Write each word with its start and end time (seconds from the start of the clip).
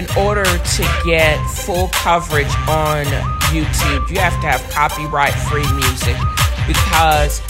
in 0.00 0.06
order 0.16 0.44
to 0.44 1.02
get 1.04 1.36
full 1.50 1.88
coverage 1.88 2.48
on 2.66 3.04
YouTube, 3.52 4.08
you 4.08 4.18
have 4.18 4.32
to 4.40 4.46
have 4.46 4.62
copyright 4.70 5.34
free 5.34 5.70
music 5.74 6.16
because 6.66 7.42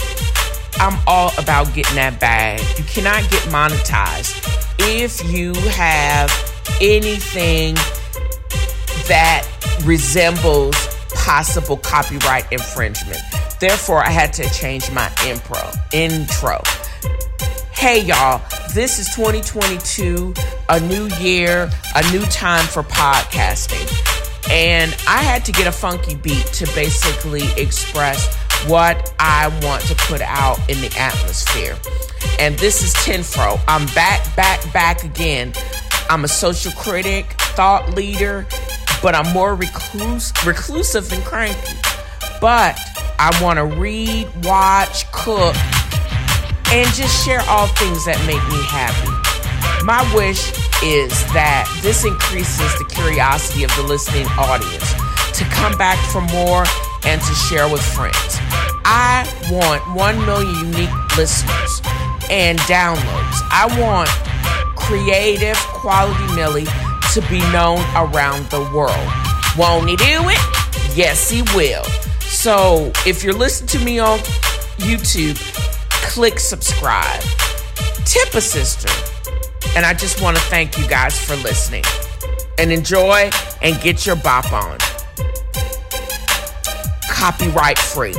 I'm 0.80 0.98
all 1.06 1.30
about 1.38 1.72
getting 1.74 1.94
that 1.94 2.18
bag. 2.18 2.60
You 2.76 2.82
cannot 2.84 3.22
get 3.30 3.42
monetized 3.52 4.34
if 4.80 5.22
you 5.32 5.54
have 5.70 6.28
anything 6.80 7.76
that 9.06 9.46
resembles 9.84 10.74
possible 11.14 11.76
copyright 11.76 12.50
infringement. 12.52 13.20
Therefore, 13.60 14.02
I 14.02 14.10
had 14.10 14.32
to 14.32 14.50
change 14.50 14.90
my 14.90 15.06
impro, 15.18 15.72
intro. 15.94 16.60
Hey 17.80 18.02
y'all, 18.02 18.42
this 18.74 18.98
is 18.98 19.06
2022, 19.14 20.34
a 20.68 20.80
new 20.80 21.06
year, 21.16 21.70
a 21.96 22.12
new 22.12 22.20
time 22.26 22.66
for 22.66 22.82
podcasting. 22.82 23.88
And 24.50 24.94
I 25.08 25.22
had 25.22 25.46
to 25.46 25.52
get 25.52 25.66
a 25.66 25.72
funky 25.72 26.14
beat 26.14 26.44
to 26.44 26.66
basically 26.74 27.40
express 27.56 28.36
what 28.66 29.14
I 29.18 29.48
want 29.64 29.82
to 29.84 29.94
put 29.94 30.20
out 30.20 30.58
in 30.68 30.78
the 30.82 30.94
atmosphere. 30.98 31.74
And 32.38 32.54
this 32.58 32.82
is 32.82 32.92
TNFro. 32.96 33.58
I'm 33.66 33.86
back, 33.94 34.36
back, 34.36 34.70
back 34.74 35.02
again. 35.02 35.54
I'm 36.10 36.24
a 36.24 36.28
social 36.28 36.72
critic, 36.72 37.32
thought 37.56 37.94
leader, 37.94 38.46
but 39.02 39.14
I'm 39.14 39.32
more 39.32 39.54
recluse, 39.54 40.34
reclusive 40.44 41.08
than 41.08 41.22
cranky. 41.22 41.78
But 42.42 42.78
I 43.18 43.34
want 43.42 43.56
to 43.56 43.64
read, 43.64 44.28
watch, 44.44 45.10
cook, 45.12 45.56
and 46.72 46.86
just 46.94 47.24
share 47.24 47.40
all 47.48 47.66
things 47.78 48.04
that 48.06 48.18
make 48.26 48.42
me 48.48 48.60
happy. 48.70 49.10
My 49.84 50.02
wish 50.14 50.52
is 50.82 51.10
that 51.32 51.66
this 51.82 52.04
increases 52.04 52.70
the 52.78 52.84
curiosity 52.88 53.64
of 53.64 53.74
the 53.76 53.82
listening 53.82 54.26
audience 54.38 54.94
to 55.36 55.44
come 55.50 55.76
back 55.76 55.98
for 56.12 56.20
more 56.32 56.64
and 57.04 57.20
to 57.20 57.34
share 57.48 57.68
with 57.68 57.82
friends. 57.82 58.38
I 58.84 59.26
want 59.50 59.82
1 59.96 60.26
million 60.26 60.72
unique 60.72 61.16
listeners 61.16 61.82
and 62.30 62.58
downloads. 62.60 63.38
I 63.50 63.66
want 63.80 64.08
creative 64.76 65.56
quality 65.74 66.34
Millie 66.34 66.70
to 67.14 67.20
be 67.28 67.40
known 67.52 67.80
around 67.94 68.46
the 68.50 68.60
world. 68.74 69.10
Won't 69.58 69.88
he 69.88 69.96
do 69.96 70.28
it? 70.28 70.40
Yes, 70.96 71.28
he 71.28 71.42
will. 71.54 71.84
So 72.20 72.92
if 73.06 73.24
you're 73.24 73.34
listening 73.34 73.68
to 73.68 73.84
me 73.84 73.98
on 73.98 74.18
YouTube, 74.78 75.38
click 76.02 76.38
subscribe. 76.38 77.22
Tip 78.04 78.34
a 78.34 78.40
sister. 78.40 78.88
And 79.76 79.86
I 79.86 79.94
just 79.94 80.20
want 80.20 80.36
to 80.36 80.42
thank 80.44 80.78
you 80.78 80.88
guys 80.88 81.18
for 81.18 81.36
listening. 81.36 81.84
And 82.58 82.72
enjoy 82.72 83.30
and 83.62 83.80
get 83.80 84.06
your 84.06 84.16
bop 84.16 84.52
on. 84.52 84.78
Copyright 87.08 87.78
free. 87.78 88.14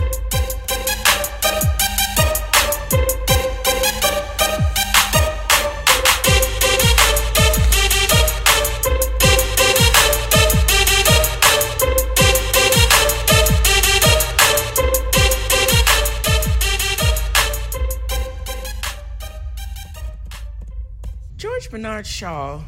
Bernard 21.72 22.06
Shaw 22.06 22.64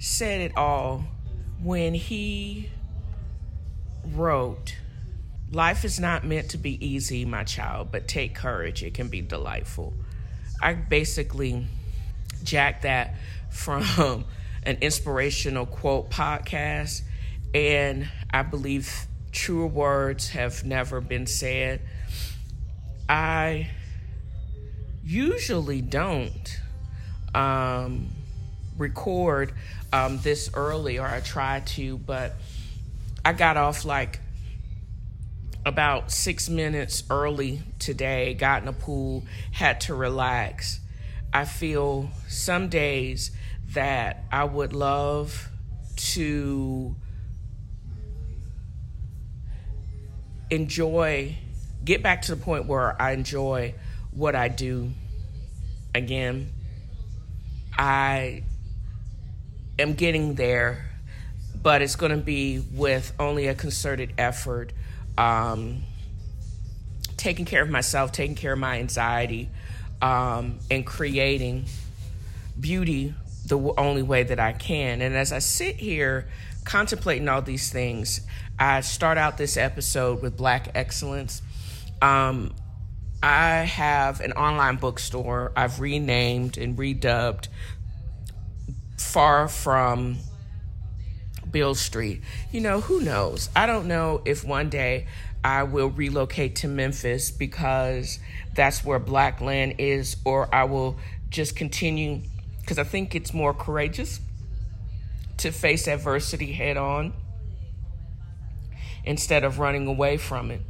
said 0.00 0.40
it 0.40 0.56
all 0.56 1.04
when 1.62 1.94
he 1.94 2.68
wrote, 4.04 4.74
Life 5.52 5.84
is 5.84 6.00
not 6.00 6.24
meant 6.24 6.50
to 6.50 6.58
be 6.58 6.84
easy, 6.84 7.24
my 7.24 7.44
child, 7.44 7.92
but 7.92 8.08
take 8.08 8.34
courage. 8.34 8.82
It 8.82 8.94
can 8.94 9.06
be 9.08 9.20
delightful. 9.20 9.94
I 10.60 10.74
basically 10.74 11.66
jacked 12.42 12.82
that 12.82 13.14
from 13.50 14.24
an 14.64 14.78
inspirational 14.80 15.64
quote 15.64 16.10
podcast, 16.10 17.02
and 17.54 18.08
I 18.28 18.42
believe 18.42 19.06
truer 19.30 19.68
words 19.68 20.30
have 20.30 20.64
never 20.64 21.00
been 21.00 21.28
said. 21.28 21.80
I 23.08 23.70
usually 25.04 25.80
don't 25.80 26.60
um, 27.34 28.08
record 28.78 29.52
um, 29.92 30.18
this 30.18 30.50
early, 30.54 30.98
or 30.98 31.06
I 31.06 31.20
try 31.20 31.60
to, 31.60 31.98
but 31.98 32.34
I 33.24 33.32
got 33.32 33.56
off 33.56 33.84
like 33.84 34.20
about 35.66 36.10
six 36.10 36.48
minutes 36.48 37.04
early 37.10 37.62
today, 37.78 38.34
got 38.34 38.62
in 38.62 38.68
a 38.68 38.72
pool, 38.72 39.24
had 39.52 39.82
to 39.82 39.94
relax. 39.94 40.80
I 41.32 41.44
feel 41.44 42.08
some 42.26 42.68
days 42.68 43.30
that 43.74 44.24
I 44.32 44.44
would 44.44 44.72
love 44.72 45.50
to 45.96 46.94
enjoy, 50.50 51.36
get 51.84 52.02
back 52.02 52.22
to 52.22 52.34
the 52.34 52.42
point 52.42 52.66
where 52.66 53.00
I 53.00 53.12
enjoy 53.12 53.74
what 54.12 54.34
I 54.34 54.48
do 54.48 54.92
again. 55.94 56.50
I 57.76 58.44
am 59.78 59.94
getting 59.94 60.34
there, 60.34 60.90
but 61.62 61.82
it's 61.82 61.96
going 61.96 62.12
to 62.12 62.18
be 62.18 62.62
with 62.72 63.12
only 63.18 63.46
a 63.46 63.54
concerted 63.54 64.12
effort, 64.18 64.72
um, 65.16 65.82
taking 67.16 67.44
care 67.44 67.62
of 67.62 67.70
myself, 67.70 68.12
taking 68.12 68.36
care 68.36 68.52
of 68.52 68.58
my 68.58 68.78
anxiety, 68.78 69.48
um, 70.02 70.58
and 70.70 70.86
creating 70.86 71.64
beauty 72.58 73.14
the 73.46 73.58
only 73.78 74.02
way 74.02 74.22
that 74.22 74.38
I 74.38 74.52
can. 74.52 75.00
And 75.00 75.16
as 75.16 75.32
I 75.32 75.38
sit 75.38 75.76
here 75.76 76.28
contemplating 76.64 77.28
all 77.28 77.42
these 77.42 77.72
things, 77.72 78.20
I 78.58 78.80
start 78.80 79.18
out 79.18 79.38
this 79.38 79.56
episode 79.56 80.22
with 80.22 80.36
Black 80.36 80.70
Excellence. 80.74 81.42
Um, 82.02 82.54
I 83.22 83.60
have 83.60 84.20
an 84.20 84.32
online 84.32 84.76
bookstore 84.76 85.52
I've 85.56 85.80
renamed 85.80 86.56
and 86.56 86.76
redubbed 86.76 87.48
far 88.98 89.48
from 89.48 90.18
Beale 91.50 91.74
Street. 91.74 92.22
You 92.52 92.60
know, 92.60 92.80
who 92.80 93.00
knows? 93.00 93.48
I 93.56 93.66
don't 93.66 93.86
know 93.86 94.22
if 94.24 94.44
one 94.44 94.68
day 94.68 95.06
I 95.42 95.62
will 95.62 95.88
relocate 95.88 96.56
to 96.56 96.68
Memphis 96.68 97.30
because 97.30 98.18
that's 98.54 98.84
where 98.84 98.98
black 98.98 99.40
land 99.40 99.76
is, 99.78 100.16
or 100.24 100.52
I 100.54 100.64
will 100.64 100.98
just 101.30 101.56
continue 101.56 102.22
because 102.60 102.78
I 102.78 102.84
think 102.84 103.14
it's 103.14 103.32
more 103.32 103.54
courageous 103.54 104.20
to 105.38 105.52
face 105.52 105.86
adversity 105.88 106.52
head 106.52 106.76
on 106.76 107.14
instead 109.04 109.44
of 109.44 109.58
running 109.58 109.86
away 109.86 110.16
from 110.16 110.50
it. 110.50 110.60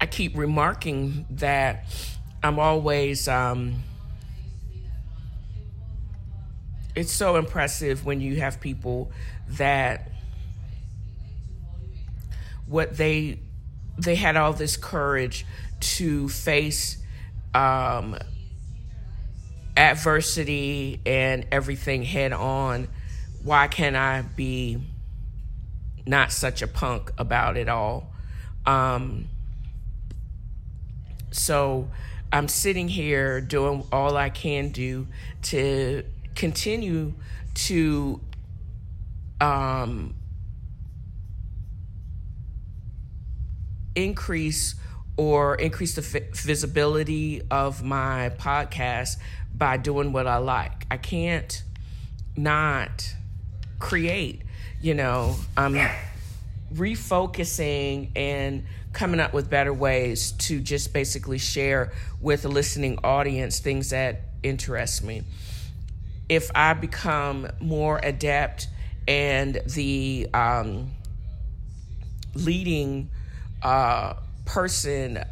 I 0.00 0.06
keep 0.06 0.36
remarking 0.36 1.26
that 1.30 1.86
I'm 2.42 2.58
always. 2.58 3.26
Um, 3.28 3.82
it's 6.94 7.12
so 7.12 7.36
impressive 7.36 8.04
when 8.04 8.20
you 8.20 8.36
have 8.36 8.60
people 8.60 9.10
that 9.48 10.08
what 12.66 12.96
they 12.96 13.38
they 13.98 14.14
had 14.14 14.36
all 14.36 14.52
this 14.52 14.76
courage 14.76 15.46
to 15.80 16.28
face 16.28 16.98
um, 17.54 18.16
adversity 19.76 21.00
and 21.06 21.46
everything 21.52 22.02
head 22.02 22.32
on. 22.32 22.88
Why 23.42 23.68
can't 23.68 23.96
I 23.96 24.22
be 24.22 24.80
not 26.06 26.32
such 26.32 26.62
a 26.62 26.66
punk 26.66 27.12
about 27.18 27.56
it 27.56 27.68
all? 27.68 28.12
Um, 28.66 29.28
so 31.30 31.88
I'm 32.32 32.48
sitting 32.48 32.88
here 32.88 33.40
doing 33.40 33.84
all 33.92 34.16
I 34.16 34.30
can 34.30 34.70
do 34.70 35.06
to 35.42 36.04
continue 36.34 37.14
to 37.54 38.20
um, 39.40 40.14
increase 43.94 44.74
or 45.16 45.54
increase 45.56 45.94
the 45.94 46.02
f- 46.02 46.36
visibility 46.36 47.42
of 47.50 47.82
my 47.82 48.32
podcast 48.38 49.16
by 49.54 49.76
doing 49.76 50.12
what 50.12 50.26
I 50.26 50.38
like. 50.38 50.86
I 50.90 50.96
can't 50.96 51.62
not 52.36 53.14
create, 53.78 54.42
you 54.80 54.94
know, 54.94 55.36
I'm 55.56 55.76
refocusing 56.74 58.10
and 58.16 58.64
coming 58.92 59.20
up 59.20 59.32
with 59.32 59.48
better 59.50 59.72
ways 59.72 60.32
to 60.32 60.60
just 60.60 60.92
basically 60.92 61.38
share 61.38 61.92
with 62.20 62.44
a 62.44 62.48
listening 62.48 62.98
audience 63.04 63.58
things 63.58 63.90
that 63.90 64.22
interest 64.42 65.04
me. 65.04 65.22
If 66.34 66.50
I 66.52 66.74
become 66.74 67.46
more 67.60 68.00
adept 68.02 68.66
and 69.06 69.60
the 69.66 70.26
um, 70.34 70.90
leading 72.34 73.08
uh, 73.62 74.14
person 74.44 75.22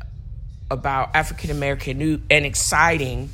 about 0.70 1.16
African 1.16 1.50
American 1.50 2.24
and 2.30 2.46
exciting 2.46 3.30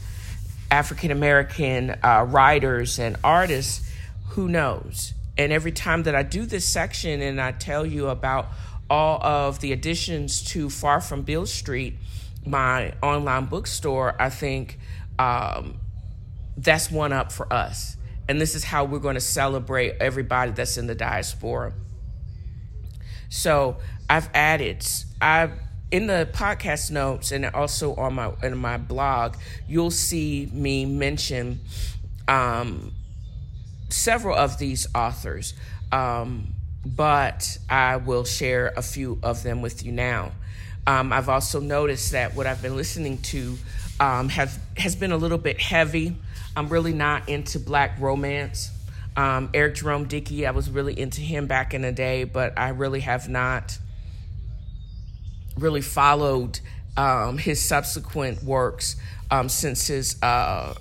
African 0.70 1.10
American 1.10 1.94
uh, 2.02 2.24
writers 2.26 2.98
and 2.98 3.16
artists, 3.22 3.86
who 4.30 4.48
knows? 4.48 5.12
And 5.36 5.52
every 5.52 5.72
time 5.72 6.04
that 6.04 6.14
I 6.14 6.22
do 6.22 6.46
this 6.46 6.64
section 6.64 7.20
and 7.20 7.38
I 7.38 7.52
tell 7.52 7.84
you 7.84 8.08
about 8.08 8.48
all 8.88 9.22
of 9.22 9.60
the 9.60 9.72
additions 9.72 10.42
to 10.52 10.70
Far 10.70 11.02
From 11.02 11.20
Beale 11.20 11.44
Street, 11.44 11.98
my 12.46 12.94
online 13.02 13.44
bookstore, 13.44 14.16
I 14.18 14.30
think 14.30 14.78
um, 15.18 15.76
that's 16.58 16.90
one 16.90 17.12
up 17.12 17.32
for 17.32 17.50
us. 17.52 17.96
And 18.28 18.40
this 18.40 18.54
is 18.54 18.64
how 18.64 18.84
we're 18.84 18.98
going 18.98 19.14
to 19.14 19.20
celebrate 19.20 19.94
everybody 20.00 20.50
that's 20.50 20.76
in 20.76 20.86
the 20.86 20.94
diaspora. 20.94 21.72
So 23.30 23.78
I've 24.10 24.28
added, 24.34 24.86
I've 25.20 25.52
in 25.90 26.06
the 26.06 26.28
podcast 26.32 26.90
notes 26.90 27.32
and 27.32 27.46
also 27.46 27.94
on 27.94 28.14
my 28.14 28.32
in 28.42 28.56
my 28.58 28.76
blog, 28.76 29.36
you'll 29.66 29.90
see 29.90 30.50
me 30.52 30.84
mention 30.84 31.60
um, 32.26 32.92
several 33.88 34.36
of 34.36 34.58
these 34.58 34.86
authors, 34.94 35.54
um, 35.92 36.54
but 36.84 37.58
I 37.70 37.96
will 37.96 38.24
share 38.24 38.72
a 38.76 38.82
few 38.82 39.18
of 39.22 39.42
them 39.42 39.62
with 39.62 39.84
you 39.84 39.92
now. 39.92 40.32
Um, 40.86 41.12
I've 41.12 41.28
also 41.28 41.60
noticed 41.60 42.12
that 42.12 42.34
what 42.34 42.46
I've 42.46 42.62
been 42.62 42.76
listening 42.76 43.18
to 43.18 43.56
um, 44.00 44.28
have 44.28 44.58
has 44.76 44.94
been 44.94 45.12
a 45.12 45.16
little 45.16 45.38
bit 45.38 45.60
heavy. 45.60 46.16
I'm 46.58 46.68
really 46.68 46.92
not 46.92 47.28
into 47.28 47.60
black 47.60 48.00
romance. 48.00 48.72
Um, 49.16 49.48
Eric 49.54 49.76
Jerome 49.76 50.06
Dickey, 50.06 50.44
I 50.44 50.50
was 50.50 50.68
really 50.68 50.98
into 50.98 51.20
him 51.20 51.46
back 51.46 51.72
in 51.72 51.82
the 51.82 51.92
day, 51.92 52.24
but 52.24 52.58
I 52.58 52.70
really 52.70 52.98
have 52.98 53.28
not 53.28 53.78
really 55.56 55.82
followed 55.82 56.58
um, 56.96 57.38
his 57.38 57.62
subsequent 57.62 58.42
works 58.42 58.96
um, 59.30 59.48
since 59.48 59.86
his 59.86 60.20
uh, 60.20 60.74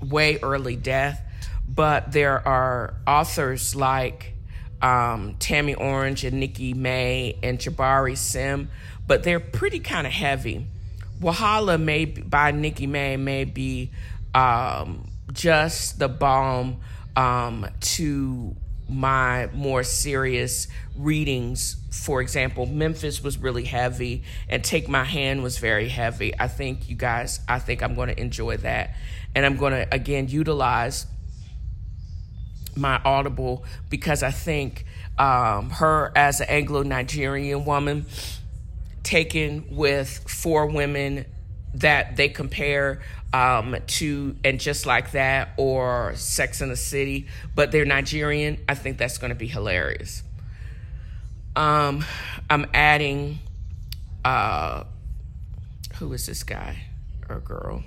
way 0.00 0.38
early 0.44 0.76
death. 0.76 1.20
But 1.68 2.12
there 2.12 2.46
are 2.46 2.94
authors 3.04 3.74
like 3.74 4.34
um, 4.80 5.34
Tommy 5.40 5.74
Orange 5.74 6.22
and 6.22 6.38
Nikki 6.38 6.72
May 6.72 7.36
and 7.42 7.58
Jabari 7.58 8.12
Asim, 8.12 8.68
but 9.08 9.24
they're 9.24 9.40
pretty 9.40 9.80
kind 9.80 10.06
of 10.06 10.12
heavy. 10.12 10.66
Wahala 11.20 11.82
may 11.82 12.04
be, 12.04 12.22
by 12.22 12.52
Nikki 12.52 12.86
May 12.86 13.16
may 13.16 13.44
be 13.44 13.90
um, 14.34 15.10
just 15.32 15.98
the 15.98 16.08
balm 16.08 16.80
um, 17.16 17.66
to 17.80 18.56
my 18.88 19.48
more 19.52 19.82
serious 19.82 20.68
readings. 20.96 21.76
For 21.90 22.20
example, 22.20 22.66
Memphis 22.66 23.22
was 23.22 23.38
really 23.38 23.64
heavy, 23.64 24.24
and 24.48 24.62
Take 24.64 24.88
My 24.88 25.04
Hand 25.04 25.42
was 25.42 25.58
very 25.58 25.88
heavy. 25.88 26.38
I 26.38 26.48
think 26.48 26.88
you 26.88 26.96
guys, 26.96 27.40
I 27.48 27.58
think 27.58 27.82
I'm 27.82 27.94
going 27.94 28.08
to 28.08 28.20
enjoy 28.20 28.56
that. 28.58 28.94
And 29.34 29.46
I'm 29.46 29.56
going 29.56 29.72
to, 29.72 29.86
again, 29.94 30.28
utilize 30.28 31.06
my 32.76 33.00
Audible 33.04 33.64
because 33.88 34.22
I 34.22 34.30
think 34.30 34.84
um, 35.18 35.70
her 35.70 36.12
as 36.16 36.40
an 36.40 36.48
Anglo 36.48 36.82
Nigerian 36.82 37.64
woman, 37.64 38.06
taken 39.02 39.66
with 39.70 40.28
four 40.28 40.66
women 40.66 41.26
that 41.74 42.16
they 42.16 42.28
compare 42.28 43.00
um, 43.32 43.76
to 43.86 44.36
and 44.44 44.58
just 44.58 44.86
like 44.86 45.12
that 45.12 45.50
or 45.56 46.14
Sex 46.16 46.60
in 46.60 46.68
the 46.68 46.76
City, 46.76 47.28
but 47.54 47.70
they're 47.70 47.84
Nigerian. 47.84 48.58
I 48.68 48.74
think 48.74 48.98
that's 48.98 49.18
going 49.18 49.30
to 49.30 49.36
be 49.36 49.46
hilarious. 49.46 50.22
Um, 51.54 52.04
I'm 52.48 52.66
adding, 52.74 53.38
uh, 54.24 54.84
who 55.96 56.12
is 56.12 56.26
this 56.26 56.42
guy 56.42 56.84
or 57.28 57.40
girl? 57.40 57.82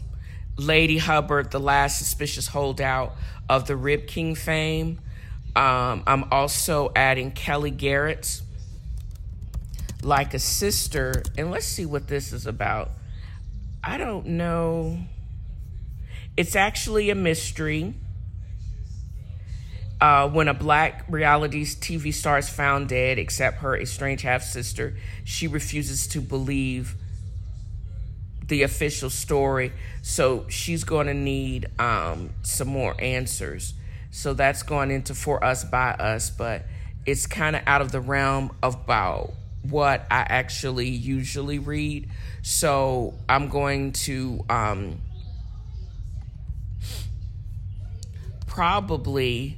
Ladee 0.57 0.99
Hubbard, 0.99 1.51
the 1.51 1.59
last 1.59 1.97
suspicious 1.97 2.47
holdout 2.47 3.15
of 3.49 3.67
the 3.67 3.75
Rib 3.75 4.07
King 4.07 4.35
fame. 4.35 4.99
Um, 5.55 6.03
I'm 6.07 6.25
also 6.31 6.91
adding 6.95 7.31
Kellye 7.31 7.75
Garrett's 7.75 8.43
like 10.01 10.33
a 10.33 10.39
sister, 10.39 11.23
and 11.37 11.49
let's 11.49 11.65
see 11.65 11.85
what 11.85 12.07
this 12.07 12.33
is 12.33 12.45
about. 12.45 12.91
I 13.83 13.97
don't 13.97 14.25
know. 14.25 14.99
It's 16.37 16.55
actually 16.55 17.09
a 17.09 17.15
mystery. 17.15 17.93
Uh, 19.99 20.27
when 20.29 20.47
a 20.47 20.53
black 20.53 21.05
reality 21.07 21.63
TV 21.63 22.13
star 22.13 22.37
is 22.37 22.49
found 22.49 22.89
dead, 22.89 23.17
except 23.17 23.59
her 23.59 23.77
estranged 23.77 24.23
half 24.23 24.43
sister, 24.43 24.95
she 25.23 25.47
refuses 25.47 26.07
to 26.07 26.19
believe 26.19 26.95
the 28.47 28.63
official 28.63 29.09
story. 29.09 29.71
So 30.01 30.45
she's 30.49 30.83
going 30.83 31.07
to 31.07 31.13
need 31.13 31.67
um, 31.79 32.31
some 32.41 32.67
more 32.67 32.95
answers. 32.99 33.73
So 34.11 34.33
that's 34.33 34.63
going 34.63 34.91
into 34.91 35.15
For 35.15 35.43
Us 35.43 35.63
By 35.63 35.91
Us, 35.91 36.29
but 36.29 36.65
it's 37.05 37.25
kind 37.25 37.55
of 37.55 37.63
out 37.65 37.81
of 37.81 37.91
the 37.91 38.01
realm 38.01 38.55
of 38.61 38.75
about 38.75 39.33
what 39.63 40.05
I 40.11 40.25
actually 40.27 40.89
usually 40.89 41.59
read. 41.59 42.09
So 42.43 43.13
I'm 43.29 43.47
going 43.47 43.93
to 43.93 44.43
um, 44.49 44.99
probably 48.47 49.57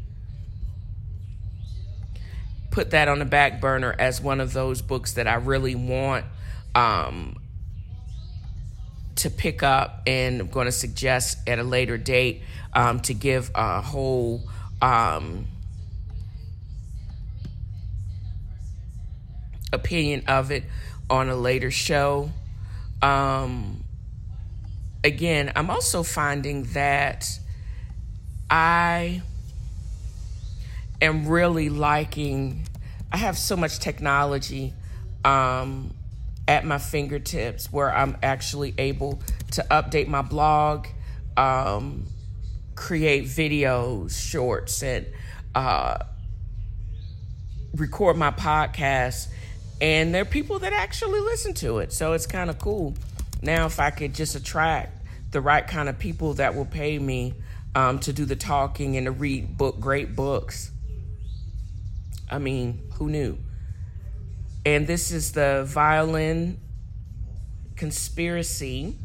put 2.70 2.92
that 2.92 3.08
on 3.08 3.18
the 3.18 3.26
back 3.26 3.60
burner 3.60 3.96
as 3.98 4.22
one 4.22 4.40
of 4.40 4.54
those 4.54 4.84
books 4.84 5.14
that 5.14 5.28
I 5.28 5.36
really 5.36 5.74
want 5.74 6.26
um, 6.76 7.38
to 9.16 9.32
pick 9.32 9.64
up 9.64 10.04
and 10.06 10.42
I'm 10.42 10.48
going 10.50 10.68
to 10.68 10.72
suggest 10.72 11.40
at 11.48 11.58
a 11.58 11.64
later 11.64 11.98
date 11.98 12.44
um, 12.72 13.00
to 13.00 13.16
give 13.16 13.50
a 13.56 13.82
whole 13.82 14.44
um, 14.80 15.48
opinion 19.74 20.26
of 20.28 20.52
it 20.52 20.66
on 21.10 21.30
a 21.30 21.36
later 21.36 21.72
show. 21.72 22.30
Um, 23.02 23.84
again, 25.04 25.52
I'm 25.56 25.70
also 25.70 26.04
finding 26.04 26.64
that 26.74 27.28
I 28.50 29.22
am 31.02 31.28
really 31.28 31.70
liking, 31.70 32.68
I 33.12 33.18
have 33.18 33.38
so 33.38 33.56
much 33.56 33.80
technology 33.80 34.74
um, 35.24 35.94
at 36.48 36.66
my 36.66 36.78
fingertips 36.78 37.72
where 37.72 37.94
I'm 37.94 38.18
actually 38.22 38.74
able 38.78 39.22
to 39.52 39.66
update 39.72 40.08
my 40.08 40.22
blog, 40.22 40.88
um, 41.38 42.06
create 42.76 43.26
videos, 43.26 44.12
shorts, 44.12 44.84
and 44.84 45.06
uh, 45.54 45.98
record 47.76 48.18
my 48.18 48.32
podcast 48.32 49.28
and 49.82 50.14
there 50.14 50.22
are 50.22 50.26
people 50.26 50.60
that 50.60 50.74
actually 50.74 51.20
listen 51.20 51.54
to 51.56 51.80
it. 51.80 51.92
So 51.92 52.14
it's 52.14 52.26
kind 52.26 52.50
of 52.50 52.60
cool. 52.60 52.94
Now, 53.42 53.66
if 53.66 53.80
I 53.80 53.90
could 53.90 54.14
just 54.14 54.36
attract 54.36 55.06
the 55.32 55.42
right 55.42 55.68
kind 55.68 55.90
of 55.90 56.00
people 56.00 56.36
that 56.36 56.56
will 56.56 56.66
pay 56.66 56.98
me 56.98 57.34
um, 57.76 58.00
to 58.00 58.14
do 58.14 58.24
the 58.26 58.38
talking 58.38 58.96
and 58.96 59.06
to 59.06 59.12
read 59.12 59.58
book 59.58 59.80
great 59.80 60.16
books. 60.16 60.72
I 62.32 62.40
mean, 62.40 62.82
who 62.94 63.10
knew? 63.10 63.38
And 64.66 64.88
this 64.88 65.12
is 65.12 65.34
the 65.34 65.64
violin 65.68 66.60
conspiracy. 67.76 68.98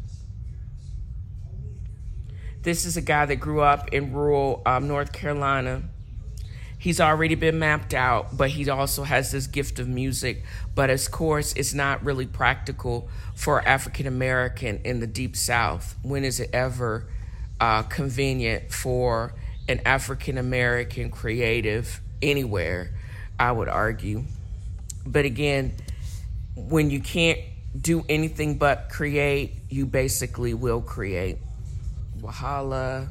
This 2.61 2.85
is 2.85 2.95
a 2.95 3.01
guy 3.01 3.25
that 3.25 3.35
grew 3.35 3.61
up 3.61 3.89
in 3.89 4.13
rural 4.13 4.61
um, 4.65 4.87
North 4.87 5.11
Carolina 5.11 5.83
he's 6.81 6.99
already 6.99 7.35
been 7.35 7.59
mapped 7.59 7.93
out, 7.93 8.35
but 8.35 8.49
he 8.49 8.67
also 8.67 9.03
has 9.03 9.31
this 9.31 9.45
gift 9.45 9.77
of 9.77 9.87
music. 9.87 10.43
But 10.73 10.89
of 10.89 11.11
course, 11.11 11.53
it's 11.53 11.75
not 11.75 12.03
really 12.03 12.25
practical 12.25 13.07
for 13.35 13.61
African 13.67 14.07
American 14.07 14.81
in 14.83 14.99
the 14.99 15.05
Deep 15.05 15.35
South. 15.35 15.95
When 16.01 16.23
is 16.23 16.39
it 16.39 16.49
ever 16.51 17.05
uh, 17.59 17.83
convenient 17.83 18.73
for 18.73 19.35
an 19.69 19.81
African 19.85 20.39
American 20.39 21.11
creative 21.11 22.01
anywhere? 22.19 22.89
I 23.39 23.51
would 23.51 23.69
argue. 23.69 24.23
But 25.05 25.25
again, 25.25 25.73
when 26.55 26.89
you 26.89 26.99
can't 26.99 27.39
do 27.79 28.03
anything 28.09 28.57
but 28.57 28.89
create, 28.89 29.53
you 29.69 29.85
basically 29.85 30.55
will 30.55 30.81
create. 30.81 31.37
Wahala, 32.21 33.09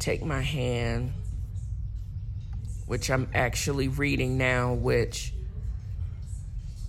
take 0.00 0.24
my 0.24 0.40
hand 0.40 1.12
which 2.92 3.10
I'm 3.10 3.26
actually 3.32 3.88
reading 3.88 4.36
now, 4.36 4.74
which 4.74 5.32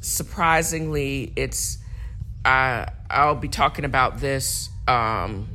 surprisingly, 0.01 1.31
it's 1.37 1.77
I 2.43 2.89
I'll 3.09 3.35
be 3.35 3.47
talking 3.47 3.85
about 3.85 4.19
this. 4.19 4.69
Um, 4.85 5.47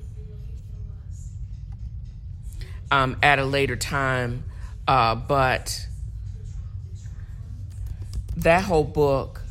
um, 2.91 3.19
at 3.23 3.39
a 3.39 3.45
later 3.45 3.77
time. 3.77 4.45
Uh, 4.87 5.15
but 5.15 5.87
that 8.39 8.65
whole 8.65 8.85
book 8.85 9.43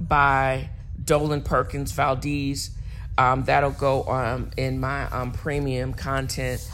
by 0.00 0.70
Dolen 1.04 1.42
Perkins 1.42 1.92
Valdez, 1.92 2.70
um, 3.16 3.44
that'll 3.44 3.70
go 3.70 4.02
um, 4.04 4.50
in 4.56 4.80
my 4.80 5.04
um, 5.10 5.30
premium 5.30 5.94
content. 5.94 6.68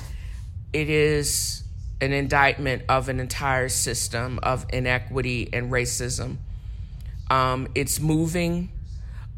It 0.72 0.90
is 0.90 1.62
an 2.00 2.12
indictment 2.12 2.82
of 2.88 3.08
an 3.08 3.20
entire 3.20 3.68
system 3.68 4.38
of 4.42 4.66
inequity 4.72 5.48
and 5.52 5.72
racism. 5.72 6.36
Um, 7.30 7.68
it's 7.74 8.00
moving, 8.00 8.70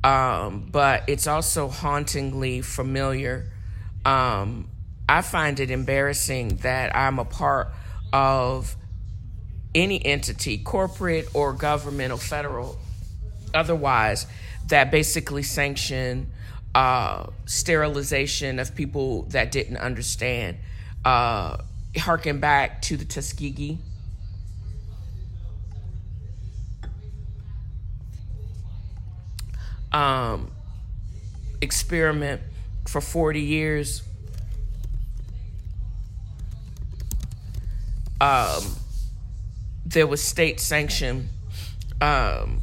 um, 0.04 0.68
but 0.70 1.04
it's 1.08 1.26
also 1.26 1.68
hauntingly 1.68 2.62
familiar. 2.62 3.50
Um, 4.04 4.68
I 5.08 5.22
find 5.22 5.58
it 5.58 5.70
embarrassing 5.70 6.56
that 6.58 6.94
I'm 6.94 7.18
a 7.18 7.24
part 7.24 7.68
of 8.12 8.76
any 9.74 10.04
entity, 10.04 10.58
corporate 10.58 11.28
or 11.34 11.52
governmental, 11.52 12.18
federal, 12.18 12.78
otherwise, 13.54 14.26
that 14.68 14.90
basically 14.90 15.42
sanction 15.42 16.30
uh, 16.74 17.26
sterilization 17.46 18.58
of 18.58 18.74
people 18.74 19.22
that 19.30 19.50
didn't 19.50 19.78
understand. 19.78 20.58
Uh, 21.04 21.56
harken 21.96 22.40
back 22.40 22.82
to 22.82 22.96
the 22.96 23.04
Tuskegee. 23.04 23.78
Um, 29.92 30.50
experiment 31.60 32.42
for 32.86 33.00
40 33.00 33.40
years. 33.40 34.02
Um, 38.20 38.76
there 39.86 40.06
was 40.06 40.22
state 40.22 40.60
sanctioned, 40.60 41.30
um, 42.00 42.60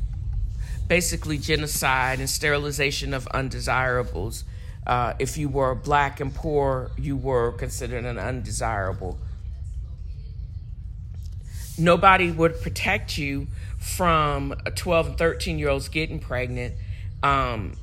basically 0.87 1.39
genocide 1.39 2.19
and 2.19 2.29
sterilization 2.29 3.13
of 3.13 3.27
undesirables 3.27 4.43
uh, 4.87 5.13
if 5.19 5.37
you 5.37 5.49
were 5.49 5.75
black 5.75 6.21
and 6.21 6.33
poor, 6.33 6.91
you 6.97 7.17
were 7.17 7.51
considered 7.51 8.05
an 8.05 8.17
undesirable. 8.17 9.17
Nobody 11.77 12.31
would 12.31 12.61
protect 12.61 13.17
you 13.17 13.47
from 13.79 14.55
12 14.75 15.07
and 15.07 15.17
13 15.17 15.59
year 15.59 15.69
olds 15.69 15.89
getting 15.89 16.19
pregnant, 16.19 16.75
um, 17.21 17.75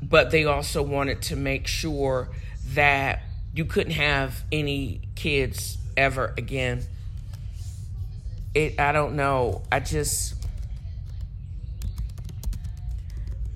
but 0.00 0.30
they 0.30 0.44
also 0.44 0.80
wanted 0.80 1.22
to 1.22 1.36
make 1.36 1.66
sure 1.66 2.28
that 2.74 3.22
you 3.52 3.64
couldn't 3.64 3.92
have 3.92 4.44
any 4.52 5.00
kids 5.16 5.76
ever 5.96 6.34
again. 6.38 6.84
It, 8.54 8.78
I 8.78 8.92
don't 8.92 9.16
know. 9.16 9.62
I 9.72 9.80
just 9.80 10.34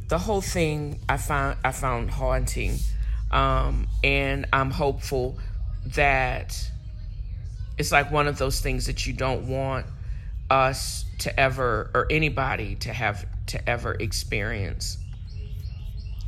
the 0.08 0.18
whole 0.18 0.40
thing 0.40 1.00
I 1.08 1.18
found 1.18 1.58
I 1.62 1.72
found 1.72 2.10
haunting, 2.10 2.78
um, 3.30 3.86
and 4.02 4.46
I'm 4.52 4.70
hopeful 4.70 5.38
that 5.86 6.70
it's 7.76 7.92
like 7.92 8.10
one 8.10 8.26
of 8.26 8.38
those 8.38 8.60
things 8.60 8.86
that 8.86 9.06
you 9.06 9.12
don't 9.12 9.46
want 9.46 9.86
us 10.50 11.04
to 11.18 11.38
ever 11.38 11.90
or 11.94 12.06
anybody 12.10 12.74
to 12.76 12.92
have 12.92 13.26
to 13.48 13.68
ever 13.68 13.92
experience 13.92 14.98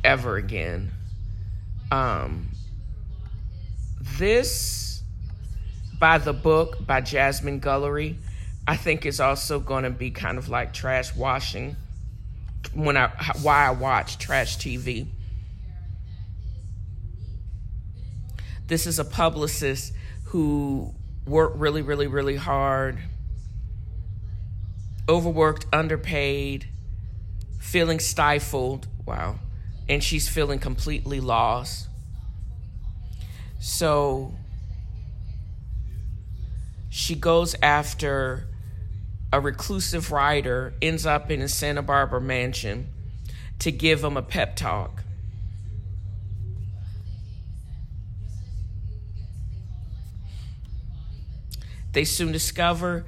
ever 0.03 0.37
again. 0.37 0.91
Um, 1.91 2.49
this 3.99 5.03
by 5.99 6.19
the 6.19 6.33
book 6.33 6.85
by 6.85 7.01
Jasmine 7.01 7.61
Guillory, 7.61 8.15
I 8.67 8.75
think 8.75 9.05
is 9.05 9.19
also 9.19 9.59
going 9.59 9.83
to 9.83 9.89
be 9.89 10.11
kind 10.11 10.37
of 10.37 10.49
like 10.49 10.71
trash 10.71 11.15
washing 11.15 11.75
when 12.73 12.97
I 12.97 13.09
why 13.41 13.67
I 13.67 13.71
watch 13.71 14.17
trash 14.17 14.57
TV. 14.57 15.07
This 18.67 18.87
is 18.87 18.99
a 18.99 19.05
publicist 19.05 19.93
who 20.25 20.93
worked 21.25 21.57
really, 21.57 21.81
really, 21.81 22.07
really 22.07 22.37
hard, 22.37 22.99
overworked, 25.09 25.65
underpaid, 25.73 26.67
feeling 27.59 27.99
stifled. 27.99 28.87
Wow. 29.05 29.39
And 29.89 30.01
she's 30.01 30.29
feeling 30.29 30.59
completely 30.59 31.19
lost. 31.19 31.89
So 33.59 34.33
she 36.89 37.15
goes 37.15 37.55
after 37.61 38.47
a 39.33 39.39
reclusive 39.39 40.11
writer 40.11 40.73
ends 40.81 41.05
up 41.05 41.31
in 41.31 41.41
a 41.41 41.47
Santa 41.47 41.81
Barbara 41.81 42.21
mansion 42.21 42.89
to 43.59 43.71
give 43.71 44.03
him 44.03 44.17
a 44.17 44.21
pep 44.21 44.55
talk. 44.55 45.03
They 51.93 52.05
soon 52.05 52.31
discover 52.31 53.05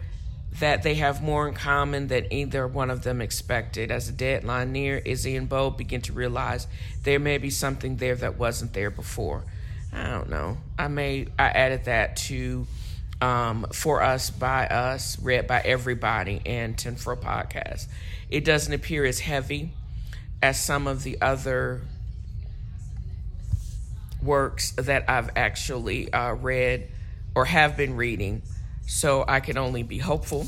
that 0.59 0.83
they 0.83 0.95
have 0.95 1.23
more 1.23 1.47
in 1.47 1.55
common 1.55 2.07
than 2.07 2.31
either 2.31 2.67
one 2.67 2.91
of 2.91 3.03
them 3.03 3.21
expected. 3.21 3.91
As 3.91 4.07
the 4.07 4.13
deadline 4.13 4.71
near, 4.71 4.97
Izzy 4.97 5.35
and 5.35 5.49
Bo 5.49 5.69
begin 5.69 6.01
to 6.01 6.13
realize 6.13 6.67
there 7.03 7.19
may 7.19 7.37
be 7.37 7.49
something 7.49 7.97
there 7.97 8.15
that 8.15 8.37
wasn't 8.37 8.73
there 8.73 8.91
before. 8.91 9.43
I 9.91 10.09
don't 10.09 10.29
know. 10.29 10.57
I 10.77 10.87
may 10.87 11.27
I 11.39 11.45
added 11.45 11.85
that 11.85 12.17
to 12.17 12.67
um, 13.23 13.65
for 13.71 14.03
us, 14.03 14.29
by 14.29 14.67
us, 14.67 15.17
read 15.17 15.47
by 15.47 15.61
everybody, 15.61 16.41
and 16.45 16.77
10 16.77 16.97
for 16.97 17.13
a 17.13 17.17
podcast. 17.17 17.87
It 18.29 18.43
doesn't 18.43 18.73
appear 18.73 19.05
as 19.05 19.21
heavy 19.21 19.71
as 20.41 20.61
some 20.61 20.87
of 20.87 21.03
the 21.03 21.21
other 21.21 21.83
works 24.21 24.71
that 24.71 25.09
I've 25.09 25.29
actually 25.37 26.11
uh, 26.11 26.33
read 26.33 26.89
or 27.33 27.45
have 27.45 27.77
been 27.77 27.95
reading. 27.95 28.41
So 28.87 29.23
I 29.25 29.39
can 29.39 29.57
only 29.57 29.83
be 29.83 29.99
hopeful. 29.99 30.45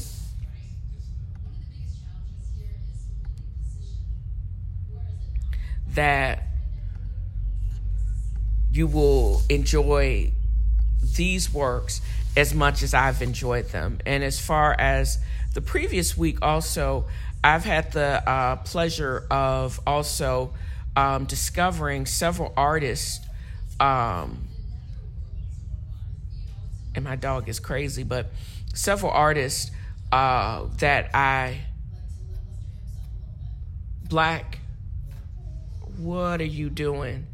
That 5.94 6.44
you 8.70 8.86
will 8.86 9.44
enjoy 9.50 10.34
these 11.16 11.54
works 11.54 12.02
as 12.36 12.54
much 12.54 12.84
as 12.84 12.94
I've 12.94 13.22
enjoyed 13.22 13.70
them. 13.70 14.00
And 14.06 14.24
as 14.24 14.40
far 14.40 14.74
as 14.74 15.20
the 15.54 15.62
previous 15.62 16.18
week, 16.18 16.40
also, 16.42 17.06
I've 17.44 17.64
had 17.64 17.92
the 17.92 18.28
uh, 18.28 18.58
pleasure 18.58 19.26
of 19.32 19.80
also 19.86 20.54
um, 20.96 21.26
discovering 21.26 22.06
several 22.06 22.54
artists. 22.58 23.26
Um, 23.80 24.48
and 26.94 27.04
my 27.04 27.16
dog 27.16 27.50
is 27.50 27.60
crazy, 27.60 28.04
but 28.04 28.28
several 28.74 29.12
artists 29.12 29.72
uh, 30.12 30.66
that 30.80 31.14
I, 31.14 31.62
black, 34.08 34.60
what 35.98 36.42
are 36.42 36.46
you 36.46 36.70
doing? 36.70 37.28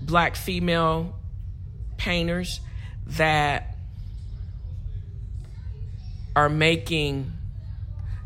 Black 0.00 0.36
female 0.36 1.14
painters 1.96 2.60
that 3.06 3.71
are 6.34 6.48
making 6.48 7.32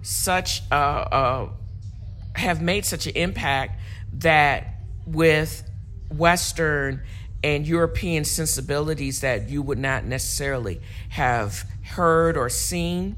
such 0.02 0.62
have 0.70 2.60
made 2.60 2.84
such 2.84 3.06
an 3.06 3.16
impact 3.16 3.80
that 4.12 4.74
with 5.06 5.68
Western 6.10 7.02
and 7.42 7.66
European 7.66 8.24
sensibilities 8.24 9.20
that 9.20 9.48
you 9.48 9.62
would 9.62 9.78
not 9.78 10.04
necessarily 10.04 10.80
have 11.10 11.64
heard 11.84 12.36
or 12.36 12.48
seen. 12.48 13.16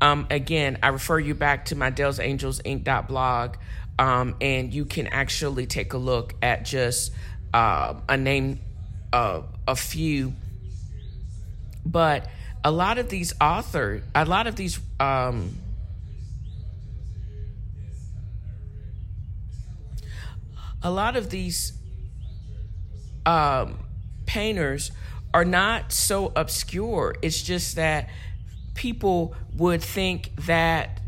Um, 0.00 0.26
again, 0.30 0.78
I 0.82 0.88
refer 0.88 1.18
you 1.18 1.34
back 1.34 1.66
to 1.66 1.76
my 1.76 1.90
Dale's 1.90 2.20
Angels 2.20 2.60
Inc. 2.62 3.06
blog, 3.06 3.56
um, 3.98 4.36
and 4.40 4.72
you 4.72 4.84
can 4.84 5.06
actually 5.06 5.66
take 5.66 5.92
a 5.92 5.98
look 5.98 6.34
at 6.42 6.64
just 6.64 7.12
uh, 7.52 7.94
a 8.08 8.16
name, 8.16 8.60
uh, 9.12 9.42
a 9.66 9.76
few. 9.76 10.32
But 11.86 12.28
a 12.64 12.70
lot 12.70 12.96
of 12.96 13.10
these 13.10 13.34
authors, 13.40 14.02
a 14.14 14.24
lot 14.24 14.46
of 14.46 14.56
these 14.56 14.80
um, 14.98 15.58
a 20.82 20.90
lot 20.90 21.16
of 21.16 21.28
these 21.28 21.72
um, 23.26 23.78
painters 24.24 24.90
are 25.34 25.44
not 25.44 25.92
so 25.92 26.32
obscure. 26.34 27.14
It's 27.20 27.42
just 27.42 27.76
that 27.76 28.08
people 28.74 29.34
would 29.56 29.82
think 29.82 30.30
that 30.46 31.00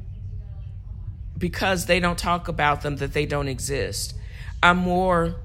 because 1.38 1.86
they 1.86 2.00
don't 2.00 2.18
talk 2.18 2.48
about 2.48 2.82
them 2.82 2.96
that 2.96 3.12
they 3.12 3.26
don't 3.26 3.48
exist. 3.48 4.14
I'm 4.62 4.78
more 4.78 5.36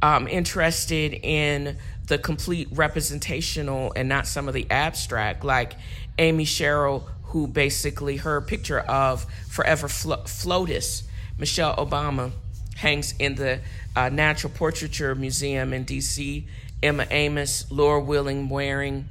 um, 0.00 0.28
interested 0.28 1.12
in 1.12 1.76
the 2.08 2.18
complete 2.18 2.68
representational 2.72 3.92
and 3.94 4.08
not 4.08 4.26
some 4.26 4.48
of 4.48 4.54
the 4.54 4.66
abstract, 4.70 5.44
like 5.44 5.74
Amy 6.18 6.44
Sherald, 6.44 7.04
who 7.24 7.46
basically 7.46 8.16
her 8.16 8.40
picture 8.40 8.80
of 8.80 9.26
Forever 9.48 9.88
Flo- 9.88 10.24
Michelle 11.38 11.76
Obama, 11.76 12.32
hangs 12.76 13.14
in 13.18 13.34
the 13.34 13.60
uh, 13.94 14.08
Natural 14.08 14.52
Portraiture 14.52 15.14
Museum 15.14 15.72
in 15.72 15.84
D.C. 15.84 16.46
Emma 16.82 17.06
Amos, 17.10 17.70
Laura 17.70 18.00
Wheeler 18.00 18.46
Waring, 18.48 19.08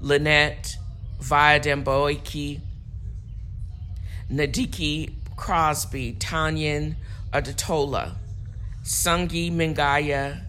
Lynette 0.00 0.76
Yiadom-Boakye, 1.20 2.60
Njideka 4.30 5.12
Crosby, 5.36 6.16
Toyin 6.18 6.94
Odutola, 7.32 8.14
Sungi 8.84 9.50
Mlengeya, 9.50 10.45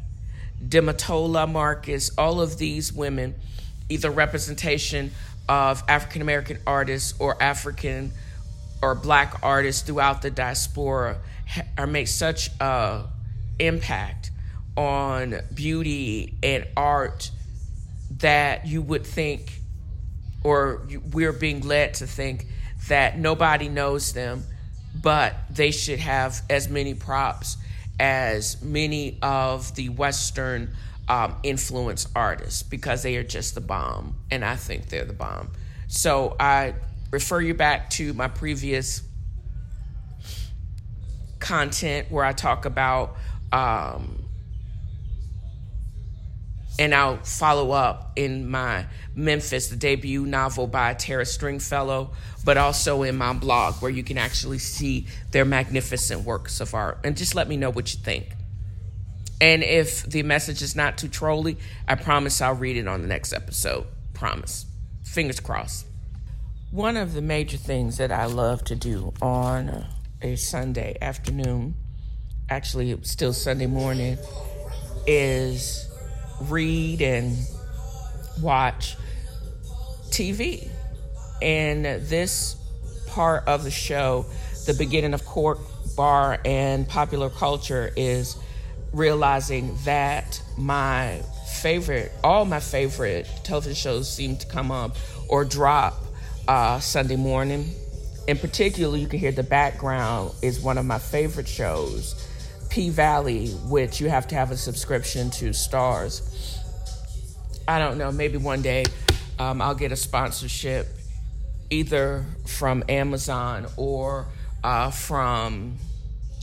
Dematola 0.66 1.50
Marcus, 1.50 2.12
all 2.18 2.42
of 2.42 2.58
these 2.58 2.92
women, 2.92 3.36
either 3.90 4.10
representation 4.10 5.12
of 5.48 5.84
African 5.88 6.22
American 6.22 6.60
artists 6.66 7.14
or 7.20 7.42
African 7.42 8.12
or 8.82 8.96
black 8.96 9.44
artists 9.44 9.82
throughout 9.82 10.22
the 10.22 10.32
diaspora 10.32 11.18
are 11.78 11.88
make 11.88 12.08
such 12.08 12.50
a 12.60 13.06
impact 13.60 14.32
on 14.76 15.40
beauty 15.54 16.38
and 16.44 16.68
art 16.76 17.32
that 18.20 18.68
you 18.68 18.82
would 18.82 19.06
think 19.06 19.60
or 20.44 20.88
we're 21.12 21.34
being 21.34 21.62
led 21.62 21.96
to 21.96 22.06
think 22.06 22.46
that 22.88 23.18
nobody 23.18 23.70
knows 23.70 24.14
them 24.14 24.44
but 25.02 25.36
they 25.50 25.72
should 25.72 26.00
have 26.00 26.42
as 26.50 26.70
many 26.70 26.94
props 26.94 27.58
as 28.00 28.62
many 28.62 29.18
of 29.22 29.74
the 29.76 29.90
Western 29.90 30.76
um, 31.08 31.38
influence 31.44 32.08
artists 32.16 32.64
because 32.64 33.04
they 33.04 33.16
are 33.18 33.24
just 33.24 33.56
the 33.56 33.62
bomb, 33.62 34.16
and 34.30 34.44
I 34.44 34.56
think 34.56 34.90
they're 34.90 35.06
the 35.06 35.14
bomb. 35.14 35.52
So 35.88 36.36
I 36.40 36.76
refer 37.12 37.40
you 37.40 37.54
back 37.54 37.90
to 37.92 38.14
my 38.14 38.28
previous 38.28 39.02
content 41.40 42.12
where 42.12 42.26
I 42.26 42.34
talk 42.34 42.66
about, 42.66 43.16
um, 43.54 44.17
and 46.80 46.94
I'll 46.94 47.18
follow 47.24 47.72
up 47.72 48.12
in 48.16 48.50
my 48.50 48.86
Memphis, 49.16 49.68
the 49.68 49.76
debut 49.76 50.26
novel 50.26 50.68
by 50.68 50.94
Tara 50.94 51.26
Stringfellow, 51.26 52.12
but 52.46 52.58
also 52.58 53.04
in 53.04 53.18
my 53.18 53.34
blog 53.34 53.76
where 53.76 53.92
you 53.92 54.04
can 54.04 54.18
actually 54.18 54.60
see 54.60 55.08
their 55.32 55.46
magnificent 55.46 56.24
works 56.24 56.60
of 56.60 56.74
art. 56.74 57.00
And 57.04 57.18
just 57.18 57.34
let 57.34 57.48
me 57.48 57.58
know 57.58 57.72
what 57.72 57.94
you 57.94 58.00
think. 58.00 58.36
And 59.42 59.64
if 59.64 60.04
the 60.04 60.24
message 60.24 60.62
is 60.62 60.76
not 60.76 60.98
too 60.98 61.08
trolly, 61.08 61.58
I 61.88 61.96
promise 61.96 62.42
I'll 62.42 62.56
read 62.56 62.78
it 62.78 62.88
on 62.88 63.02
the 63.02 63.08
next 63.08 63.34
episode. 63.34 63.86
Promise. 64.14 64.66
Fingers 65.04 65.40
crossed. 65.40 65.86
One 66.72 66.98
of 66.98 67.14
the 67.14 67.22
major 67.22 67.58
things 67.58 67.98
that 67.98 68.12
I 68.12 68.26
love 68.26 68.64
to 68.66 68.76
do 68.76 69.14
on 69.22 69.86
a 70.22 70.36
Sunday 70.36 70.98
afternoon, 71.02 71.76
actually, 72.50 73.00
still 73.04 73.32
Sunday 73.32 73.68
morning, 73.68 74.18
is 75.06 75.88
read 76.42 77.02
and 77.02 77.38
watch 78.42 78.96
TV. 80.10 80.70
And 81.42 81.86
this 81.86 82.56
part 83.08 83.48
of 83.48 83.64
the 83.64 83.72
show, 83.72 84.26
the 84.66 84.74
beginning 84.74 85.14
of 85.14 85.26
court, 85.26 85.60
bar, 85.96 86.40
and 86.46 86.88
popular 86.88 87.30
culture, 87.30 87.92
is 87.96 88.38
realizing 88.94 89.78
that 89.86 90.42
my 90.58 91.22
favorite, 91.62 92.12
all 92.24 92.46
my 92.46 92.60
favorite 92.60 93.28
television 93.44 93.76
shows 93.76 94.12
seem 94.12 94.38
to 94.38 94.48
come 94.48 94.72
up 94.72 94.96
or 95.30 95.46
drop 95.46 96.02
uh, 96.48 96.80
Sunday 96.80 97.16
morning. 97.16 97.74
In 98.28 98.38
particular, 98.38 98.98
you 98.98 99.08
can 99.08 99.20
hear 99.20 99.32
the 99.32 99.44
background 99.44 100.34
is 100.42 100.60
one 100.60 100.78
of 100.78 100.86
my 100.86 101.00
favorite 101.00 101.48
shows, 101.48 102.27
P 102.70 102.90
Valley, 102.90 103.50
which 103.66 104.00
you 104.00 104.10
have 104.10 104.28
to 104.30 104.36
have 104.36 104.52
a 104.52 104.58
subscription 104.58 105.30
to 105.32 105.50
Starz. 105.50 106.58
I 107.68 107.80
don't 107.80 107.98
know, 107.98 108.12
maybe 108.12 108.38
one 108.38 108.62
day 108.62 108.86
um, 109.40 109.62
I'll 109.62 109.76
get 109.76 109.92
a 109.92 109.96
sponsorship 109.96 110.88
either 111.70 112.26
from 112.46 112.84
Amazon 112.88 113.68
or 113.76 114.28
uh, 114.64 114.90
from 114.90 115.78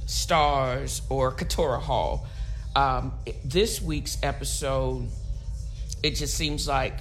Starz 0.07 1.01
or 1.09 1.33
Katori 1.33 1.81
Hall. 1.81 2.27
Um, 2.77 3.13
this 3.45 3.81
week's 3.81 4.19
episode, 4.23 5.09
it 6.03 6.17
just 6.17 6.35
seems 6.35 6.69
like 6.69 6.99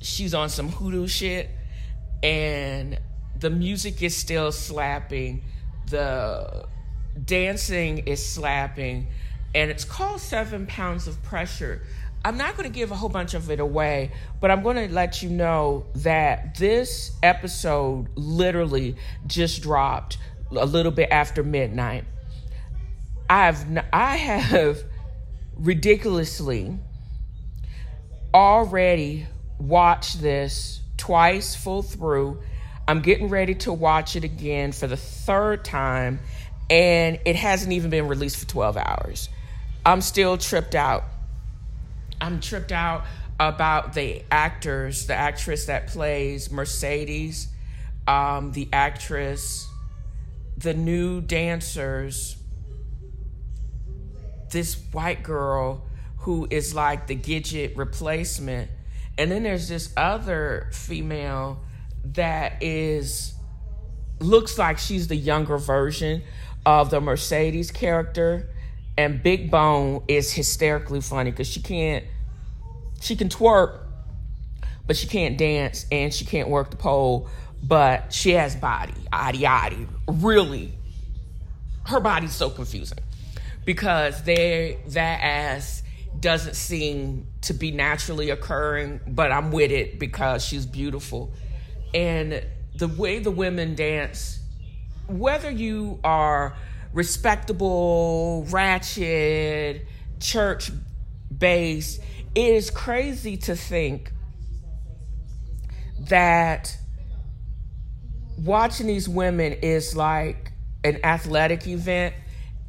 she's 0.00 0.34
on 0.34 0.48
some 0.48 0.68
hoodoo 0.68 1.08
shit, 1.08 1.50
and 2.22 2.98
the 3.38 3.50
music 3.50 4.02
is 4.02 4.16
still 4.16 4.52
slapping, 4.52 5.42
the 5.90 6.66
dancing 7.24 7.98
is 8.06 8.24
slapping, 8.24 9.06
and 9.54 9.70
it's 9.70 9.84
called 9.84 10.20
Seven 10.20 10.66
Pounds 10.66 11.06
of 11.06 11.22
Pressure. 11.22 11.82
I'm 12.24 12.36
not 12.36 12.56
going 12.56 12.68
to 12.68 12.74
give 12.74 12.90
a 12.90 12.96
whole 12.96 13.08
bunch 13.08 13.34
of 13.34 13.50
it 13.50 13.60
away, 13.60 14.10
but 14.40 14.50
I'm 14.50 14.62
going 14.62 14.76
to 14.76 14.92
let 14.92 15.22
you 15.22 15.30
know 15.30 15.86
that 15.96 16.56
this 16.56 17.12
episode 17.22 18.08
literally 18.16 18.96
just 19.26 19.62
dropped 19.62 20.18
a 20.50 20.66
little 20.66 20.92
bit 20.92 21.10
after 21.10 21.42
midnight. 21.42 22.04
I've 23.30 23.64
I 23.92 24.16
have 24.16 24.82
ridiculously 25.56 26.78
already 28.34 29.26
watched 29.58 30.20
this 30.20 30.80
twice 30.96 31.54
full 31.54 31.82
through. 31.82 32.42
I'm 32.86 33.00
getting 33.02 33.28
ready 33.28 33.54
to 33.56 33.72
watch 33.72 34.16
it 34.16 34.24
again 34.24 34.72
for 34.72 34.86
the 34.86 34.96
third 34.96 35.64
time, 35.64 36.20
and 36.70 37.18
it 37.24 37.36
hasn't 37.36 37.72
even 37.72 37.90
been 37.90 38.08
released 38.08 38.36
for 38.36 38.46
12 38.46 38.76
hours. 38.76 39.28
I'm 39.84 40.00
still 40.00 40.36
tripped 40.36 40.74
out. 40.74 41.04
I'm 42.20 42.40
tripped 42.40 42.72
out 42.72 43.04
about 43.40 43.94
the 43.94 44.22
actors, 44.30 45.06
the 45.06 45.14
actress 45.14 45.66
that 45.66 45.86
plays 45.86 46.50
Mercedes, 46.50 47.48
um, 48.06 48.52
the 48.52 48.68
actress, 48.72 49.68
the 50.56 50.74
new 50.74 51.20
dancers 51.20 52.38
this 54.50 54.74
white 54.92 55.22
girl 55.22 55.82
who 56.18 56.46
is 56.50 56.74
like 56.74 57.06
the 57.06 57.16
Gidget 57.16 57.76
replacement. 57.76 58.70
And 59.16 59.30
then 59.30 59.42
there's 59.42 59.68
this 59.68 59.92
other 59.96 60.68
female 60.72 61.60
that 62.04 62.62
is 62.62 63.34
looks 64.20 64.58
like 64.58 64.78
she's 64.78 65.08
the 65.08 65.16
younger 65.16 65.58
version 65.58 66.22
of 66.68 66.90
the 66.90 67.00
Mercedes 67.00 67.70
character. 67.70 68.50
And 68.98 69.22
Big 69.22 69.50
Bone 69.50 70.04
is 70.06 70.30
hysterically 70.30 71.00
funny 71.00 71.30
because 71.30 71.48
she 71.48 71.62
can't 71.62 72.04
she 73.00 73.16
can 73.16 73.30
twerk, 73.30 73.80
but 74.86 74.96
she 74.96 75.06
can't 75.06 75.38
dance 75.38 75.86
and 75.90 76.12
she 76.12 76.26
can't 76.26 76.50
work 76.50 76.70
the 76.70 76.76
pole, 76.76 77.30
but 77.62 78.12
she 78.12 78.32
has 78.32 78.54
body, 78.54 78.92
adi 79.10 79.46
adi. 79.46 79.86
Really, 80.08 80.72
her 81.86 82.00
body's 82.00 82.34
so 82.34 82.50
confusing 82.50 82.98
because 83.64 84.22
they 84.24 84.78
that 84.88 85.20
ass 85.22 85.82
doesn't 86.20 86.56
seem 86.56 87.28
to 87.42 87.54
be 87.54 87.70
naturally 87.70 88.28
occurring, 88.28 89.00
but 89.06 89.32
I'm 89.32 89.52
with 89.52 89.70
it 89.70 89.98
because 89.98 90.44
she's 90.44 90.66
beautiful. 90.66 91.32
And 91.94 92.44
the 92.74 92.88
way 92.88 93.20
the 93.20 93.30
women 93.30 93.74
dance, 93.74 94.40
whether 95.08 95.50
you 95.50 95.98
are 96.04 96.56
respectable, 96.92 98.46
ratchet, 98.50 99.86
church 100.20 100.70
based, 101.36 102.00
it 102.34 102.54
is 102.54 102.70
crazy 102.70 103.36
to 103.36 103.56
think 103.56 104.12
that 106.00 106.76
watching 108.38 108.86
these 108.86 109.08
women 109.08 109.52
is 109.54 109.96
like 109.96 110.52
an 110.84 111.00
athletic 111.04 111.66
event 111.66 112.14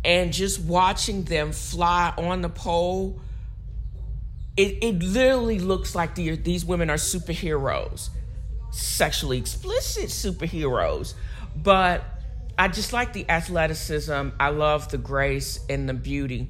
and 0.04 0.34
just 0.34 0.60
watching 0.62 1.24
them 1.24 1.52
fly 1.52 2.14
on 2.18 2.42
the 2.42 2.50
pole, 2.50 3.20
it, 4.58 4.84
it 4.84 5.04
literally 5.04 5.60
looks 5.60 5.94
like 5.94 6.16
the, 6.16 6.36
these 6.38 6.66
women 6.66 6.90
are 6.90 6.98
superheroes, 6.98 8.10
sexually 8.72 9.38
explicit 9.38 10.06
superheroes. 10.06 11.14
But 11.56 12.04
I 12.60 12.68
just 12.68 12.92
like 12.92 13.14
the 13.14 13.28
athleticism. 13.30 14.30
I 14.38 14.50
love 14.50 14.92
the 14.92 14.98
grace 14.98 15.62
and 15.70 15.88
the 15.88 15.94
beauty. 15.94 16.50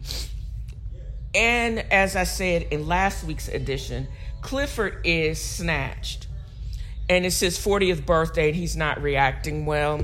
And 1.35 1.79
as 1.91 2.15
I 2.15 2.23
said 2.23 2.63
in 2.71 2.87
last 2.87 3.23
week's 3.23 3.47
edition, 3.47 4.07
Clifford 4.41 5.01
is 5.03 5.39
snatched. 5.39 6.25
And 7.09 7.27
it's 7.27 7.39
his 7.39 7.59
40th 7.59 8.07
birthday 8.07 8.47
and 8.47 8.55
he's 8.55 8.75
not 8.75 9.03
reacting 9.03 9.67
well. 9.67 10.03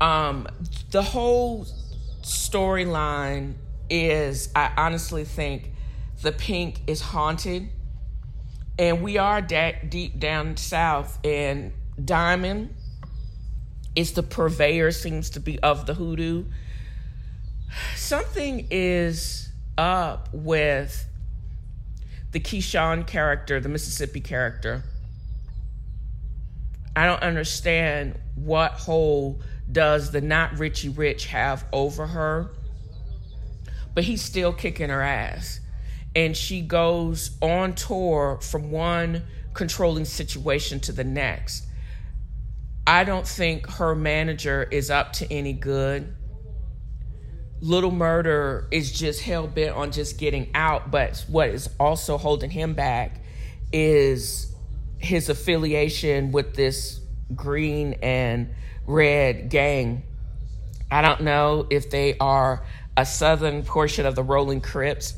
Um, 0.00 0.48
the 0.90 1.02
whole 1.02 1.66
storyline 2.22 3.54
is 3.88 4.48
I 4.56 4.72
honestly 4.76 5.24
think 5.24 5.70
the 6.22 6.32
pink 6.32 6.80
is 6.88 7.00
haunted. 7.00 7.68
And 8.80 9.00
we 9.00 9.16
are 9.16 9.40
da- 9.40 9.78
deep 9.88 10.18
down 10.18 10.56
south, 10.56 11.20
and 11.24 11.72
Diamond 12.04 12.74
is 13.96 14.12
the 14.12 14.22
purveyor, 14.22 14.90
seems 14.90 15.30
to 15.30 15.40
be, 15.40 15.58
of 15.60 15.86
the 15.86 15.94
hoodoo. 15.94 16.44
Something 17.96 18.66
is 18.70 19.50
up 19.76 20.28
with 20.32 21.06
the 22.32 22.40
Keyshawn 22.40 23.06
character, 23.06 23.60
the 23.60 23.68
Mississippi 23.68 24.20
character. 24.20 24.82
I 26.96 27.06
don't 27.06 27.22
understand 27.22 28.18
what 28.34 28.72
hold 28.72 29.42
does 29.70 30.10
the 30.10 30.20
not 30.20 30.58
Richie 30.58 30.88
Rich 30.88 31.26
have 31.26 31.64
over 31.72 32.06
her, 32.06 32.50
but 33.94 34.04
he's 34.04 34.22
still 34.22 34.52
kicking 34.52 34.90
her 34.90 35.02
ass. 35.02 35.60
And 36.16 36.36
she 36.36 36.60
goes 36.60 37.32
on 37.40 37.74
tour 37.74 38.38
from 38.40 38.70
one 38.70 39.22
controlling 39.54 40.04
situation 40.04 40.80
to 40.80 40.92
the 40.92 41.04
next. 41.04 41.66
I 42.86 43.04
don't 43.04 43.26
think 43.26 43.66
her 43.68 43.94
manager 43.94 44.62
is 44.62 44.90
up 44.90 45.14
to 45.14 45.32
any 45.32 45.54
good. 45.54 46.14
Little 47.60 47.90
Murder 47.90 48.68
is 48.70 48.92
just 48.92 49.22
hell 49.22 49.46
bent 49.46 49.74
on 49.74 49.90
just 49.90 50.18
getting 50.18 50.50
out, 50.54 50.90
but 50.90 51.24
what 51.28 51.48
is 51.48 51.70
also 51.80 52.18
holding 52.18 52.50
him 52.50 52.74
back 52.74 53.22
is 53.72 54.54
his 54.98 55.30
affiliation 55.30 56.30
with 56.30 56.54
this 56.54 57.00
green 57.34 57.94
and 58.02 58.50
red 58.86 59.48
gang. 59.48 60.02
I 60.90 61.00
don't 61.00 61.22
know 61.22 61.66
if 61.70 61.88
they 61.88 62.18
are 62.18 62.66
a 62.98 63.06
southern 63.06 63.62
portion 63.62 64.04
of 64.04 64.14
the 64.14 64.22
Rolling 64.22 64.60
Crips 64.60 65.14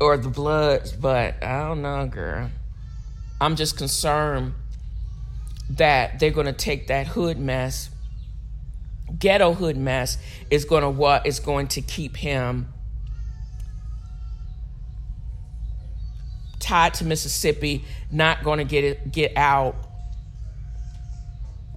or 0.00 0.16
the 0.16 0.30
Bloods, 0.30 0.92
but 0.92 1.42
I 1.44 1.68
don't 1.68 1.82
know, 1.82 2.06
girl. 2.06 2.50
I'm 3.42 3.56
just 3.56 3.76
concerned 3.76 4.54
that 5.70 6.18
they're 6.18 6.30
going 6.30 6.46
to 6.46 6.52
take 6.52 6.88
that 6.88 7.06
hood 7.06 7.38
mess 7.38 7.90
ghetto 9.18 9.52
hood 9.52 9.76
mess 9.76 10.18
is 10.50 10.64
going 10.64 10.82
to 10.82 10.90
what 10.90 11.26
is 11.26 11.40
going 11.40 11.68
to 11.68 11.80
keep 11.80 12.16
him 12.16 12.72
tied 16.62 16.94
to 16.94 17.04
Mississippi, 17.04 17.84
not 18.10 18.44
going 18.44 18.58
to 18.58 18.64
get 18.64 18.84
it, 18.84 19.12
get 19.12 19.36
out. 19.36 19.74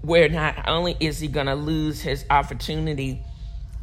Where 0.02 0.30
not 0.30 0.68
only 0.70 0.96
is 1.00 1.20
he 1.20 1.28
going 1.28 1.48
to 1.48 1.56
lose 1.56 2.02
his 2.02 2.24
opportunity 2.30 3.22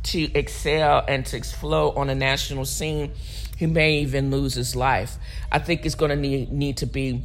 to 0.04 0.32
excel 0.34 1.04
and 1.06 1.26
to 1.26 1.36
explode 1.36 1.94
on 1.96 2.08
a 2.08 2.14
national 2.14 2.64
scene, 2.64 3.12
he 3.56 3.66
may 3.66 3.98
even 3.98 4.30
lose 4.30 4.54
his 4.54 4.76
life. 4.76 5.16
I 5.50 5.58
think 5.58 5.84
it's 5.84 5.96
going 5.96 6.10
to 6.10 6.16
need, 6.16 6.52
need 6.52 6.76
to 6.78 6.86
be 6.86 7.24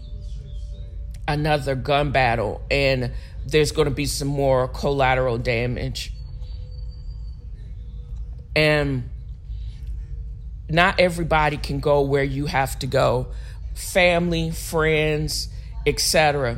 another 1.27 1.75
gun 1.75 2.11
battle, 2.11 2.61
and 2.71 3.11
there's 3.45 3.71
going 3.71 3.87
to 3.87 3.93
be 3.93 4.05
some 4.05 4.27
more 4.27 4.67
collateral 4.67 5.37
damage. 5.37 6.13
And 8.55 9.09
not 10.69 10.99
everybody 10.99 11.57
can 11.57 11.79
go 11.79 12.01
where 12.01 12.23
you 12.23 12.47
have 12.47 12.77
to 12.79 12.87
go. 12.87 13.27
Family 13.75 14.51
friends 14.51 15.49
etc 15.87 16.57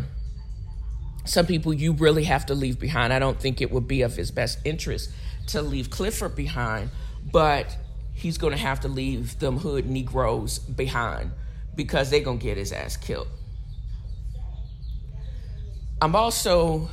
some 1.26 1.46
people 1.46 1.72
you 1.72 1.94
really 1.94 2.24
have 2.24 2.48
to 2.48 2.56
leave 2.56 2.80
behind. 2.80 3.14
I 3.14 3.20
don't 3.20 3.40
think 3.40 3.62
it 3.62 3.70
would 3.72 3.88
be 3.88 4.02
of 4.02 4.16
his 4.16 4.32
best 4.32 4.58
interest 4.66 5.12
to 5.48 5.62
leave 5.62 5.92
clifford 5.92 6.36
behind 6.36 6.90
but 7.32 7.78
he's 8.14 8.38
going 8.40 8.52
to 8.52 8.60
have 8.60 8.80
to 8.82 8.88
leave 8.88 9.38
them 9.40 9.58
hood 9.58 9.86
negroes 9.86 10.58
behind 10.58 11.32
because 11.76 12.10
they're 12.10 12.22
going 12.22 12.40
to 12.40 12.44
get 12.44 12.58
his 12.58 12.72
ass 12.72 12.98
killed 12.98 13.28
i'm 16.02 16.16
also 16.16 16.90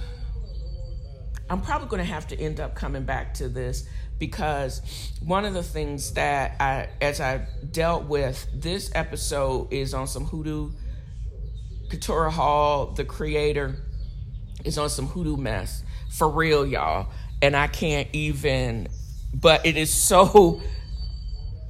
i'm 1.49 1.61
probably 1.61 1.89
going 1.89 2.05
to 2.05 2.13
have 2.13 2.27
to 2.27 2.39
end 2.39 2.61
up 2.61 2.75
coming 2.75 3.05
back 3.05 3.35
to 3.35 3.49
this 3.49 3.89
because 4.19 5.13
one 5.21 5.45
of 5.45 5.55
the 5.55 5.63
things 5.63 6.13
that 6.15 6.57
I, 6.61 6.89
as 7.01 7.21
I 7.21 7.47
dealt 7.71 8.05
with, 8.05 8.47
this 8.55 8.91
episode 8.95 9.73
is 9.73 9.95
on 9.95 10.07
some 10.07 10.25
hoodoo. 10.25 10.71
Katori 11.89 12.33
Hall, 12.33 12.87
the 12.87 13.05
creator, 13.05 13.77
is 14.65 14.79
on 14.79 14.89
some 14.89 15.07
hoodoo 15.07 15.37
mess 15.37 15.83
for 16.11 16.29
real, 16.29 16.67
y'all. 16.67 17.09
And 17.43 17.55
I 17.55 17.67
can't 17.67 18.09
even, 18.13 18.89
but 19.35 19.67
it 19.67 19.77
is 19.77 19.93
so 19.93 20.63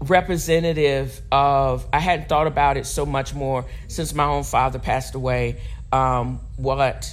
representative 0.01 1.20
of, 1.33 1.87
I 1.92 1.99
hadn't 1.99 2.29
thought 2.29 2.46
about 2.46 2.77
it 2.77 2.87
so 2.87 3.05
much 3.05 3.35
more 3.35 3.66
since 3.88 4.14
my 4.14 4.25
own 4.25 4.44
father 4.44 4.79
passed 4.79 5.14
away. 5.14 5.61
Um, 5.92 6.40
what, 6.57 7.12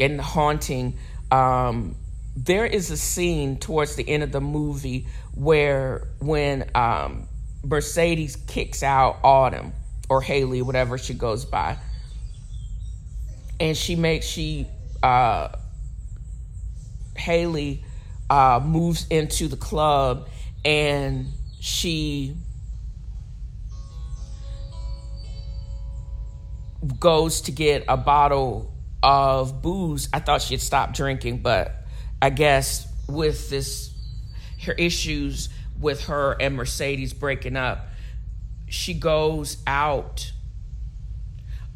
in 0.00 0.16
the 0.16 0.22
haunting, 0.22 0.98
um, 1.30 1.94
there 2.34 2.64
is 2.64 2.90
a 2.90 2.96
scene 2.96 3.58
towards 3.58 3.96
the 3.96 4.08
end 4.08 4.22
of 4.22 4.32
the 4.32 4.40
movie 4.40 5.06
where 5.34 6.08
when 6.20 6.68
um, 6.74 7.28
Mercedes 7.62 8.36
kicks 8.48 8.82
out 8.82 9.18
Autumn 9.22 9.72
or 10.08 10.22
Haley, 10.22 10.62
whatever 10.62 10.96
she 10.96 11.12
goes 11.12 11.44
by, 11.44 11.76
and 13.60 13.76
she 13.76 13.94
makes 13.94 14.26
she 14.26 14.66
uh, 15.02 15.48
Haley 17.14 17.84
uh, 18.30 18.60
moves 18.64 19.06
into 19.08 19.48
the 19.48 19.56
club 19.56 20.28
and 20.64 21.26
she 21.60 22.34
goes 26.98 27.42
to 27.42 27.52
get 27.52 27.84
a 27.86 27.98
bottle 27.98 28.69
of 29.02 29.62
booze. 29.62 30.08
I 30.12 30.20
thought 30.20 30.42
she 30.42 30.54
had 30.54 30.60
stopped 30.60 30.94
drinking, 30.94 31.38
but 31.38 31.74
I 32.20 32.30
guess 32.30 32.86
with 33.08 33.50
this 33.50 33.92
her 34.64 34.72
issues 34.72 35.48
with 35.80 36.04
her 36.04 36.36
and 36.40 36.54
Mercedes 36.54 37.12
breaking 37.12 37.56
up, 37.56 37.88
she 38.68 38.94
goes 38.94 39.56
out 39.66 40.32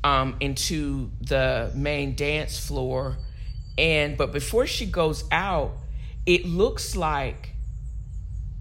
um, 0.02 0.36
into 0.40 1.10
the 1.22 1.72
main 1.74 2.14
dance 2.14 2.64
floor, 2.64 3.16
and 3.78 4.16
but 4.18 4.32
before 4.32 4.66
she 4.66 4.86
goes 4.86 5.24
out, 5.32 5.72
it 6.26 6.44
looks 6.44 6.94
like 6.94 7.54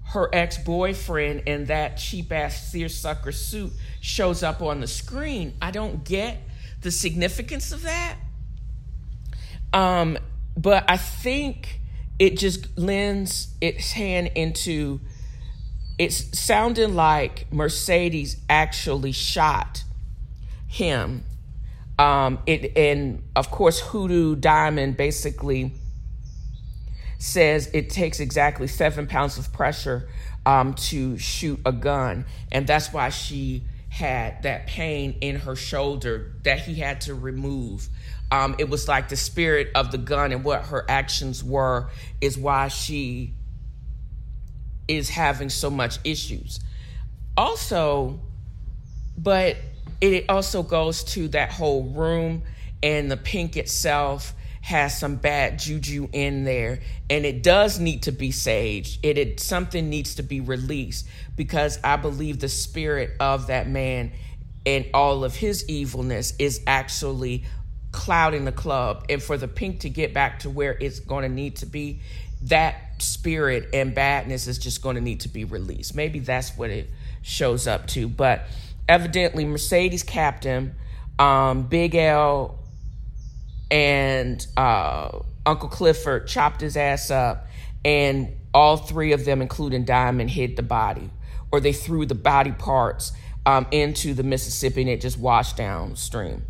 her 0.06 0.30
ex 0.34 0.58
boyfriend 0.58 1.42
in 1.48 1.66
that 1.66 1.98
cheap 1.98 2.32
ass 2.32 2.72
seersucker 2.72 3.32
suit 3.32 3.72
shows 4.00 4.42
up 4.44 4.62
on 4.62 4.80
the 4.80 4.88
screen. 4.88 5.54
I 5.62 5.72
don't 5.72 6.04
get 6.04 6.38
the 6.82 6.92
significance 6.92 7.72
of 7.72 7.84
that. 7.84 8.16
Um, 9.74 10.18
but 10.56 10.86
I 10.88 10.98
think 10.98 11.80
it 12.20 12.38
just 12.38 12.78
lends 12.78 13.50
its 13.60 13.92
hand 13.92 14.32
into 14.36 15.02
it's 15.98 16.38
sounding 16.40 16.96
like 16.96 17.52
Mercedes 17.52 18.38
actually 18.50 19.12
shot 19.12 19.84
him. 20.68 21.24
Um, 22.00 22.40
it 22.48 22.76
and 22.76 23.24
of 23.36 23.52
course 23.52 23.80
Hoodoo 23.80 24.36
Diamond 24.36 24.98
basically 24.98 25.74
says 27.20 27.70
it 27.74 27.90
takes 27.90 28.20
exactly 28.20 28.68
seven 28.68 29.08
pounds 29.08 29.38
of 29.38 29.54
pressure 29.54 30.10
um, 30.46 30.74
to 30.74 31.18
shoot 31.18 31.60
a 31.66 31.72
gun, 31.72 32.26
and 32.52 32.66
that's 32.66 32.92
why 32.92 33.10
she 33.10 33.64
had 33.90 34.42
that 34.42 34.66
pain 34.66 35.16
in 35.22 35.36
her 35.36 35.56
shoulder 35.56 36.34
that 36.44 36.60
he 36.60 36.76
had 36.76 37.00
to 37.02 37.14
remove. 37.14 37.88
Um, 38.34 38.56
it 38.58 38.68
was 38.68 38.88
like 38.88 39.10
the 39.10 39.16
spirit 39.16 39.70
of 39.76 39.92
the 39.92 40.00
gun 40.00 40.32
and 40.32 40.44
what 40.44 40.66
her 40.66 40.84
actions 40.90 41.44
were 41.44 41.92
is 42.20 42.36
why 42.36 42.70
she 42.70 43.36
is 44.88 45.08
having 45.08 45.50
so 45.50 45.70
much 45.70 46.00
issues. 46.04 46.60
Also, 47.38 48.20
but 49.16 49.58
it 50.02 50.26
also 50.30 50.64
goes 50.64 51.04
to 51.04 51.28
that 51.28 51.52
whole 51.52 51.84
room 51.84 52.42
and 52.82 53.12
the 53.12 53.18
pink 53.18 53.56
itself 53.56 54.34
has 54.62 55.00
some 55.00 55.18
bad 55.18 55.60
juju 55.60 56.08
in 56.12 56.44
there 56.44 56.80
and 57.12 57.26
it 57.26 57.44
does 57.44 57.80
need 57.80 58.02
to 58.04 58.12
be 58.12 58.30
saged 58.30 58.98
it, 59.04 59.18
it 59.18 59.40
something 59.42 59.90
needs 59.90 60.16
to 60.16 60.24
be 60.24 60.40
released 60.40 61.06
because 61.36 61.78
i 61.84 61.98
believe 61.98 62.40
the 62.40 62.48
spirit 62.48 63.12
of 63.20 63.48
that 63.48 63.68
man 63.68 64.10
and 64.66 64.86
all 64.94 65.26
of 65.26 65.36
his 65.36 65.68
evilness 65.68 66.34
is 66.40 66.62
actually 66.66 67.44
clouding 67.94 68.44
the 68.44 68.52
club 68.52 69.06
and 69.08 69.24
for 69.24 69.38
the 69.38 69.48
pink 69.48 69.82
to 69.82 69.90
get 69.90 70.14
back 70.14 70.40
to 70.40 70.50
where 70.50 70.76
it's 70.82 71.00
going 71.00 71.24
to 71.24 71.30
need 71.30 71.56
to 71.56 71.66
be 71.66 72.02
that 72.42 72.76
spirit 73.02 73.70
and 73.74 73.96
badness 73.96 74.48
is 74.48 74.58
just 74.58 74.82
going 74.82 74.96
to 74.96 75.02
need 75.02 75.22
to 75.22 75.30
be 75.30 75.46
released 75.46 75.96
maybe 75.96 76.20
that's 76.20 76.58
what 76.58 76.70
it 76.70 76.90
shows 77.22 77.68
up 77.68 77.88
to 77.88 78.10
but 78.10 78.46
evidently 78.90 79.46
mercedes 79.46 80.04
captain 80.04 80.76
um, 81.20 81.64
big 81.64 81.96
l 81.96 82.60
and 83.72 84.46
uh, 84.58 85.20
uncle 85.46 85.70
clifford 85.70 86.28
chopped 86.28 86.60
his 86.60 86.76
ass 86.76 87.10
up 87.10 87.48
and 87.86 88.36
all 88.54 88.76
three 88.76 89.14
of 89.14 89.24
them 89.24 89.42
including 89.42 89.86
diamond 89.86 90.30
hid 90.30 90.58
the 90.58 90.64
body 90.64 91.10
or 91.54 91.60
they 91.60 91.72
threw 91.72 92.06
the 92.06 92.16
body 92.16 92.52
parts 92.52 93.14
um, 93.46 93.68
into 93.72 94.14
the 94.14 94.24
Mississippi 94.24 94.82
and 94.82 94.90
it 94.90 95.02
just 95.02 95.18
washed 95.18 95.58
downstream. 95.58 96.44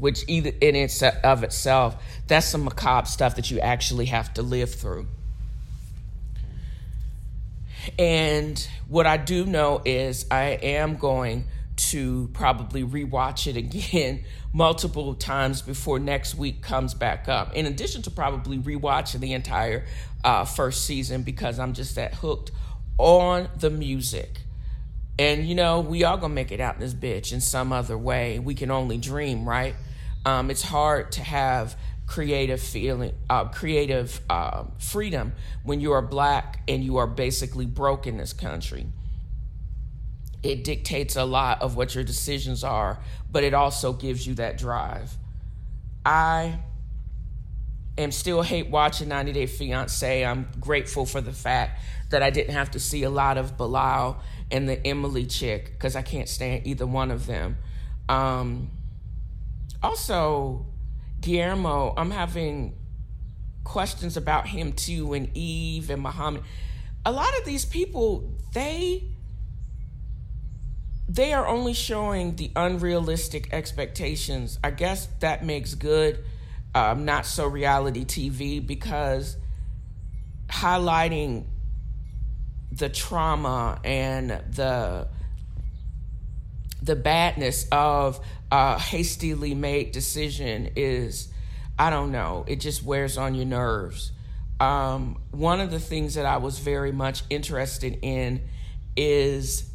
Which 0.00 0.24
either 0.26 0.50
in 0.60 0.74
its 0.74 1.02
of 1.02 1.44
itself, 1.44 2.02
that's 2.26 2.46
some 2.46 2.64
macabre 2.64 3.06
stuff 3.06 3.36
that 3.36 3.50
you 3.50 3.60
actually 3.60 4.06
have 4.06 4.34
to 4.34 4.42
live 4.42 4.74
through. 4.74 5.06
And 7.98 8.68
what 8.88 9.06
I 9.06 9.16
do 9.16 9.46
know 9.46 9.80
is 9.84 10.26
I 10.30 10.58
am 10.62 10.96
going 10.96 11.44
to 11.76 12.28
probably 12.34 12.84
rewatch 12.84 13.46
it 13.46 13.56
again 13.56 14.24
multiple 14.52 15.14
times 15.14 15.62
before 15.62 15.98
next 15.98 16.34
week 16.34 16.62
comes 16.62 16.92
back 16.92 17.28
up. 17.28 17.54
In 17.54 17.66
addition 17.66 18.02
to 18.02 18.10
probably 18.10 18.58
rewatching 18.58 19.20
the 19.20 19.32
entire 19.32 19.84
uh, 20.24 20.44
first 20.44 20.84
season 20.84 21.22
because 21.22 21.58
I'm 21.58 21.72
just 21.72 21.94
that 21.94 22.14
hooked 22.14 22.50
on 22.98 23.48
the 23.58 23.70
music. 23.70 24.40
And 25.18 25.46
you 25.46 25.54
know, 25.54 25.80
we 25.80 26.04
all 26.04 26.16
gonna 26.16 26.34
make 26.34 26.52
it 26.52 26.60
out 26.60 26.74
in 26.74 26.80
this 26.80 26.94
bitch 26.94 27.32
in 27.32 27.40
some 27.40 27.72
other 27.72 27.96
way. 27.96 28.38
We 28.38 28.54
can 28.54 28.70
only 28.70 28.98
dream, 28.98 29.48
right? 29.48 29.74
Um, 30.24 30.50
it's 30.50 30.62
hard 30.62 31.12
to 31.12 31.22
have 31.22 31.76
creative 32.06 32.60
feeling, 32.60 33.14
uh, 33.28 33.46
creative 33.46 34.20
uh, 34.28 34.64
freedom 34.78 35.32
when 35.62 35.80
you 35.80 35.92
are 35.92 36.02
black 36.02 36.60
and 36.68 36.84
you 36.84 36.96
are 36.98 37.06
basically 37.06 37.66
broke 37.66 38.06
in 38.06 38.16
this 38.16 38.32
country 38.32 38.86
it 40.42 40.64
dictates 40.64 41.16
a 41.16 41.24
lot 41.24 41.62
of 41.62 41.76
what 41.76 41.94
your 41.94 42.04
decisions 42.04 42.64
are, 42.64 42.98
but 43.30 43.44
it 43.44 43.54
also 43.54 43.92
gives 43.92 44.26
you 44.26 44.34
that 44.34 44.56
drive. 44.56 45.12
I 46.04 46.60
am 47.98 48.10
still 48.10 48.42
hate 48.42 48.68
watching 48.70 49.08
90 49.08 49.32
Day 49.32 49.46
Fiance. 49.46 50.24
I'm 50.24 50.48
grateful 50.58 51.04
for 51.04 51.20
the 51.20 51.32
fact 51.32 51.80
that 52.10 52.22
I 52.22 52.30
didn't 52.30 52.54
have 52.54 52.70
to 52.72 52.80
see 52.80 53.02
a 53.02 53.10
lot 53.10 53.36
of 53.36 53.56
Bilal 53.56 54.20
and 54.50 54.68
the 54.68 54.84
Emily 54.86 55.26
chick 55.26 55.72
because 55.72 55.94
I 55.94 56.02
can't 56.02 56.28
stand 56.28 56.66
either 56.66 56.86
one 56.86 57.10
of 57.10 57.26
them. 57.26 57.58
Um, 58.08 58.70
also, 59.82 60.66
Guillermo, 61.20 61.94
I'm 61.96 62.10
having 62.10 62.74
questions 63.64 64.16
about 64.16 64.48
him 64.48 64.72
too, 64.72 65.12
and 65.14 65.34
Eve 65.36 65.90
and 65.90 66.02
Muhammad. 66.02 66.42
A 67.04 67.12
lot 67.12 67.36
of 67.38 67.44
these 67.44 67.64
people, 67.64 68.34
they 68.52 69.04
they 71.08 71.32
are 71.32 71.46
only 71.46 71.72
showing 71.72 72.36
the 72.36 72.52
unrealistic 72.54 73.52
expectations. 73.52 74.58
I 74.62 74.70
guess 74.70 75.08
that 75.18 75.44
makes 75.44 75.74
good, 75.74 76.22
um, 76.72 77.04
not 77.04 77.26
so 77.26 77.46
reality 77.46 78.04
TV 78.04 78.64
because 78.64 79.36
highlighting 80.48 81.46
the 82.70 82.88
trauma 82.88 83.80
and 83.82 84.30
the 84.30 85.08
the 86.82 86.96
badness 86.96 87.66
of 87.70 88.24
a 88.50 88.78
hastily 88.78 89.54
made 89.54 89.92
decision 89.92 90.70
is 90.76 91.28
I 91.78 91.88
don't 91.88 92.12
know, 92.12 92.44
it 92.46 92.60
just 92.60 92.84
wears 92.84 93.16
on 93.16 93.34
your 93.34 93.46
nerves. 93.46 94.12
Um, 94.60 95.22
one 95.30 95.60
of 95.60 95.70
the 95.70 95.80
things 95.80 96.14
that 96.14 96.26
I 96.26 96.36
was 96.36 96.58
very 96.58 96.92
much 96.92 97.22
interested 97.30 97.98
in 98.02 98.42
is 98.96 99.70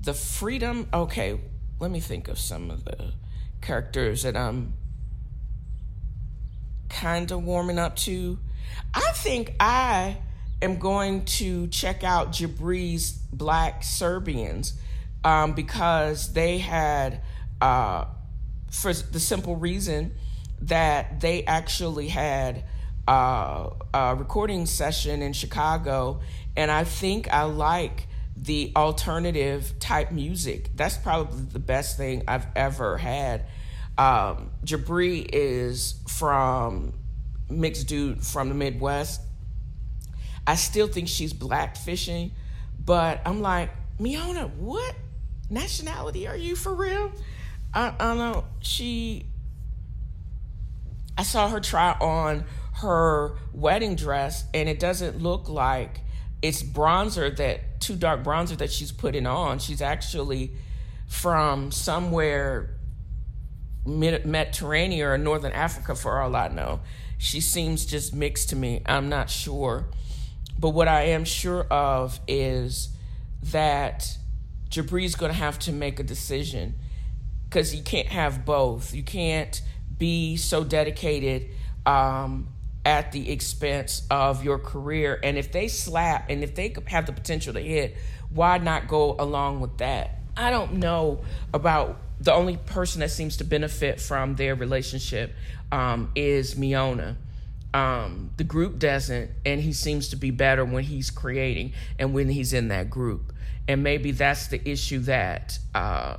the 0.00 0.12
freedom. 0.12 0.88
Okay, 0.92 1.40
let 1.78 1.92
me 1.92 2.00
think 2.00 2.26
of 2.26 2.40
some 2.40 2.72
of 2.72 2.84
the 2.84 3.12
characters 3.60 4.24
that 4.24 4.36
I'm 4.36 4.74
kind 6.88 7.30
of 7.30 7.44
warming 7.44 7.78
up 7.78 7.94
to. 7.96 8.38
I 8.94 9.12
think 9.14 9.54
I 9.60 10.16
am 10.60 10.78
going 10.78 11.24
to 11.24 11.68
check 11.68 12.02
out 12.02 12.32
Jibri's 12.32 13.12
Black 13.12 13.84
Serbians 13.84 14.72
um, 15.24 15.52
because 15.52 16.32
they 16.32 16.58
had, 16.58 17.22
uh, 17.60 18.04
for 18.70 18.92
the 18.92 19.20
simple 19.20 19.56
reason 19.56 20.14
that 20.62 21.20
they 21.20 21.44
actually 21.44 22.08
had 22.08 22.64
uh, 23.08 23.70
a 23.94 24.14
recording 24.16 24.66
session 24.66 25.22
in 25.22 25.32
Chicago, 25.32 26.20
and 26.56 26.70
I 26.70 26.84
think 26.84 27.32
I 27.32 27.44
like 27.44 28.08
the 28.36 28.72
alternative 28.76 29.78
type 29.78 30.10
music. 30.10 30.70
That's 30.74 30.96
probably 30.96 31.42
the 31.52 31.58
best 31.58 31.96
thing 31.96 32.22
I've 32.28 32.46
ever 32.54 32.98
had. 32.98 33.46
Um, 33.96 34.50
Jibri 34.64 35.28
is 35.32 35.94
from 36.08 36.92
mixed 37.48 37.86
dude 37.86 38.22
from 38.24 38.48
the 38.48 38.54
Midwest. 38.54 39.20
I 40.46 40.54
still 40.56 40.86
think 40.86 41.08
she's 41.08 41.32
black 41.32 41.76
fishing, 41.76 42.32
but 42.84 43.20
I'm 43.24 43.40
like, 43.40 43.70
Miona, 43.98 44.54
what 44.56 44.94
nationality 45.50 46.26
are 46.28 46.36
you 46.36 46.56
for 46.56 46.74
real? 46.74 47.12
I, 47.72 47.94
I 47.98 48.04
don't 48.08 48.18
know. 48.18 48.44
She, 48.60 49.26
I 51.16 51.22
saw 51.22 51.48
her 51.48 51.60
try 51.60 51.92
on 51.92 52.44
her 52.80 53.36
wedding 53.52 53.96
dress, 53.96 54.44
and 54.52 54.68
it 54.68 54.78
doesn't 54.78 55.22
look 55.22 55.48
like 55.48 56.00
it's 56.42 56.62
bronzer 56.62 57.34
that 57.36 57.80
too 57.80 57.96
dark 57.96 58.22
bronzer 58.22 58.56
that 58.58 58.70
she's 58.70 58.92
putting 58.92 59.26
on. 59.26 59.58
She's 59.58 59.80
actually 59.80 60.52
from 61.06 61.70
somewhere 61.70 62.76
Mediterranean 63.86 65.06
or 65.06 65.18
Northern 65.18 65.52
Africa, 65.52 65.94
for 65.94 66.20
all 66.20 66.34
I 66.34 66.48
know. 66.48 66.80
She 67.18 67.40
seems 67.40 67.86
just 67.86 68.14
mixed 68.14 68.50
to 68.50 68.56
me. 68.56 68.82
I'm 68.84 69.08
not 69.08 69.30
sure. 69.30 69.86
But 70.58 70.70
what 70.70 70.88
I 70.88 71.04
am 71.08 71.24
sure 71.24 71.64
of 71.64 72.18
is 72.26 72.88
that 73.52 74.18
Jibri's 74.70 75.14
going 75.14 75.32
to 75.32 75.38
have 75.38 75.58
to 75.60 75.72
make 75.72 76.00
a 76.00 76.02
decision 76.02 76.74
because 77.48 77.74
you 77.74 77.82
can't 77.82 78.08
have 78.08 78.44
both. 78.44 78.94
You 78.94 79.02
can't 79.02 79.60
be 79.98 80.36
so 80.36 80.64
dedicated 80.64 81.50
um, 81.84 82.48
at 82.84 83.12
the 83.12 83.30
expense 83.30 84.02
of 84.10 84.44
your 84.44 84.58
career. 84.58 85.18
And 85.22 85.38
if 85.38 85.52
they 85.52 85.68
slap 85.68 86.28
and 86.28 86.42
if 86.42 86.54
they 86.54 86.74
have 86.88 87.06
the 87.06 87.12
potential 87.12 87.54
to 87.54 87.60
hit, 87.60 87.96
why 88.30 88.58
not 88.58 88.88
go 88.88 89.16
along 89.18 89.60
with 89.60 89.78
that? 89.78 90.18
I 90.36 90.50
don't 90.50 90.74
know 90.74 91.22
about 91.54 91.98
the 92.20 92.32
only 92.32 92.56
person 92.56 93.00
that 93.00 93.10
seems 93.10 93.38
to 93.38 93.44
benefit 93.44 94.00
from 94.00 94.36
their 94.36 94.54
relationship 94.54 95.34
um, 95.72 96.10
is 96.14 96.54
Miona. 96.54 97.16
Um, 97.74 98.30
the 98.36 98.44
group 98.44 98.78
doesn't, 98.78 99.30
and 99.44 99.60
he 99.60 99.72
seems 99.72 100.08
to 100.08 100.16
be 100.16 100.30
better 100.30 100.64
when 100.64 100.84
he's 100.84 101.10
creating 101.10 101.72
and 101.98 102.14
when 102.14 102.28
he's 102.28 102.52
in 102.52 102.68
that 102.68 102.88
group. 102.88 103.32
And 103.68 103.82
maybe 103.82 104.12
that's 104.12 104.46
the 104.46 104.66
issue 104.68 105.00
that 105.00 105.58
uh, 105.74 106.16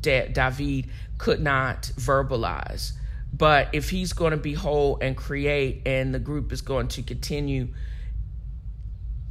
David 0.00 0.90
could 1.18 1.40
not 1.40 1.90
verbalize 1.96 2.92
but 3.32 3.70
if 3.72 3.88
he's 3.88 4.12
going 4.12 4.32
to 4.32 4.36
be 4.36 4.52
whole 4.52 4.98
and 5.00 5.16
create, 5.16 5.82
and 5.86 6.14
the 6.14 6.18
group 6.18 6.52
is 6.52 6.60
going 6.60 6.88
to 6.88 7.02
continue, 7.02 7.68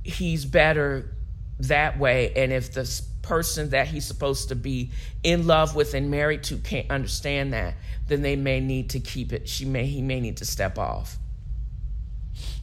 he's 0.03 0.43
better 0.43 1.15
that 1.59 1.99
way. 1.99 2.33
And 2.35 2.51
if 2.51 2.73
the 2.73 3.01
person 3.21 3.69
that 3.69 3.87
he's 3.87 4.05
supposed 4.05 4.49
to 4.49 4.55
be 4.55 4.89
in 5.21 5.45
love 5.45 5.75
with 5.75 5.93
and 5.93 6.09
married 6.09 6.41
to 6.43 6.57
can't 6.57 6.89
understand 6.89 7.53
that, 7.53 7.75
then 8.07 8.23
they 8.23 8.35
may 8.35 8.59
need 8.59 8.89
to 8.91 8.99
keep 8.99 9.31
it. 9.31 9.47
She 9.47 9.65
may 9.65 9.85
he 9.85 10.01
may 10.01 10.19
need 10.19 10.37
to 10.37 10.45
step 10.45 10.79
off. 10.79 11.17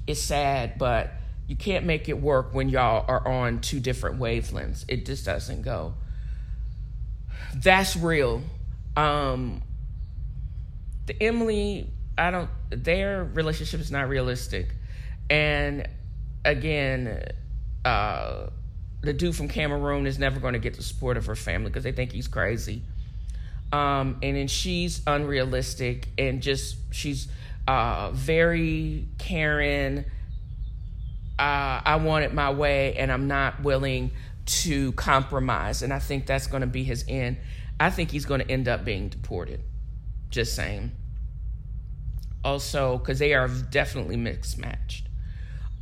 It's 0.09 0.23
sad, 0.23 0.79
but 0.79 1.12
you 1.47 1.55
can't 1.55 1.85
make 1.85 2.09
it 2.09 2.18
work 2.18 2.55
when 2.55 2.71
y'all 2.71 3.05
are 3.07 3.29
on 3.29 3.61
two 3.61 3.79
different 3.79 4.18
wavelengths. 4.18 4.87
It 4.88 5.05
just 5.05 5.27
doesn't 5.27 5.61
go. 5.61 5.92
That's 7.55 7.94
real. 7.94 8.40
Um, 8.97 9.62
the 11.07 11.23
Emily, 11.23 11.90
I 12.16 12.31
don't, 12.31 12.49
their 12.71 13.23
relationship 13.23 13.81
is 13.81 13.90
not 13.90 14.09
realistic. 14.09 14.75
And 15.29 15.87
again, 16.42 17.29
uh, 17.85 18.47
the 19.03 19.12
dude 19.12 19.37
from 19.37 19.49
Cameroon 19.49 20.07
is 20.07 20.18
never 20.18 20.40
going 20.40 20.55
to 20.55 20.59
get 20.59 20.75
the 20.75 20.83
support 20.83 21.18
of 21.18 21.27
her 21.27 21.37
family 21.37 21.68
because 21.68 21.85
they 21.85 21.92
think 21.92 22.12
he's 22.12 22.29
crazy. 22.29 22.81
Um, 23.75 24.21
and 24.23 24.38
then 24.38 24.49
she's 24.49 25.03
unrealistic 25.07 26.09
and 26.16 26.40
just, 26.40 26.77
she's 26.92 27.29
uh, 27.68 28.11
very 28.12 29.07
caring. 29.18 29.98
Uh, 31.38 31.81
I 31.85 31.96
want 32.02 32.24
it 32.24 32.33
my 32.33 32.50
way 32.50 32.96
and 32.96 33.12
I'm 33.12 33.28
not 33.28 33.62
willing 33.62 34.11
to 34.46 34.92
compromise. 34.92 35.83
And 35.83 35.92
I 35.92 35.98
think 35.98 36.26
that's 36.26 36.46
going 36.46 36.62
to 36.62 36.66
be 36.66 36.83
his 36.83 37.04
end. 37.07 37.37
I 37.78 37.90
think 37.90 38.11
he's 38.11 38.24
going 38.24 38.40
to 38.40 38.50
end 38.50 38.68
up 38.68 38.87
being 38.87 39.11
deported. 39.11 39.61
Just 40.31 40.57
saying. 40.57 40.92
Also, 42.42 42.96
because 42.96 43.18
they 43.18 43.35
are 43.35 43.48
definitely 43.48 44.16
mixed 44.16 44.59
matched. 44.59 45.07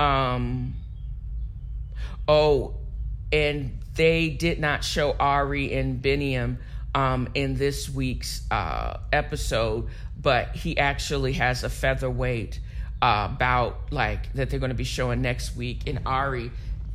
Um, 0.01 0.75
oh, 2.27 2.75
and 3.33 3.79
they 3.95 4.31
did 4.31 4.59
not 4.59 4.83
show 4.83 5.13
Ari 5.13 5.73
and 5.73 6.03
Biniyam 6.03 6.59
um, 6.97 7.29
in 7.35 7.55
this 7.55 7.91
week's 7.91 8.43
uh, 8.51 8.99
episode, 9.13 9.89
but 10.27 10.57
he 10.57 10.77
actually 10.77 11.35
has 11.35 11.63
a 11.63 11.71
featherweight 11.71 12.59
uh, 13.01 13.29
bout 13.29 13.93
like 13.93 14.33
that 14.33 14.51
they're 14.51 14.59
going 14.59 14.71
to 14.71 14.75
be 14.75 14.83
showing 14.83 15.23
next 15.23 15.55
week. 15.55 15.83
And 15.87 16.01
Ari 16.05 16.51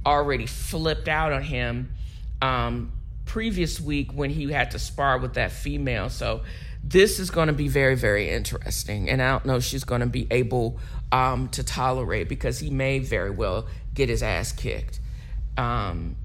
already 0.06 0.46
flipped 0.46 1.08
out 1.08 1.32
on 1.32 1.41
him 1.41 1.94
um, 2.41 2.91
previous 3.26 3.80
week 3.80 4.12
when 4.12 4.32
he 4.32 4.52
had 4.52 4.72
to 4.72 4.80
spar 4.80 5.17
with 5.17 5.36
that 5.36 5.54
female. 5.54 6.10
So 6.10 6.41
this 6.84 7.22
is 7.22 7.32
going 7.32 7.48
to 7.48 7.54
be 7.54 7.70
very, 7.70 7.96
very 7.96 8.30
interesting. 8.30 9.10
And 9.10 9.22
I 9.22 9.32
don't 9.32 9.46
know 9.46 9.56
if 9.56 9.63
she's 9.63 9.86
going 9.86 10.02
to 10.02 10.08
be 10.08 10.28
able 10.30 10.78
um, 11.13 11.48
to 11.54 11.63
tolerate 11.63 12.28
because 12.28 12.60
he 12.60 12.70
may 12.70 13.00
very 13.00 13.32
well 13.32 13.65
get 13.94 14.10
his 14.10 14.22
ass 14.22 14.52
kicked. 14.52 15.00
Um, 15.58 16.17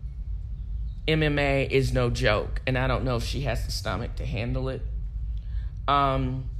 MMA 1.06 1.70
is 1.70 1.92
no 1.92 2.10
joke, 2.10 2.62
and 2.66 2.76
I 2.76 2.88
don't 2.88 3.04
know 3.04 3.14
if 3.14 3.22
she 3.22 3.42
has 3.42 3.64
the 3.64 3.70
stomach 3.70 4.16
to 4.16 4.26
handle 4.26 4.68
it. 4.68 4.82
Um, 5.86 6.50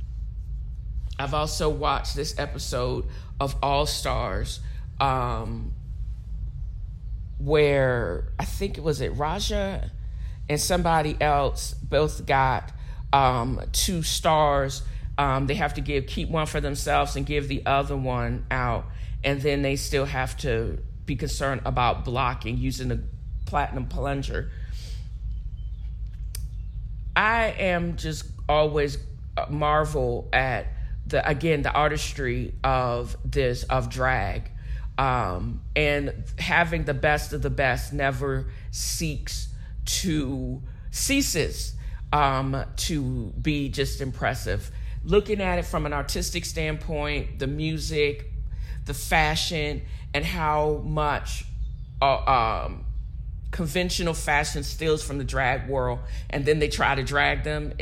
I've 1.19 1.35
also 1.35 1.69
watched 1.69 2.15
this 2.15 2.39
episode 2.39 3.07
of 3.41 3.57
All 3.63 3.87
Stars, 3.87 4.61
um, 5.01 5.73
where 7.39 8.33
I 8.39 8.45
think 8.45 8.79
it 8.79 8.85
was 8.85 9.01
it 9.01 9.11
Raja 9.17 9.91
and 10.49 10.61
somebody 10.61 11.17
else 11.21 11.75
both 11.75 12.27
got 12.27 12.73
um, 13.13 13.61
two 13.73 14.03
stars. 14.03 14.83
Um, 15.19 15.47
they 15.47 15.55
have 15.55 15.75
to 15.75 15.81
give 15.81 16.07
keep 16.07 16.29
one 16.29 16.47
for 16.47 16.61
themselves 16.61 17.17
and 17.17 17.25
give 17.25 17.49
the 17.49 17.65
other 17.65 17.97
one 17.97 18.47
out, 18.51 18.87
and 19.25 19.41
then 19.41 19.63
they 19.63 19.77
still 19.77 20.05
have 20.05 20.37
to 20.39 20.79
be 21.07 21.17
concerned 21.17 21.63
about 21.65 22.05
blocking 22.05 22.59
using 22.59 22.89
the 22.89 23.01
platinum 23.47 23.87
plunger. 23.87 24.51
I 27.15 27.55
am 27.59 27.97
just 27.97 28.27
always 28.49 28.99
marvel 29.49 30.29
at 30.33 30.67
the 31.07 31.27
again 31.29 31.63
the 31.63 31.73
artistry 31.73 32.55
of 32.65 33.17
this 33.25 33.63
of 33.65 33.91
drag. 33.91 34.51
Um, 34.99 35.61
and 35.75 36.25
having 36.39 36.85
the 36.85 36.95
best 36.95 37.35
of 37.35 37.43
the 37.43 37.51
best 37.51 37.93
never 37.93 38.47
seeks 38.71 39.49
to 39.85 40.63
ceases 40.91 41.75
um, 42.13 42.65
to 42.77 43.33
be 43.41 43.69
just 43.69 44.01
impressive. 44.01 44.71
Looking 45.05 45.41
at 45.41 45.59
it 45.59 45.67
from 45.67 45.87
an 45.87 45.93
artistic 45.93 46.45
standpoint 46.45 47.39
the 47.39 47.47
music 47.47 48.33
the 48.87 48.95
fashion 48.95 49.83
and 50.15 50.25
how 50.25 50.81
much 50.85 51.45
uh, 52.01 52.65
um, 52.65 52.85
conventional 53.51 54.15
fashion 54.15 54.63
steals 54.63 55.03
from 55.03 55.19
the 55.19 55.25
drag 55.25 55.69
world 55.69 55.99
and 56.31 56.45
then 56.47 56.59
they 56.59 56.69
try 56.69 56.95
to 56.95 57.03
drag 57.03 57.45
them 57.45 57.73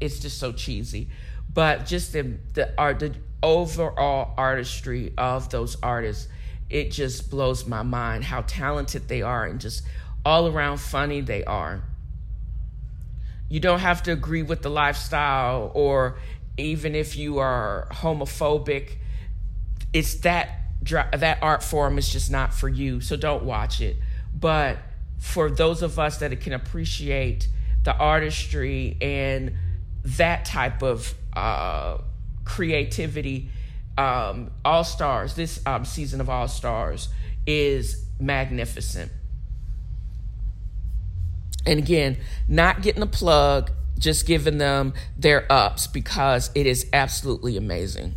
it's 0.00 0.18
just 0.18 0.38
so 0.38 0.52
cheesy 0.52 1.08
but 1.58 1.86
just 1.86 2.12
the 2.12 2.36
the 2.54 2.72
art 2.78 3.00
the 3.00 3.12
overall 3.42 4.32
artistry 4.38 5.12
of 5.18 5.50
those 5.50 5.76
artists 5.82 6.28
it 6.70 6.92
just 6.92 7.30
blows 7.30 7.66
my 7.66 7.82
mind 7.82 8.22
how 8.22 8.42
talented 8.42 9.08
they 9.08 9.22
are 9.22 9.44
and 9.44 9.60
just 9.60 9.82
all 10.24 10.46
around 10.46 10.78
funny 10.78 11.20
they 11.20 11.42
are. 11.42 11.82
You 13.48 13.58
don't 13.58 13.80
have 13.80 14.04
to 14.04 14.12
agree 14.12 14.44
with 14.44 14.62
the 14.62 14.70
lifestyle 14.70 15.72
or 15.74 16.20
even 16.56 16.94
if 16.94 17.16
you 17.16 17.38
are 17.38 17.88
homophobic 17.90 18.92
it's 19.92 20.14
that 20.20 20.60
that 20.84 21.38
art 21.42 21.64
form 21.64 21.98
is 21.98 22.08
just 22.08 22.30
not 22.30 22.54
for 22.54 22.68
you 22.68 23.00
so 23.00 23.16
don't 23.16 23.42
watch 23.42 23.80
it. 23.80 23.96
But 24.32 24.78
for 25.18 25.50
those 25.50 25.82
of 25.82 25.98
us 25.98 26.18
that 26.18 26.40
can 26.40 26.52
appreciate 26.52 27.48
the 27.82 27.96
artistry 27.96 28.96
and 29.00 29.54
that 30.04 30.44
type 30.44 30.84
of 30.84 31.14
uh, 31.38 31.98
creativity. 32.44 33.50
Um, 33.96 34.50
All 34.64 34.84
Stars, 34.84 35.34
this 35.34 35.60
um, 35.66 35.84
season 35.84 36.20
of 36.20 36.28
All 36.30 36.48
Stars 36.48 37.08
is 37.46 38.06
magnificent. 38.20 39.10
And 41.66 41.78
again, 41.78 42.16
not 42.46 42.82
getting 42.82 43.02
a 43.02 43.06
plug, 43.06 43.72
just 43.98 44.26
giving 44.26 44.58
them 44.58 44.94
their 45.16 45.50
ups 45.50 45.86
because 45.86 46.50
it 46.54 46.66
is 46.66 46.86
absolutely 46.92 47.56
amazing. 47.56 48.14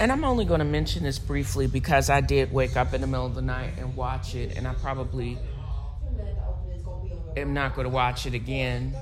And 0.00 0.10
I'm 0.10 0.24
only 0.24 0.46
going 0.46 0.60
to 0.60 0.64
mention 0.64 1.02
this 1.02 1.18
briefly 1.18 1.66
because 1.66 2.08
I 2.08 2.22
did 2.22 2.52
wake 2.52 2.76
up 2.76 2.94
in 2.94 3.02
the 3.02 3.06
middle 3.06 3.26
of 3.26 3.34
the 3.34 3.42
night 3.42 3.74
and 3.76 3.94
watch 3.94 4.34
it, 4.34 4.56
and 4.56 4.66
I 4.66 4.72
probably 4.72 5.36
am 7.36 7.52
not 7.52 7.74
going 7.74 7.84
to 7.84 7.90
watch 7.90 8.24
it 8.24 8.32
again 8.32 8.96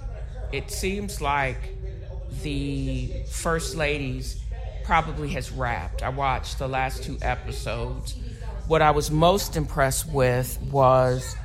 it 0.53 0.71
seems 0.71 1.21
like 1.21 1.75
the 2.43 3.13
first 3.31 3.77
ladies 3.77 4.41
probably 4.85 5.31
has 5.31 5.51
wrapped. 5.51 6.03
I 6.03 6.09
watched 6.09 6.59
the 6.59 6.69
last 6.69 7.03
two 7.03 7.19
episodes. 7.21 8.17
What 8.67 8.83
I 8.83 8.91
was 8.91 9.11
most 9.11 9.57
impressed 9.57 10.11
with 10.11 10.59
was 10.71 11.37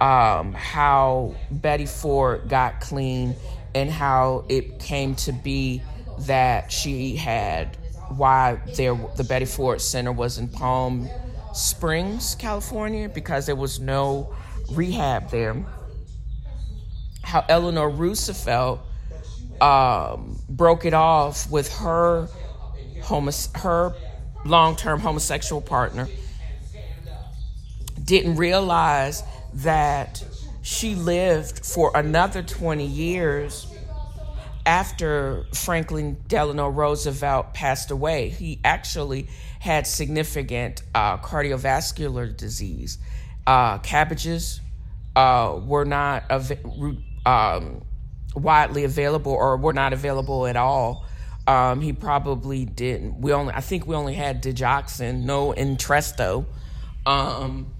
um, 0.00 0.52
how 0.52 1.34
Betty 1.50 1.86
Ford 1.86 2.48
got 2.48 2.80
clean 2.80 3.34
and 3.74 3.90
how 3.90 4.44
it 4.48 4.78
came 4.78 5.14
to 5.16 5.32
be 5.32 5.82
that 6.20 6.72
she 6.72 7.16
had 7.16 7.76
why 8.16 8.58
there 8.76 8.94
the 9.16 9.24
Betty 9.24 9.44
Ford 9.44 9.80
Center 9.80 10.12
was 10.12 10.38
in 10.38 10.48
Palm 10.48 11.08
Springs, 11.54 12.34
California, 12.34 13.08
because 13.08 13.46
there 13.46 13.56
was 13.56 13.78
no 13.78 14.34
rehab 14.72 15.30
there 15.30 15.64
how 17.30 17.44
Eleanor 17.48 17.88
Roosevelt 17.88 18.80
um, 19.60 20.38
broke 20.48 20.84
it 20.84 20.94
off 20.94 21.50
with 21.50 21.72
her 21.78 22.28
her 23.56 23.94
long-term 24.44 25.00
homosexual 25.00 25.60
partner 25.60 26.08
didn't 28.04 28.36
realize 28.36 29.22
that 29.54 30.22
she 30.62 30.94
lived 30.94 31.64
for 31.64 31.92
another 31.94 32.42
20 32.42 32.84
years 32.84 33.66
after 34.66 35.46
Franklin 35.54 36.16
Delano 36.26 36.68
Roosevelt 36.68 37.54
passed 37.54 37.90
away. 37.90 38.28
He 38.28 38.60
actually 38.64 39.28
had 39.60 39.86
significant 39.86 40.82
uh, 40.94 41.18
cardiovascular 41.18 42.36
disease. 42.36 42.98
Uh, 43.46 43.78
CABGs 43.78 44.60
uh, 45.16 45.60
were 45.64 45.84
not 45.84 46.30
av- 46.30 46.52
um, 47.24 47.82
widely 48.34 48.84
available 48.84 49.32
or 49.32 49.56
were 49.56 49.72
not 49.72 49.92
available 49.92 50.46
at 50.46 50.56
all. 50.56 51.06
Um, 51.46 51.80
he 51.80 51.92
probably 51.92 52.64
didn't. 52.64 53.20
We 53.20 53.32
only, 53.32 53.52
I 53.52 53.60
think, 53.60 53.86
we 53.86 53.96
only 53.96 54.14
had 54.14 54.42
digoxin, 54.42 55.24
no 55.24 55.52
Entresto, 55.52 56.44
um, 57.06 57.72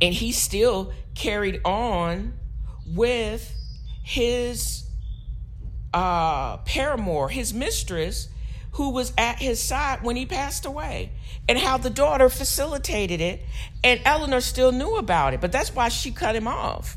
and 0.00 0.14
he 0.14 0.32
still 0.32 0.92
carried 1.14 1.60
on 1.64 2.34
with 2.86 3.52
his 4.02 4.88
uh, 5.92 6.58
paramour, 6.58 7.28
his 7.28 7.52
mistress, 7.52 8.28
who 8.72 8.90
was 8.90 9.12
at 9.18 9.38
his 9.38 9.60
side 9.60 10.02
when 10.02 10.16
he 10.16 10.26
passed 10.26 10.64
away, 10.64 11.10
and 11.48 11.58
how 11.58 11.76
the 11.76 11.90
daughter 11.90 12.28
facilitated 12.28 13.20
it, 13.20 13.42
and 13.82 14.00
Eleanor 14.04 14.40
still 14.40 14.72
knew 14.72 14.96
about 14.96 15.34
it, 15.34 15.40
but 15.40 15.50
that's 15.50 15.74
why 15.74 15.88
she 15.88 16.12
cut 16.12 16.36
him 16.36 16.46
off. 16.46 16.96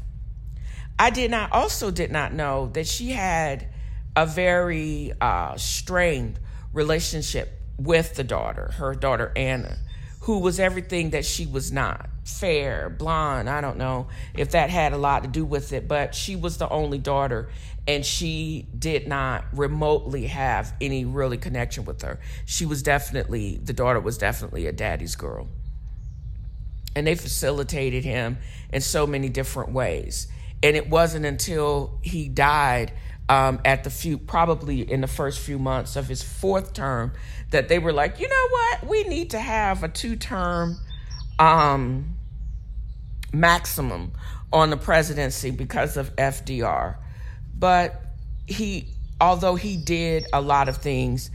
I 0.99 1.11
did 1.11 1.31
not 1.31 1.53
also 1.53 1.91
did 1.91 2.11
not 2.11 2.33
know 2.33 2.67
that 2.73 2.85
she 2.85 3.11
had 3.11 3.69
a 4.17 4.25
very 4.25 5.13
uh, 5.21 5.55
strained 5.55 6.37
relationship 6.73 7.57
with 7.77 8.15
the 8.15 8.23
daughter, 8.25 8.71
her 8.73 8.93
daughter 8.93 9.31
Anna, 9.33 9.77
who 10.21 10.39
was 10.39 10.59
everything 10.59 11.11
that 11.11 11.23
she 11.23 11.45
was 11.45 11.71
not. 11.71 12.09
Fair, 12.25 12.89
blonde, 12.89 13.49
I 13.49 13.61
don't 13.61 13.77
know 13.77 14.09
if 14.33 14.51
that 14.51 14.69
had 14.69 14.91
a 14.91 14.97
lot 14.97 15.23
to 15.23 15.29
do 15.29 15.45
with 15.45 15.71
it, 15.71 15.87
but 15.87 16.13
she 16.13 16.35
was 16.35 16.57
the 16.57 16.67
only 16.67 16.97
daughter 16.97 17.49
and 17.87 18.05
she 18.05 18.67
did 18.77 19.07
not 19.07 19.45
remotely 19.53 20.27
have 20.27 20.73
any 20.81 21.05
really 21.05 21.37
connection 21.37 21.85
with 21.85 22.01
her. 22.01 22.19
She 22.45 22.65
was 22.65 22.83
definitely, 22.83 23.57
the 23.63 23.73
daughter 23.73 24.01
was 24.01 24.17
definitely 24.17 24.67
a 24.67 24.73
daddy's 24.73 25.15
girl. 25.15 25.47
And 26.93 27.07
they 27.07 27.15
facilitated 27.15 28.03
him 28.03 28.37
in 28.73 28.81
so 28.81 29.07
many 29.07 29.29
different 29.29 29.71
ways 29.71 30.27
and 30.61 30.75
it 30.75 30.89
wasn't 30.89 31.25
until 31.25 31.99
he 32.01 32.27
died 32.27 32.93
um, 33.29 33.61
at 33.63 33.83
the 33.83 33.89
few, 33.89 34.17
probably 34.17 34.81
in 34.81 35.01
the 35.01 35.07
first 35.07 35.39
few 35.39 35.59
months 35.59 35.95
of 35.95 36.07
his 36.07 36.23
fourth 36.23 36.73
term, 36.73 37.13
that 37.51 37.69
they 37.69 37.79
were 37.79 37.93
like, 37.93 38.19
you 38.19 38.27
know 38.27 38.47
what, 38.49 38.87
we 38.89 39.03
need 39.03 39.29
to 39.31 39.39
have 39.39 39.83
a 39.83 39.87
two-term 39.87 40.77
um, 41.37 42.15
maximum 43.31 44.11
on 44.51 44.71
the 44.71 44.77
presidency 44.77 45.51
because 45.51 45.95
of 45.95 46.15
FDR. 46.15 46.97
But 47.57 48.01
he, 48.47 48.87
although 49.21 49.55
he 49.55 49.77
did 49.77 50.25
a 50.33 50.41
lot 50.41 50.67
of 50.67 50.77
things, 50.77 51.29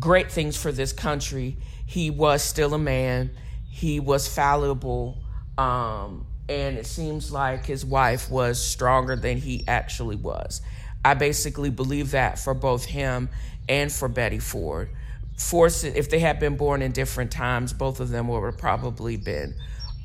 great 0.00 0.30
things 0.30 0.56
for 0.56 0.72
this 0.72 0.92
country, 0.92 1.56
he 1.86 2.10
was 2.10 2.42
still 2.42 2.74
a 2.74 2.78
man. 2.78 3.30
He 3.70 4.00
was 4.00 4.26
fallible. 4.26 5.18
Um, 5.56 6.25
and 6.48 6.78
it 6.78 6.86
seems 6.86 7.32
like 7.32 7.66
his 7.66 7.84
wife 7.84 8.30
was 8.30 8.62
stronger 8.62 9.16
than 9.16 9.38
he 9.38 9.64
actually 9.66 10.16
was. 10.16 10.60
I 11.04 11.14
basically 11.14 11.70
believe 11.70 12.12
that 12.12 12.38
for 12.38 12.54
both 12.54 12.84
him 12.84 13.28
and 13.68 13.90
for 13.90 14.08
Betty 14.08 14.38
Ford. 14.38 14.90
forcing, 15.36 15.94
if 15.94 16.08
they 16.08 16.18
had 16.18 16.38
been 16.38 16.56
born 16.56 16.82
in 16.82 16.92
different 16.92 17.30
times, 17.30 17.72
both 17.72 18.00
of 18.00 18.08
them 18.08 18.28
would 18.28 18.42
have 18.44 18.58
probably 18.58 19.16
been 19.16 19.54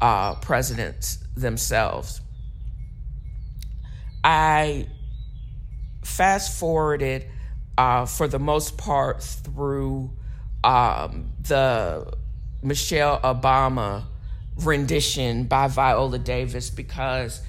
uh, 0.02 0.36
presidents 0.36 1.20
themselves. 1.36 2.22
I 4.24 4.88
fast 6.04 6.60
forwarded 6.60 7.28
uh, 7.78 8.06
for 8.06 8.28
the 8.28 8.40
most 8.40 8.78
part 8.78 9.24
through 9.24 10.12
um, 10.64 11.32
the 11.40 12.14
Michelle 12.62 13.20
Obama 13.22 14.06
rendition 14.58 15.46
by 15.46 15.68
Viola 15.68 16.20
Davis 16.20 16.70
because 16.70 17.42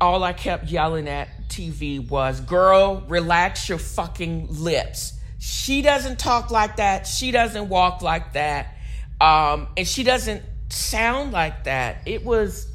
all 0.00 0.22
I 0.22 0.32
kept 0.32 0.66
yelling 0.70 1.08
at 1.08 1.28
TV 1.48 2.06
was, 2.06 2.40
girl, 2.40 3.04
relax 3.08 3.68
your 3.68 3.78
fucking 3.78 4.48
lips. 4.50 5.14
She 5.38 5.82
doesn't 5.82 6.18
talk 6.18 6.50
like 6.50 6.76
that. 6.76 7.06
She 7.06 7.30
doesn't 7.30 7.68
walk 7.68 8.02
like 8.02 8.32
that. 8.34 8.74
Um, 9.20 9.68
and 9.76 9.86
she 9.86 10.02
doesn't 10.02 10.42
sound 10.68 11.32
like 11.32 11.64
that. 11.64 12.02
It 12.06 12.24
was. 12.24 12.68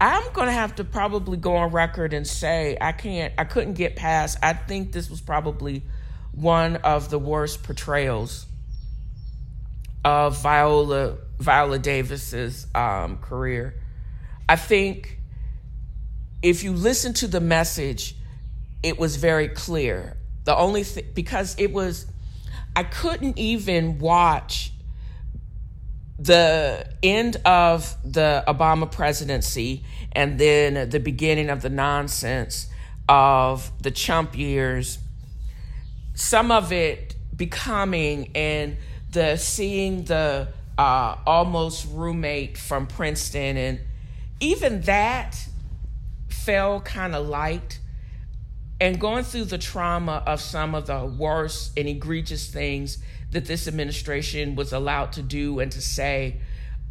I'm 0.00 0.32
gonna 0.32 0.52
have 0.52 0.76
to 0.76 0.84
probably 0.84 1.36
go 1.36 1.56
on 1.56 1.72
record 1.72 2.12
and 2.14 2.26
say 2.26 2.78
I 2.80 2.92
can't. 2.92 3.34
I 3.36 3.44
couldn't 3.44 3.74
get 3.74 3.96
past. 3.96 4.38
I 4.42 4.52
think 4.52 4.92
this 4.92 5.10
was 5.10 5.20
probably 5.20 5.82
one 6.32 6.76
of 6.76 7.10
the 7.10 7.18
worst 7.18 7.64
portrayals 7.64 8.46
of 10.04 10.40
Viola 10.42 11.16
Viola 11.38 11.78
Davis's 11.78 12.66
um, 12.74 13.18
career. 13.18 13.74
I 14.48 14.56
think 14.56 15.18
if 16.42 16.64
you 16.64 16.72
listen 16.72 17.12
to 17.14 17.28
the 17.28 17.40
message, 17.40 18.16
it 18.82 18.98
was 18.98 19.16
very 19.16 19.48
clear. 19.48 20.16
The 20.44 20.56
only 20.56 20.82
thing, 20.84 21.04
because 21.14 21.54
it 21.58 21.72
was, 21.72 22.06
I 22.74 22.84
couldn't 22.84 23.38
even 23.38 23.98
watch 23.98 24.72
the 26.18 26.88
end 27.02 27.36
of 27.44 27.96
the 28.04 28.42
Obama 28.48 28.90
presidency 28.90 29.84
and 30.12 30.38
then 30.38 30.90
the 30.90 30.98
beginning 30.98 31.50
of 31.50 31.62
the 31.62 31.70
nonsense 31.70 32.68
of 33.08 33.70
the 33.82 33.90
Trump 33.90 34.36
years, 34.36 34.98
some 36.14 36.50
of 36.50 36.72
it 36.72 37.14
becoming 37.36 38.30
and 38.34 38.76
the 39.10 39.36
seeing 39.36 40.04
the 40.04 40.48
uh, 40.76 41.16
almost 41.26 41.86
roommate 41.90 42.56
from 42.56 42.86
Princeton 42.86 43.56
and 43.56 43.80
even 44.40 44.82
that 44.82 45.36
fell 46.28 46.80
kind 46.80 47.14
of 47.14 47.26
light. 47.26 47.80
And 48.80 49.00
going 49.00 49.24
through 49.24 49.46
the 49.46 49.58
trauma 49.58 50.22
of 50.24 50.40
some 50.40 50.76
of 50.76 50.86
the 50.86 51.04
worst 51.04 51.72
and 51.76 51.88
egregious 51.88 52.48
things 52.48 52.98
that 53.32 53.44
this 53.44 53.66
administration 53.66 54.54
was 54.54 54.72
allowed 54.72 55.12
to 55.14 55.22
do 55.22 55.58
and 55.58 55.72
to 55.72 55.82
say, 55.82 56.36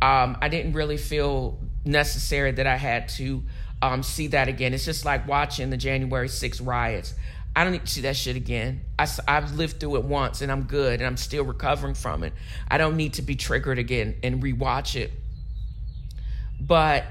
um, 0.01 0.37
I 0.41 0.49
didn't 0.49 0.73
really 0.73 0.97
feel 0.97 1.57
necessary 1.85 2.51
that 2.51 2.67
I 2.67 2.75
had 2.75 3.07
to 3.09 3.43
um, 3.81 4.03
see 4.03 4.27
that 4.27 4.47
again. 4.47 4.73
It's 4.73 4.85
just 4.85 5.05
like 5.05 5.27
watching 5.27 5.69
the 5.69 5.77
January 5.77 6.29
6 6.29 6.61
riots. 6.61 7.13
I 7.57 7.63
don't 7.63 7.73
need 7.73 7.85
to 7.85 7.91
see 7.91 8.01
that 8.01 8.15
shit 8.15 8.35
again. 8.35 8.81
I, 8.99 9.07
I've 9.27 9.55
lived 9.55 9.79
through 9.79 9.95
it 9.95 10.03
once 10.03 10.43
and 10.43 10.51
I'm 10.51 10.65
good 10.65 10.99
and 10.99 11.07
I'm 11.07 11.17
still 11.17 11.43
recovering 11.43 11.95
from 11.95 12.23
it. 12.23 12.31
I 12.67 12.77
don't 12.77 12.95
need 12.95 13.15
to 13.15 13.23
be 13.23 13.35
triggered 13.35 13.79
again 13.79 14.15
and 14.21 14.43
rewatch 14.43 14.95
it. 14.95 15.11
But 16.61 17.05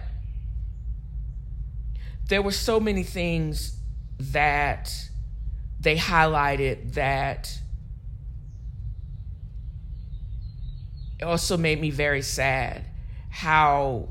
there 2.28 2.42
were 2.42 2.52
so 2.52 2.78
many 2.78 3.02
things 3.02 3.76
that 4.20 4.94
they 5.80 5.96
highlighted 5.96 6.94
that 6.94 7.52
also 11.20 11.56
made 11.56 11.80
me 11.80 11.90
very 11.90 12.22
sad 12.22 12.84
how 13.30 14.10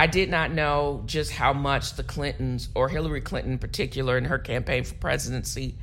I 0.00 0.06
did 0.06 0.30
not 0.30 0.50
know 0.50 1.02
just 1.04 1.30
how 1.30 1.52
much 1.52 1.92
the 1.92 2.02
Clintons, 2.02 2.70
or 2.74 2.88
Hillary 2.88 3.20
Clinton 3.20 3.52
in 3.52 3.58
particular, 3.58 4.16
in 4.16 4.24
her 4.24 4.38
campaign 4.38 4.82
for 4.82 4.94
presidency, 4.94 5.76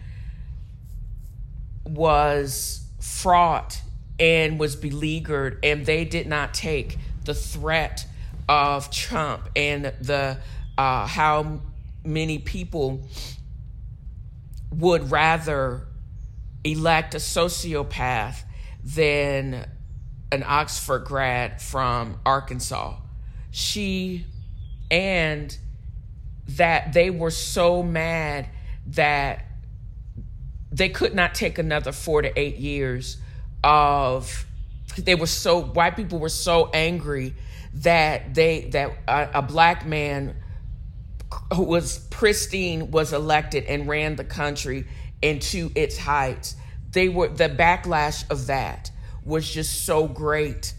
was 1.85 2.83
fraught 2.99 3.79
and 4.19 4.59
was 4.59 4.75
beleaguered, 4.75 5.59
and 5.61 5.85
they 5.85 6.03
did 6.03 6.25
not 6.25 6.55
take 6.55 6.97
the 7.25 7.35
threat 7.35 8.07
of 8.49 8.89
Trump 8.89 9.51
and 9.55 9.93
the 10.01 10.39
uh, 10.79 11.05
how 11.05 11.61
many 12.03 12.39
people 12.39 13.03
would 14.71 15.11
rather 15.11 15.85
elect 16.63 17.13
a 17.13 17.19
sociopath 17.19 18.41
than 18.83 19.63
an 20.31 20.43
Oxford 20.43 21.05
grad 21.05 21.61
from 21.61 22.19
Arkansas. 22.25 22.95
She 23.51 24.25
and 24.89 25.55
that 26.49 26.93
they 26.93 27.09
were 27.09 27.31
so 27.31 27.83
mad 27.83 28.47
that 28.87 29.45
they 30.71 30.89
could 30.89 31.13
not 31.13 31.35
take 31.35 31.57
another 31.57 31.91
four 31.91 32.21
to 32.21 32.39
eight 32.39 32.57
years 32.57 33.17
of 33.63 34.45
they 34.97 35.15
were 35.15 35.27
so 35.27 35.61
white 35.61 35.95
people 35.95 36.19
were 36.19 36.29
so 36.29 36.69
angry 36.73 37.35
that 37.73 38.33
they 38.33 38.61
that 38.71 38.91
a, 39.07 39.39
a 39.39 39.41
black 39.41 39.85
man 39.85 40.35
who 41.53 41.63
was 41.63 41.99
pristine 42.09 42.91
was 42.91 43.13
elected 43.13 43.65
and 43.65 43.87
ran 43.87 44.15
the 44.15 44.23
country 44.23 44.87
into 45.21 45.71
its 45.75 45.97
heights. 45.97 46.55
They 46.91 47.09
were 47.09 47.27
the 47.27 47.49
backlash 47.49 48.29
of 48.29 48.47
that 48.47 48.91
was 49.23 49.49
just 49.49 49.85
so 49.85 50.07
great. 50.07 50.73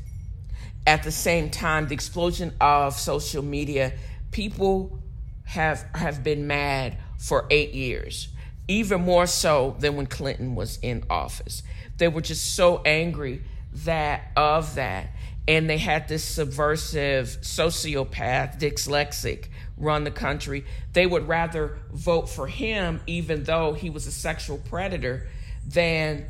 At 0.89 1.03
the 1.03 1.13
same 1.13 1.51
time, 1.51 1.87
the 1.87 1.93
explosion 1.93 2.55
of 2.63 2.95
social 2.95 3.43
media, 3.43 3.93
people 4.31 4.99
have 5.45 5.85
have 5.95 6.25
been 6.25 6.47
mad 6.47 6.97
for 7.19 7.45
eight 7.51 7.75
years, 7.75 8.29
even 8.69 9.03
more 9.03 9.27
so 9.27 9.77
than 9.81 9.97
when 9.97 10.07
Clinton 10.07 10.55
was 10.55 10.79
in 10.81 11.05
office. 11.11 11.63
They 11.99 12.09
were 12.09 12.23
just 12.23 12.55
so 12.55 12.81
angry 12.87 13.43
that 13.85 14.33
of 14.35 14.77
that. 14.77 15.11
And 15.47 15.69
they 15.69 15.77
had 15.77 16.09
this 16.09 16.25
subversive 16.25 17.37
sociopath, 17.43 18.59
dyslexic, 18.59 19.49
run 19.77 20.05
the 20.05 20.11
country. 20.11 20.65
They 20.95 21.07
would 21.07 21.29
rather 21.29 21.77
vote 21.93 22.31
for 22.31 22.47
him, 22.47 23.03
even 23.07 23.45
though 23.45 23.75
he 23.75 23.91
was 23.91 24.07
a 24.07 24.11
sexual 24.13 24.57
predator, 24.57 25.29
than 25.67 26.25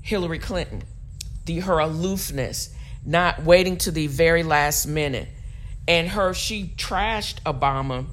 Hillary 0.00 0.38
Clinton. 0.38 0.84
The, 1.44 1.58
her 1.60 1.80
aloofness, 1.80 2.72
not 3.04 3.44
waiting 3.44 3.76
to 3.78 3.90
the 3.90 4.06
very 4.06 4.42
last 4.42 4.86
minute. 4.86 5.28
And 5.86 6.08
her, 6.08 6.34
she 6.34 6.72
trashed 6.76 7.40
Obama 7.42 8.06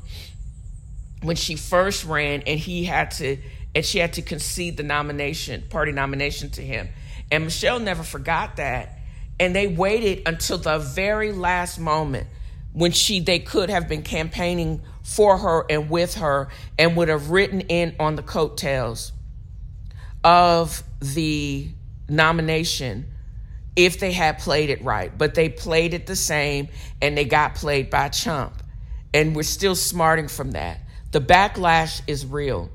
when 1.22 1.36
she 1.36 1.56
first 1.56 2.06
ran, 2.06 2.44
and 2.44 2.60
he 2.60 2.86
had 2.86 3.12
to, 3.12 3.38
and 3.74 3.84
she 3.84 4.00
had 4.00 4.14
to 4.14 4.22
concede 4.22 4.78
the 4.78 4.84
nomination, 4.84 5.64
party 5.70 5.92
nomination 5.92 6.50
to 6.52 6.62
him. 6.62 6.88
And 7.32 7.46
Michelle 7.46 7.80
never 7.80 8.04
forgot 8.04 8.58
that. 8.58 9.00
And 9.40 9.56
they 9.56 9.68
waited 9.68 10.24
until 10.26 10.58
the 10.58 10.80
very 10.80 11.32
last 11.32 11.80
moment 11.80 12.28
when 12.72 12.92
she 12.92 13.20
they 13.20 13.40
could 13.40 13.70
have 13.70 13.88
been 13.88 14.04
campaigning 14.04 14.82
for 15.04 15.38
her 15.38 15.66
and 15.70 15.90
with 15.90 16.16
her 16.16 16.50
and 16.78 16.96
would 16.96 17.08
have 17.08 17.30
written 17.30 17.62
in 17.62 17.96
on 18.00 18.16
the 18.16 18.24
coattails 18.24 19.12
of 20.24 20.84
the 21.00 21.70
nomination 22.10 23.12
if 23.76 24.00
they 24.00 24.12
had 24.12 24.40
played 24.40 24.70
it 24.70 24.84
right. 24.84 25.16
But 25.16 25.36
they 25.36 25.50
played 25.50 25.94
it 25.94 26.06
the 26.06 26.16
same 26.16 26.70
and 27.02 27.18
they 27.18 27.26
got 27.26 27.56
played 27.56 27.90
by 27.90 28.10
Trump. 28.10 28.62
And 29.14 29.36
we're 29.36 29.44
still 29.44 29.76
smarting 29.76 30.28
from 30.28 30.52
that. 30.52 30.80
The 31.12 31.22
backlash 31.22 32.02
is 32.08 32.26
real. 32.26 32.70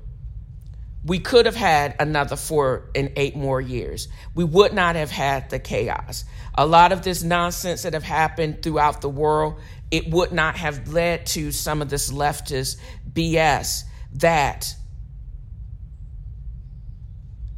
We 1.05 1.19
could 1.19 1.47
have 1.47 1.57
had 1.57 1.97
another 1.99 2.37
four 2.37 2.91
and 2.95 3.13
eight 3.17 3.35
more 3.35 3.61
years. 3.61 4.09
We 4.35 4.45
would 4.45 4.75
not 4.75 4.97
have 4.97 5.11
had 5.11 5.51
the 5.51 5.59
chaos. 5.59 6.25
A 6.55 6.67
lot 6.67 6.93
of 6.93 7.03
this 7.03 7.23
nonsense 7.23 7.83
that 7.83 7.95
have 7.95 8.03
happened 8.03 8.63
throughout 8.63 9.01
the 9.01 9.09
world 9.09 9.61
it 9.91 10.09
would 10.11 10.33
not 10.33 10.57
have 10.57 10.93
led 10.93 11.27
to 11.27 11.51
some 11.51 11.83
of 11.83 11.91
this 11.91 12.13
leftist 12.13 12.77
BS 13.13 13.85
that 14.15 14.75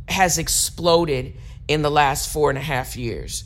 has 0.09 0.39
exploded 0.39 1.37
in 1.73 1.83
the 1.83 1.91
last 1.91 2.33
four 2.33 2.51
and 2.51 2.59
a 2.59 2.63
half 2.63 2.97
years. 2.97 3.45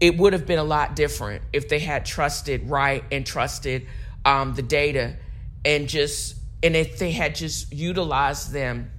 It 0.00 0.16
would 0.16 0.32
have 0.32 0.46
been 0.46 0.58
a 0.58 0.64
lot 0.64 0.96
different 0.96 1.42
if 1.52 1.68
they 1.68 1.78
had 1.78 2.04
trusted 2.04 2.68
right 2.68 3.04
and 3.12 3.24
trusted 3.24 3.86
um, 4.24 4.54
the 4.54 4.62
data 4.62 5.16
and 5.64 5.88
just 5.88 6.36
and 6.62 6.74
if 6.74 6.98
they 6.98 7.10
had 7.10 7.34
just 7.34 7.72
utilized 7.72 8.52
them 8.52 8.90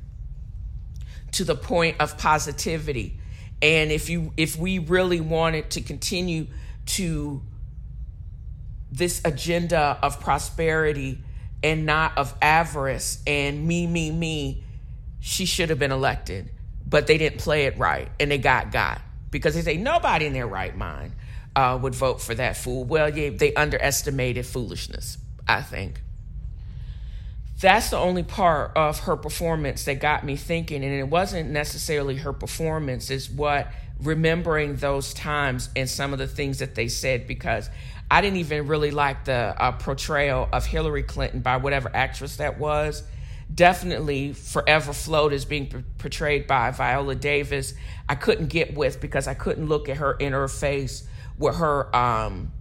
to 1.33 1.43
the 1.43 1.55
point 1.55 1.97
of 1.99 2.17
positivity 2.17 3.19
and 3.61 3.91
if 3.91 4.09
you 4.09 4.31
if 4.37 4.57
we 4.57 4.79
really 4.79 5.21
wanted 5.21 5.69
to 5.71 5.81
continue 5.81 6.47
to 6.85 7.41
this 8.91 9.21
agenda 9.23 9.97
of 10.01 10.19
prosperity 10.19 11.19
and 11.63 11.85
not 11.85 12.17
of 12.17 12.33
avarice 12.41 13.21
and 13.25 13.65
me, 13.67 13.87
me, 13.87 14.11
me, 14.11 14.63
she 15.19 15.45
should 15.45 15.69
have 15.69 15.79
been 15.79 15.91
elected, 15.91 16.49
but 16.91 17.07
they 17.07 17.17
didn't 17.17 17.39
play 17.39 17.65
it 17.65 17.79
right 17.79 18.09
and 18.19 18.29
they 18.29 18.37
got 18.37 18.71
got 18.71 19.01
because 19.31 19.55
they 19.55 19.61
say 19.61 19.77
nobody 19.77 20.27
in 20.27 20.33
their 20.33 20.45
right 20.45 20.77
mind 20.77 21.13
uh, 21.55 21.79
would 21.81 21.95
vote 21.95 22.21
for 22.21 22.35
that 22.35 22.55
fool. 22.55 22.83
Well, 22.83 23.09
yeah, 23.09 23.31
they 23.31 23.53
underestimated 23.55 24.45
foolishness, 24.45 25.17
I 25.47 25.61
think. 25.61 26.01
That's 27.59 27.89
the 27.89 27.97
only 27.97 28.23
part 28.23 28.75
of 28.75 28.99
her 29.01 29.15
performance 29.15 29.85
that 29.85 29.99
got 29.99 30.25
me 30.25 30.35
thinking, 30.35 30.83
and 30.83 30.93
it 30.93 31.07
wasn't 31.07 31.49
necessarily 31.51 32.17
her 32.17 32.33
performance, 32.33 33.09
it's 33.09 33.29
what 33.29 33.71
remembering 33.99 34.77
those 34.77 35.13
times 35.13 35.69
and 35.75 35.89
some 35.89 36.11
of 36.11 36.19
the 36.19 36.27
things 36.27 36.59
that 36.59 36.73
they 36.73 36.87
said 36.87 37.27
because 37.27 37.69
I 38.09 38.21
didn't 38.21 38.37
even 38.37 38.67
really 38.67 38.89
like 38.89 39.25
the 39.25 39.55
uh, 39.57 39.73
portrayal 39.73 40.49
of 40.51 40.65
Hillary 40.65 41.03
Clinton 41.03 41.41
by 41.41 41.57
whatever 41.57 41.91
actress 41.93 42.37
that 42.37 42.57
was 42.59 43.03
definitely 43.53 44.33
forever 44.33 44.93
float 44.93 45.33
as 45.33 45.45
being 45.45 45.85
portrayed 45.97 46.47
by 46.47 46.71
Viola 46.71 47.15
Davis. 47.15 47.73
I 48.07 48.15
couldn't 48.15 48.47
get 48.47 48.75
with 48.75 49.01
because 49.01 49.27
I 49.27 49.33
couldn't 49.33 49.67
look 49.67 49.89
at 49.89 49.97
her 49.97 50.13
in 50.13 50.33
her 50.33 50.47
face 50.47 51.07
with 51.37 51.55
her 51.55 51.93
um, 51.95 52.51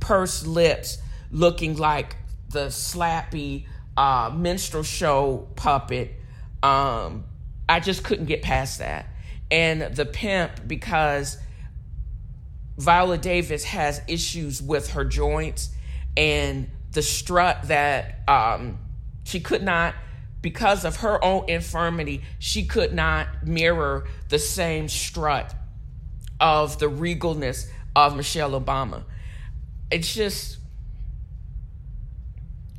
pursed 0.00 0.46
lips 0.46 0.98
looking 1.30 1.76
like 1.76 2.16
the 2.50 2.66
slappy 2.66 3.66
uh, 3.96 4.32
minstrel 4.34 4.82
show 4.82 5.48
puppet. 5.56 6.12
Um, 6.62 7.24
I 7.68 7.80
just 7.80 8.04
couldn't 8.04 8.26
get 8.26 8.42
past 8.42 8.78
that. 8.78 9.06
And 9.50 9.82
the 9.82 10.04
pimp, 10.06 10.66
because 10.66 11.38
Viola 12.76 13.18
Davis 13.18 13.64
has 13.64 14.02
issues 14.08 14.60
with 14.60 14.90
her 14.90 15.04
joints 15.04 15.70
and 16.16 16.68
the 16.92 17.02
strut 17.02 17.68
that 17.68 18.20
um, 18.28 18.78
she 19.26 19.40
could 19.40 19.62
not, 19.64 19.96
because 20.40 20.84
of 20.84 20.98
her 20.98 21.22
own 21.22 21.48
infirmity, 21.48 22.22
she 22.38 22.64
could 22.64 22.94
not 22.94 23.26
mirror 23.44 24.06
the 24.28 24.38
same 24.38 24.88
strut 24.88 25.52
of 26.38 26.78
the 26.78 26.86
regalness 26.86 27.68
of 27.96 28.16
Michelle 28.16 28.52
Obama. 28.52 29.02
It's 29.90 30.14
just, 30.14 30.58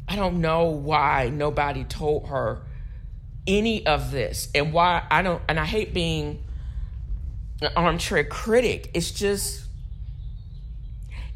I 0.07 0.15
don't 0.15 0.39
know 0.39 0.67
why 0.67 1.29
nobody 1.33 1.83
told 1.83 2.29
her 2.29 2.61
any 3.45 3.85
of 3.85 4.11
this 4.11 4.47
and 4.55 4.71
why 4.71 5.05
I 5.11 5.21
don't, 5.21 5.41
and 5.49 5.59
I 5.59 5.65
hate 5.65 5.93
being 5.93 6.45
an 7.61 7.71
armchair 7.75 8.23
critic. 8.23 8.91
It's 8.93 9.11
just, 9.11 9.65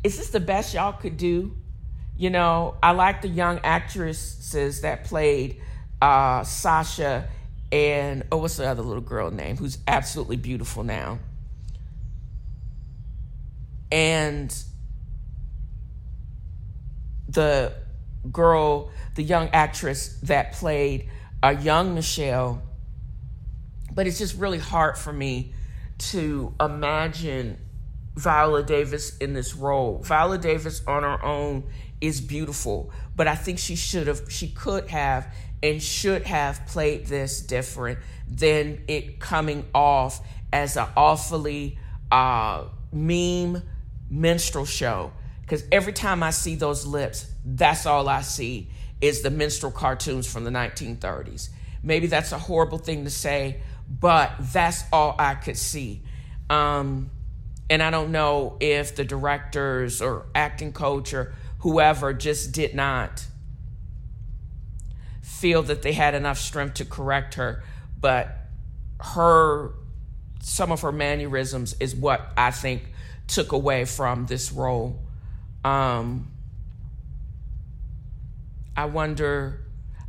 is 0.06 0.18
this 0.18 0.30
the 0.30 0.40
best 0.40 0.74
y'all 0.74 0.94
could 0.94 1.18
do? 1.18 1.58
You 2.22 2.30
know, 2.30 2.76
I 2.84 2.92
like 2.92 3.24
the 3.24 3.28
young 3.28 3.62
actresses 3.64 4.82
that 4.82 5.06
played 5.06 5.60
uh, 6.00 6.44
Sasha 6.44 7.28
and 7.72 8.22
oh, 8.32 8.38
what's 8.38 8.58
the 8.58 8.68
other 8.68 8.84
little 8.84 9.02
girl 9.02 9.32
name 9.32 9.58
who's 9.58 9.80
absolutely 9.88 10.38
beautiful 10.38 10.84
now? 10.84 11.18
And 13.92 14.56
the 17.28 17.74
girl, 18.32 18.92
the 19.16 19.24
young 19.24 19.50
actress 19.50 20.20
that 20.22 20.54
played 20.54 21.10
a 21.42 21.56
young 21.56 21.96
Michelle. 21.96 22.62
But 23.92 24.06
it's 24.06 24.20
just 24.20 24.38
really 24.38 24.60
hard 24.60 24.96
for 24.96 25.12
me 25.12 25.56
to 26.12 26.54
imagine 26.60 27.58
Viola 28.16 28.62
Davis 28.62 29.18
in 29.18 29.34
this 29.34 29.56
role. 29.56 30.04
Viola 30.04 30.38
Davis 30.38 30.84
on 30.86 31.02
her 31.02 31.26
own 31.26 31.64
is 32.02 32.20
beautiful, 32.20 32.92
but 33.16 33.28
I 33.28 33.36
think 33.36 33.60
she 33.60 33.76
should 33.76 34.08
have, 34.08 34.24
she 34.30 34.50
could 34.50 34.90
have, 34.90 35.34
and 35.64 35.82
should 35.82 36.24
have 36.24 36.66
played 36.66 37.06
this 37.06 37.42
different 37.42 38.00
than 38.28 38.84
it 38.88 39.20
coming 39.20 39.66
off 39.74 40.20
as 40.52 40.76
an 40.76 40.88
awfully 40.98 41.78
uh, 42.12 42.66
meme 42.92 43.62
minstrel 44.10 44.66
show. 44.66 45.12
Because 45.42 45.64
every 45.72 45.94
time 45.94 46.24
I 46.24 46.32
see 46.32 46.56
those 46.56 46.86
lips, 46.86 47.30
that's 47.46 47.86
all 47.86 48.10
I 48.10 48.22
see 48.22 48.70
is 49.02 49.22
the 49.22 49.30
minstrel 49.30 49.72
cartoons 49.72 50.32
from 50.32 50.44
the 50.44 50.52
1930s. 50.52 51.50
Maybe 51.84 52.08
that's 52.08 52.32
a 52.32 52.38
horrible 52.38 52.78
thing 52.78 53.04
to 53.04 53.10
say, 53.10 53.62
but 53.88 54.32
that's 54.40 54.84
all 54.94 55.16
I 55.18 55.36
could 55.36 55.58
see. 55.58 56.04
Um, 56.50 57.10
and 57.70 57.82
I 57.82 57.90
don't 57.90 58.12
know 58.12 58.58
if 58.60 58.96
the 58.96 59.04
directors 59.04 60.02
or 60.02 60.26
acting 60.36 60.74
coach 60.74 61.14
or 61.14 61.34
whoever 61.62 62.14
just 62.14 62.52
did 62.52 62.76
not 62.76 63.26
feel 65.22 65.64
that 65.64 65.82
they 65.82 65.94
had 65.94 66.14
enough 66.14 66.38
strength 66.38 66.76
to 66.76 66.86
correct 66.86 67.36
her, 67.36 67.64
but 68.00 68.38
her 69.00 69.72
some 70.44 70.72
of 70.72 70.82
her 70.82 70.92
mannerisms 70.92 71.76
is 71.80 71.96
what 71.96 72.32
I 72.36 72.52
think 72.52 72.84
took 73.28 73.52
away 73.52 73.86
from 73.86 74.26
this 74.26 74.52
role. 74.52 75.00
Um, 75.64 76.32
I 78.76 78.86
wonder, 78.86 79.62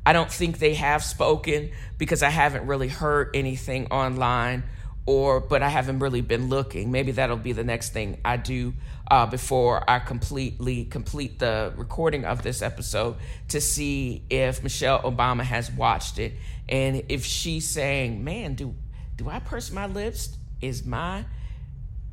I 0.06 0.14
don't 0.14 0.30
think 0.30 0.58
they 0.58 0.74
have 0.74 1.04
spoken 1.04 1.70
because 1.98 2.22
I 2.22 2.30
haven't 2.30 2.66
really 2.66 2.88
heard 2.88 3.30
anything 3.34 3.88
online 3.88 4.64
or 5.06 5.40
but 5.40 5.62
I 5.62 5.68
haven't 5.68 5.98
really 5.98 6.20
been 6.20 6.48
looking. 6.48 6.90
Maybe 6.92 7.12
that'll 7.12 7.36
be 7.36 7.52
the 7.52 7.64
next 7.64 7.92
thing 7.92 8.20
I 8.24 8.36
do 8.36 8.74
uh, 9.10 9.26
before 9.26 9.88
I 9.88 9.98
completely 9.98 10.84
complete 10.84 11.38
the 11.38 11.72
recording 11.76 12.24
of 12.24 12.42
this 12.42 12.62
episode 12.62 13.16
to 13.48 13.60
see 13.60 14.24
if 14.30 14.62
Michelle 14.62 15.02
Obama 15.02 15.42
has 15.42 15.70
watched 15.70 16.18
it 16.18 16.34
and 16.68 17.02
if 17.08 17.24
she's 17.24 17.68
saying, 17.68 18.22
"Man, 18.22 18.54
do 18.54 18.74
do 19.16 19.28
I 19.28 19.40
purse 19.40 19.70
my 19.72 19.86
lips? 19.86 20.36
Is 20.60 20.84
my 20.84 21.24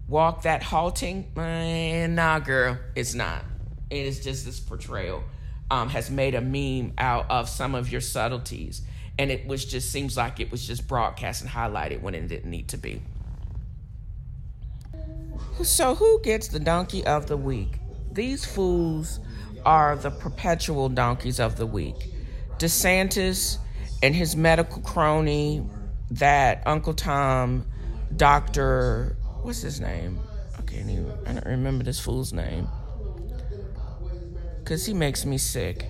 walk 0.08 0.44
that 0.44 0.64
halting?" 0.64 1.32
Man, 1.36 2.16
nah, 2.16 2.40
girl, 2.40 2.78
it's 2.96 3.14
not. 3.14 3.44
It 3.90 4.06
is 4.06 4.24
just 4.24 4.46
this 4.46 4.60
portrayal 4.60 5.24
um, 5.72 5.90
has 5.90 6.10
made 6.10 6.36
a 6.36 6.42
meme 6.42 6.94
out 6.98 7.30
of 7.30 7.50
some 7.50 7.76
of 7.76 7.92
your 7.92 8.02
subtleties 8.02 8.82
and 9.20 9.30
it 9.30 9.45
was 9.45 9.65
just 9.65 9.91
seems 9.91 10.15
like 10.15 10.39
it 10.39 10.49
was 10.49 10.65
just 10.65 10.88
broadcast 10.88 11.41
and 11.41 11.51
highlighted 11.51 12.01
when 12.01 12.15
it 12.15 12.26
didn't 12.30 12.49
need 12.49 12.70
to 12.70 12.78
be. 12.78 13.01
So 15.61 15.93
who 15.93 16.22
gets 16.22 16.47
the 16.47 16.59
donkey 16.59 17.05
of 17.05 17.28
the 17.28 17.36
week? 17.36 17.80
These 18.13 18.45
fools 18.45 19.20
are 19.65 19.97
the 19.97 20.09
perpetual 20.09 20.88
donkeys 20.88 21.41
of 21.41 21.57
the 21.57 21.65
week. 21.65 22.13
DeSantis 22.59 23.57
and 24.01 24.15
his 24.15 24.38
medical 24.38 24.82
crony, 24.84 25.67
that 26.11 26.63
Uncle 26.65 26.93
Tom, 26.93 27.65
Doctor, 28.15 29.17
what's 29.41 29.61
his 29.61 29.82
name? 29.82 30.17
I 30.57 30.61
can't 30.61 30.89
even. 30.89 31.11
I 31.26 31.34
don't 31.34 31.45
remember 31.45 31.84
this 31.84 31.99
fool's 31.99 32.32
name. 32.32 32.70
Cause 34.63 34.86
he 34.86 34.93
makes 34.93 35.26
me 35.26 35.38
sick. 35.38 35.88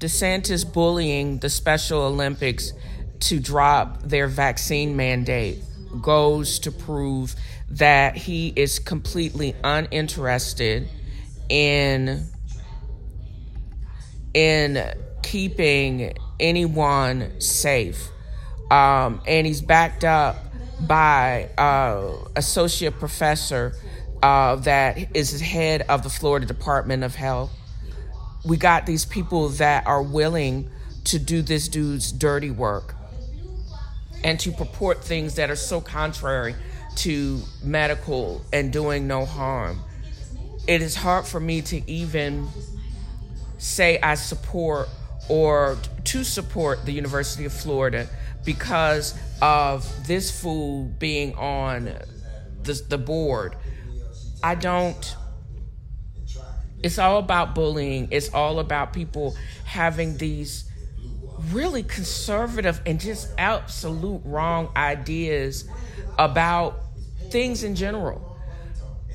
DeSantis 0.00 0.64
bullying 0.70 1.38
the 1.38 1.50
Special 1.50 2.00
Olympics 2.00 2.72
to 3.20 3.38
drop 3.38 4.00
their 4.02 4.28
vaccine 4.28 4.96
mandate 4.96 5.62
goes 6.00 6.58
to 6.60 6.72
prove 6.72 7.36
that 7.68 8.16
he 8.16 8.50
is 8.56 8.78
completely 8.78 9.54
uninterested 9.62 10.88
in 11.50 12.26
in 14.32 14.82
keeping 15.22 16.14
anyone 16.38 17.38
safe. 17.38 18.08
Um, 18.70 19.20
and 19.26 19.46
he's 19.46 19.60
backed 19.60 20.04
up 20.04 20.36
by 20.80 21.50
uh, 21.58 22.14
associate 22.36 22.98
professor 22.98 23.74
uh, 24.22 24.56
that 24.56 25.14
is 25.14 25.38
head 25.42 25.82
of 25.90 26.04
the 26.04 26.10
Florida 26.10 26.46
Department 26.46 27.04
of 27.04 27.14
Health 27.14 27.50
we 28.44 28.56
got 28.56 28.86
these 28.86 29.04
people 29.04 29.48
that 29.50 29.86
are 29.86 30.02
willing 30.02 30.70
to 31.04 31.18
do 31.18 31.42
this 31.42 31.68
dude's 31.68 32.12
dirty 32.12 32.50
work 32.50 32.94
and 34.24 34.38
to 34.40 34.52
purport 34.52 35.02
things 35.02 35.36
that 35.36 35.50
are 35.50 35.56
so 35.56 35.80
contrary 35.80 36.54
to 36.96 37.40
medical 37.62 38.44
and 38.52 38.72
doing 38.72 39.06
no 39.06 39.24
harm. 39.24 39.80
It 40.66 40.82
is 40.82 40.94
hard 40.94 41.26
for 41.26 41.40
me 41.40 41.62
to 41.62 41.90
even 41.90 42.48
say 43.58 43.98
I 44.00 44.14
support 44.14 44.88
or 45.28 45.78
to 46.04 46.24
support 46.24 46.84
the 46.84 46.92
University 46.92 47.44
of 47.44 47.52
Florida 47.52 48.08
because 48.44 49.18
of 49.40 50.06
this 50.06 50.30
fool 50.30 50.84
being 50.98 51.34
on 51.34 51.90
the, 52.62 52.82
the 52.88 52.98
board. 52.98 53.54
I 54.42 54.54
don't 54.54 55.16
it's 56.82 56.98
all 56.98 57.18
about 57.18 57.54
bullying. 57.54 58.08
It's 58.10 58.32
all 58.32 58.58
about 58.58 58.92
people 58.92 59.36
having 59.64 60.16
these 60.16 60.64
really 61.50 61.82
conservative 61.82 62.80
and 62.86 63.00
just 63.00 63.28
absolute 63.38 64.22
wrong 64.24 64.70
ideas 64.76 65.68
about 66.18 66.80
things 67.30 67.62
in 67.64 67.74
general. 67.74 68.36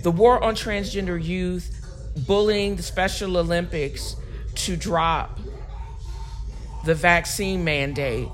The 0.04 0.12
war 0.12 0.44
on 0.44 0.56
transgender 0.56 1.22
youth, 1.24 1.82
bullying 2.28 2.76
the 2.76 2.84
Special 2.84 3.38
Olympics 3.38 4.16
to 4.56 4.76
drop 4.76 5.40
the 6.86 6.96
vaccine 6.96 7.64
mandate, 7.64 8.30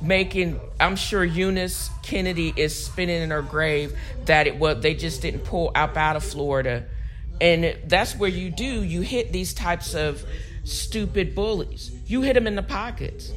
making 0.00 0.58
I'm 0.80 0.96
sure 0.96 1.22
Eunice 1.24 1.90
Kennedy 2.02 2.52
is 2.56 2.86
spinning 2.86 3.22
in 3.22 3.30
her 3.30 3.42
grave 3.42 3.96
that 4.24 4.46
it 4.46 4.56
was 4.56 4.82
they 4.82 4.94
just 4.94 5.22
didn't 5.22 5.44
pull 5.44 5.70
up 5.74 5.96
out 5.96 6.16
of 6.16 6.24
Florida. 6.24 6.86
And 7.44 7.76
that's 7.86 8.16
where 8.16 8.30
you 8.30 8.50
do, 8.50 8.82
you 8.82 9.02
hit 9.02 9.30
these 9.30 9.52
types 9.52 9.94
of 9.94 10.24
stupid 10.64 11.34
bullies. 11.34 11.90
You 12.06 12.22
hit 12.22 12.32
them 12.32 12.46
in 12.46 12.54
the 12.54 12.62
pockets. 12.62 13.32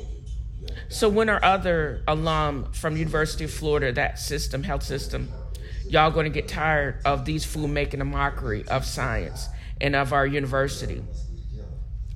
So 0.88 1.10
when 1.10 1.28
are 1.28 1.43
other 1.43 2.03
alum 2.08 2.72
from 2.72 2.95
University 2.95 3.43
of 3.43 3.51
Florida, 3.51 3.91
that 3.91 4.18
system, 4.18 4.64
health 4.64 4.84
system, 4.84 5.28
y'all 5.89 6.10
going 6.10 6.24
to 6.24 6.30
get 6.30 6.47
tired 6.47 7.01
of 7.03 7.26
these 7.26 7.43
fools 7.43 7.70
making 7.70 7.99
a 7.99 8.05
mockery 8.05 8.66
of 8.70 8.86
science 8.86 9.49
and 9.82 9.93
of 9.93 10.14
our 10.14 10.26
university? 10.26 11.03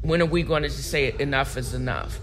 When 0.01 0.21
are 0.21 0.25
we 0.25 0.43
going 0.43 0.63
to 0.63 0.69
say 0.69 1.13
enough 1.19 1.57
is 1.57 1.73
enough? 1.73 2.17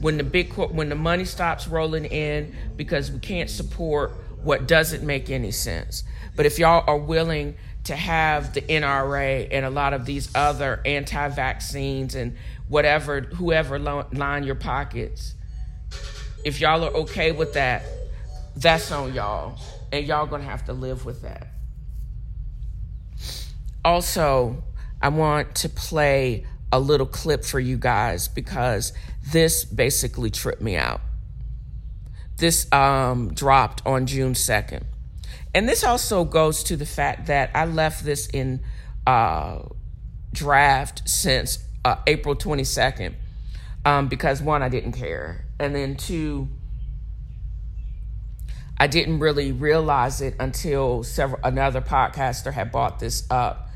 When 0.00 0.16
the 0.16 0.24
big 0.24 0.52
when 0.54 0.88
the 0.88 0.96
money 0.96 1.24
stops 1.24 1.68
rolling 1.68 2.06
in 2.06 2.52
because 2.74 3.12
we 3.12 3.20
can't 3.20 3.48
support 3.48 4.10
what 4.42 4.66
doesn't 4.66 5.04
make 5.04 5.30
any 5.30 5.52
sense. 5.52 6.02
But 6.34 6.46
if 6.46 6.58
y'all 6.58 6.82
are 6.88 6.98
willing 6.98 7.54
to 7.84 7.94
have 7.94 8.54
the 8.54 8.62
NRA 8.62 9.48
and 9.50 9.64
a 9.64 9.70
lot 9.70 9.92
of 9.92 10.06
these 10.06 10.34
other 10.34 10.80
anti-vaccines 10.84 12.14
and 12.14 12.36
whatever 12.68 13.20
whoever 13.20 13.78
line 13.78 14.44
your 14.44 14.54
pockets, 14.54 15.34
if 16.44 16.60
y'all 16.60 16.84
are 16.84 16.92
okay 16.92 17.32
with 17.32 17.54
that, 17.54 17.84
that's 18.56 18.90
on 18.90 19.14
y'all. 19.14 19.58
And 19.92 20.06
y'all 20.06 20.26
gonna 20.26 20.44
have 20.44 20.64
to 20.66 20.72
live 20.72 21.04
with 21.04 21.22
that. 21.22 21.48
Also, 23.84 24.64
I 25.00 25.08
want 25.08 25.54
to 25.56 25.68
play 25.68 26.46
a 26.72 26.80
little 26.80 27.06
clip 27.06 27.44
for 27.44 27.60
you 27.60 27.76
guys 27.76 28.26
because 28.26 28.92
this 29.30 29.64
basically 29.64 30.30
tripped 30.30 30.62
me 30.62 30.76
out. 30.76 31.00
This 32.38 32.70
um, 32.72 33.32
dropped 33.32 33.86
on 33.86 34.06
June 34.06 34.32
2nd. 34.32 34.82
And 35.54 35.68
this 35.68 35.84
also 35.84 36.24
goes 36.24 36.64
to 36.64 36.76
the 36.76 36.86
fact 36.86 37.26
that 37.26 37.50
I 37.54 37.64
left 37.64 38.04
this 38.04 38.26
in 38.26 38.60
uh, 39.06 39.60
draft 40.32 41.08
since 41.08 41.58
uh, 41.84 41.96
April 42.06 42.34
22nd 42.34 43.14
um, 43.84 44.08
because 44.08 44.42
one, 44.42 44.62
I 44.62 44.68
didn't 44.68 44.92
care. 44.92 45.44
And 45.60 45.74
then 45.74 45.96
two, 45.96 46.48
I 48.78 48.86
didn't 48.86 49.20
really 49.20 49.52
realize 49.52 50.20
it 50.20 50.34
until 50.40 51.02
several 51.02 51.40
another 51.44 51.80
podcaster 51.80 52.52
had 52.52 52.72
brought 52.72 52.98
this 52.98 53.24
up. 53.30 53.68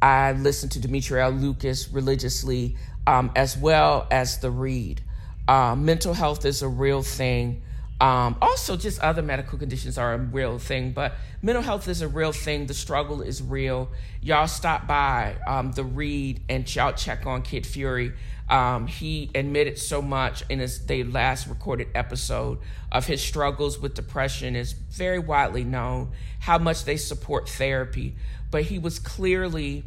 I 0.00 0.32
listened 0.32 0.72
to 0.72 0.80
Demetria 0.80 1.24
L. 1.24 1.30
Lucas 1.30 1.88
religiously, 1.90 2.76
um, 3.06 3.30
as 3.34 3.56
well 3.56 4.06
as 4.10 4.38
the 4.38 4.50
read. 4.50 5.02
Uh, 5.48 5.74
mental 5.76 6.14
health 6.14 6.44
is 6.44 6.62
a 6.62 6.68
real 6.68 7.02
thing. 7.02 7.62
Um, 7.98 8.36
also, 8.42 8.76
just 8.76 9.00
other 9.00 9.22
medical 9.22 9.58
conditions 9.58 9.96
are 9.96 10.12
a 10.14 10.18
real 10.18 10.58
thing, 10.58 10.92
but 10.92 11.14
mental 11.40 11.62
health 11.62 11.88
is 11.88 12.02
a 12.02 12.08
real 12.08 12.32
thing. 12.32 12.66
The 12.66 12.74
struggle 12.74 13.22
is 13.22 13.42
real. 13.42 13.88
Y'all 14.20 14.48
stop 14.48 14.86
by 14.86 15.36
um, 15.46 15.72
the 15.72 15.84
read 15.84 16.42
and 16.48 16.74
y'all 16.74 16.92
check 16.92 17.24
on 17.24 17.40
Kid 17.42 17.66
Fury. 17.66 18.12
Um, 18.48 18.86
he 18.86 19.30
admitted 19.34 19.78
so 19.78 20.00
much 20.00 20.44
in 20.48 20.60
his 20.60 20.86
they 20.86 21.02
last 21.02 21.48
recorded 21.48 21.88
episode 21.94 22.58
of 22.92 23.06
his 23.06 23.20
struggles 23.20 23.80
with 23.80 23.94
depression 23.94 24.54
is 24.54 24.72
very 24.72 25.18
widely 25.18 25.64
known. 25.64 26.12
How 26.40 26.58
much 26.58 26.84
they 26.84 26.96
support 26.96 27.48
therapy, 27.48 28.14
but 28.50 28.64
he 28.64 28.78
was 28.78 28.98
clearly 28.98 29.84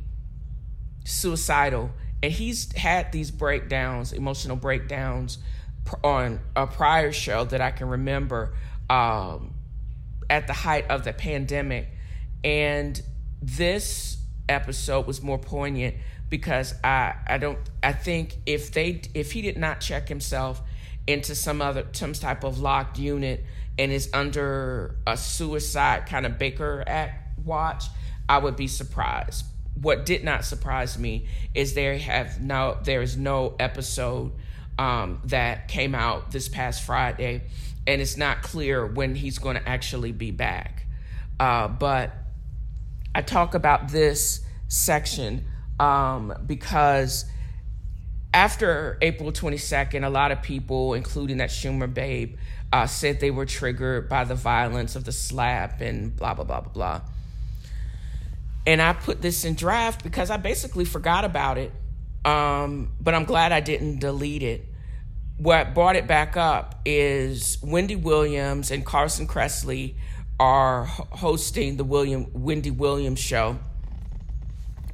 suicidal, 1.05 1.91
and 2.21 2.31
he's 2.31 2.71
had 2.73 3.11
these 3.11 3.31
breakdowns, 3.31 4.11
emotional 4.11 4.57
breakdowns, 4.57 5.37
on 6.03 6.39
a 6.55 6.67
prior 6.67 7.11
show 7.11 7.45
that 7.45 7.61
I 7.61 7.71
can 7.71 7.89
remember 7.89 8.53
um, 8.89 9.53
at 10.29 10.47
the 10.47 10.53
height 10.53 10.89
of 10.89 11.03
the 11.03 11.13
pandemic, 11.13 11.87
and 12.43 13.01
this 13.41 14.17
episode 14.47 15.05
was 15.07 15.21
more 15.21 15.37
poignant 15.37 15.95
because 16.29 16.73
I 16.83 17.15
I 17.27 17.37
don't 17.37 17.59
I 17.81 17.93
think 17.93 18.35
if 18.45 18.71
they 18.71 19.01
if 19.13 19.31
he 19.31 19.41
did 19.41 19.57
not 19.57 19.81
check 19.81 20.07
himself 20.07 20.61
into 21.07 21.35
some 21.35 21.61
other 21.61 21.87
some 21.91 22.13
type 22.13 22.43
of 22.43 22.59
locked 22.59 22.99
unit 22.99 23.43
and 23.77 23.91
is 23.91 24.09
under 24.13 24.95
a 25.07 25.17
suicide 25.17 26.05
kind 26.05 26.25
of 26.25 26.37
Baker 26.37 26.83
Act 26.85 27.39
watch, 27.45 27.85
I 28.27 28.37
would 28.37 28.55
be 28.55 28.67
surprised. 28.67 29.45
What 29.81 30.05
did 30.05 30.23
not 30.23 30.43
surprise 30.43 30.99
me 30.99 31.27
is 31.55 31.73
there 31.73 31.97
have 31.97 32.41
no 32.41 32.77
there 32.83 33.01
is 33.01 33.17
no 33.17 33.55
episode 33.59 34.33
um, 34.79 35.19
that 35.25 35.67
came 35.67 35.93
out 35.93 36.31
this 36.31 36.47
past 36.47 36.83
Friday, 36.83 37.41
and 37.85 38.01
it's 38.01 38.15
not 38.15 38.41
clear 38.41 38.85
when 38.85 39.13
he's 39.13 39.37
going 39.37 39.57
to 39.57 39.69
actually 39.69 40.13
be 40.13 40.31
back. 40.31 40.85
Uh, 41.37 41.67
but 41.67 42.13
I 43.13 43.21
talk 43.21 43.55
about 43.55 43.89
this 43.89 44.39
section 44.69 45.45
um, 45.81 46.33
because 46.45 47.25
after 48.33 48.97
April 49.01 49.33
22nd, 49.33 50.05
a 50.05 50.09
lot 50.09 50.31
of 50.31 50.41
people, 50.41 50.93
including 50.93 51.37
that 51.37 51.49
Schumer 51.49 51.93
babe, 51.93 52.37
uh, 52.71 52.87
said 52.87 53.19
they 53.19 53.31
were 53.31 53.45
triggered 53.45 54.07
by 54.07 54.23
the 54.23 54.35
violence 54.35 54.95
of 54.95 55.03
the 55.03 55.11
slap 55.11 55.81
and 55.81 56.15
blah, 56.15 56.33
blah, 56.33 56.45
blah, 56.45 56.61
blah, 56.61 56.71
blah. 56.71 57.01
And 58.65 58.81
I 58.81 58.93
put 58.93 59.21
this 59.21 59.43
in 59.43 59.55
draft 59.55 60.03
because 60.03 60.29
I 60.29 60.37
basically 60.37 60.85
forgot 60.85 61.25
about 61.25 61.57
it. 61.57 61.73
Um, 62.23 62.91
but 63.01 63.13
I'm 63.13 63.25
glad 63.25 63.51
I 63.51 63.59
didn't 63.59 63.99
delete 63.99 64.43
it. 64.43 64.68
What 65.39 65.73
brought 65.73 65.95
it 65.95 66.05
back 66.05 66.37
up 66.37 66.81
is 66.85 67.57
Wendy 67.63 67.95
Williams 67.95 68.71
and 68.71 68.85
Carson 68.85 69.25
Kressley 69.25 69.95
are 70.39 70.85
hosting 70.85 71.77
the 71.77 71.83
William 71.83 72.27
Wendy 72.33 72.71
Williams 72.71 73.19
show 73.19 73.57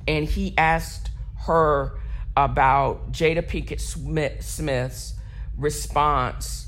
and 0.07 0.25
he 0.25 0.53
asked 0.57 1.09
her 1.45 1.99
about 2.37 3.11
Jada 3.11 3.41
Pinkett 3.41 3.79
Smith, 3.79 4.43
Smith's 4.43 5.15
response, 5.57 6.67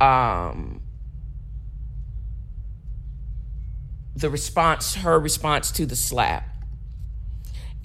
um, 0.00 0.80
the 4.14 4.30
response, 4.30 4.94
her 4.96 5.18
response 5.18 5.70
to 5.72 5.86
the 5.86 5.96
slap, 5.96 6.48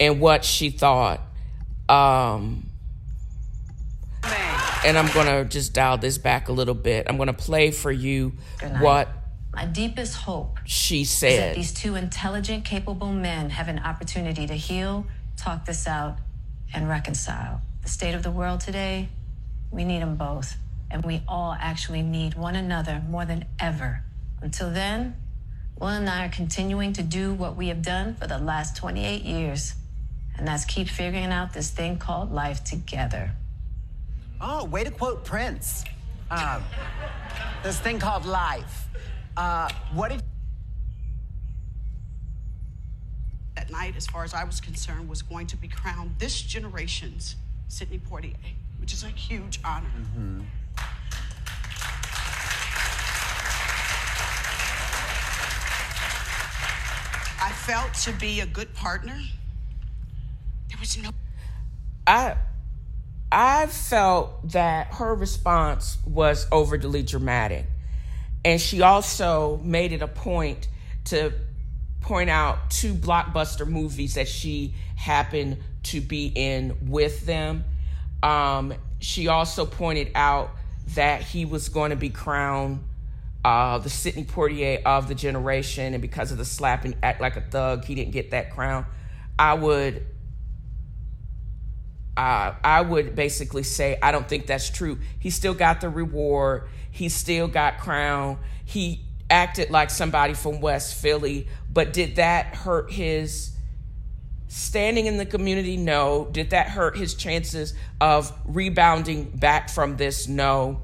and 0.00 0.20
what 0.20 0.44
she 0.44 0.70
thought. 0.70 1.20
Um, 1.88 2.63
and 4.84 4.98
I'm 4.98 5.12
gonna 5.12 5.44
just 5.44 5.72
dial 5.72 5.98
this 5.98 6.18
back 6.18 6.48
a 6.48 6.52
little 6.52 6.74
bit. 6.74 7.06
I'm 7.08 7.16
gonna 7.16 7.32
play 7.32 7.70
for 7.70 7.90
you 7.90 8.32
what 8.80 9.08
my 9.54 9.66
deepest 9.66 10.16
hope 10.16 10.58
she 10.64 11.04
said 11.04 11.30
is 11.32 11.38
that 11.38 11.54
these 11.54 11.72
two 11.72 11.94
intelligent, 11.94 12.64
capable 12.64 13.12
men 13.12 13.50
have 13.50 13.68
an 13.68 13.78
opportunity 13.78 14.46
to 14.46 14.54
heal, 14.54 15.06
talk 15.36 15.64
this 15.64 15.86
out, 15.86 16.18
and 16.72 16.88
reconcile. 16.88 17.62
The 17.82 17.88
state 17.88 18.14
of 18.14 18.22
the 18.24 18.32
world 18.32 18.60
today, 18.60 19.08
we 19.70 19.84
need 19.84 20.02
them 20.02 20.16
both. 20.16 20.56
And 20.90 21.04
we 21.04 21.22
all 21.28 21.56
actually 21.58 22.02
need 22.02 22.34
one 22.34 22.56
another 22.56 23.02
more 23.08 23.24
than 23.24 23.44
ever. 23.60 24.02
Until 24.42 24.70
then, 24.70 25.16
Will 25.78 25.88
and 25.88 26.08
I 26.08 26.26
are 26.26 26.30
continuing 26.30 26.92
to 26.94 27.02
do 27.02 27.32
what 27.32 27.56
we 27.56 27.68
have 27.68 27.82
done 27.82 28.14
for 28.14 28.26
the 28.26 28.38
last 28.38 28.76
28 28.76 29.22
years. 29.22 29.74
And 30.36 30.46
that's 30.46 30.64
keep 30.64 30.88
figuring 30.88 31.26
out 31.26 31.52
this 31.52 31.70
thing 31.70 31.98
called 31.98 32.32
life 32.32 32.64
together. 32.64 33.32
Oh, 34.46 34.64
way 34.66 34.84
to 34.84 34.90
quote 34.90 35.24
Prince. 35.24 35.84
Um, 36.30 36.62
this 37.62 37.80
thing 37.80 37.98
called 37.98 38.26
life. 38.26 38.88
Uh, 39.38 39.70
what 39.94 40.12
if 40.12 40.20
that 43.56 43.70
night, 43.70 43.96
as 43.96 44.06
far 44.06 44.22
as 44.22 44.34
I 44.34 44.44
was 44.44 44.60
concerned, 44.60 45.08
was 45.08 45.22
going 45.22 45.46
to 45.46 45.56
be 45.56 45.66
crowned 45.66 46.16
this 46.18 46.42
generation's 46.42 47.36
Sidney 47.68 47.98
Poitier, 47.98 48.34
which 48.82 48.92
is 48.92 49.02
a 49.02 49.08
huge 49.08 49.60
honor. 49.64 49.88
Mm-hmm. 49.98 50.42
I 57.40 57.50
felt 57.50 57.94
to 57.94 58.12
be 58.20 58.40
a 58.40 58.46
good 58.46 58.74
partner. 58.74 59.18
There 60.68 60.78
was 60.78 60.98
no. 60.98 61.12
I. 62.06 62.36
I 63.34 63.66
felt 63.66 64.50
that 64.50 64.94
her 64.94 65.12
response 65.12 65.98
was 66.06 66.46
overly 66.52 67.02
dramatic. 67.02 67.66
And 68.44 68.60
she 68.60 68.80
also 68.80 69.60
made 69.64 69.90
it 69.92 70.02
a 70.02 70.06
point 70.06 70.68
to 71.06 71.32
point 72.00 72.30
out 72.30 72.70
two 72.70 72.94
blockbuster 72.94 73.66
movies 73.66 74.14
that 74.14 74.28
she 74.28 74.74
happened 74.94 75.58
to 75.84 76.00
be 76.00 76.30
in 76.32 76.76
with 76.88 77.26
them. 77.26 77.64
Um, 78.22 78.72
she 79.00 79.26
also 79.26 79.66
pointed 79.66 80.12
out 80.14 80.50
that 80.94 81.22
he 81.22 81.44
was 81.44 81.68
going 81.68 81.90
to 81.90 81.96
be 81.96 82.10
crowned 82.10 82.84
uh, 83.44 83.78
the 83.78 83.90
Sidney 83.90 84.24
Poitier 84.24 84.80
of 84.84 85.08
the 85.08 85.14
generation, 85.14 85.92
and 85.92 86.00
because 86.00 86.30
of 86.30 86.38
the 86.38 86.44
slapping, 86.44 86.94
act 87.02 87.20
like 87.20 87.36
a 87.36 87.40
thug, 87.42 87.84
he 87.84 87.94
didn't 87.94 88.12
get 88.12 88.30
that 88.30 88.54
crown. 88.54 88.86
I 89.38 89.54
would 89.54 90.06
uh, 92.16 92.54
I 92.62 92.80
would 92.80 93.14
basically 93.14 93.64
say 93.64 93.98
I 94.02 94.12
don't 94.12 94.28
think 94.28 94.46
that's 94.46 94.70
true. 94.70 94.98
He 95.18 95.30
still 95.30 95.54
got 95.54 95.80
the 95.80 95.88
reward. 95.88 96.68
He 96.90 97.08
still 97.08 97.48
got 97.48 97.78
crown. 97.78 98.38
He 98.64 99.00
acted 99.28 99.70
like 99.70 99.90
somebody 99.90 100.34
from 100.34 100.60
West 100.60 100.94
Philly, 100.94 101.48
but 101.72 101.92
did 101.92 102.16
that 102.16 102.54
hurt 102.54 102.92
his 102.92 103.54
standing 104.46 105.06
in 105.06 105.16
the 105.16 105.26
community? 105.26 105.76
No. 105.76 106.28
Did 106.30 106.50
that 106.50 106.68
hurt 106.68 106.96
his 106.96 107.14
chances 107.14 107.74
of 108.00 108.32
rebounding 108.44 109.24
back 109.24 109.68
from 109.68 109.96
this? 109.96 110.28
No. 110.28 110.82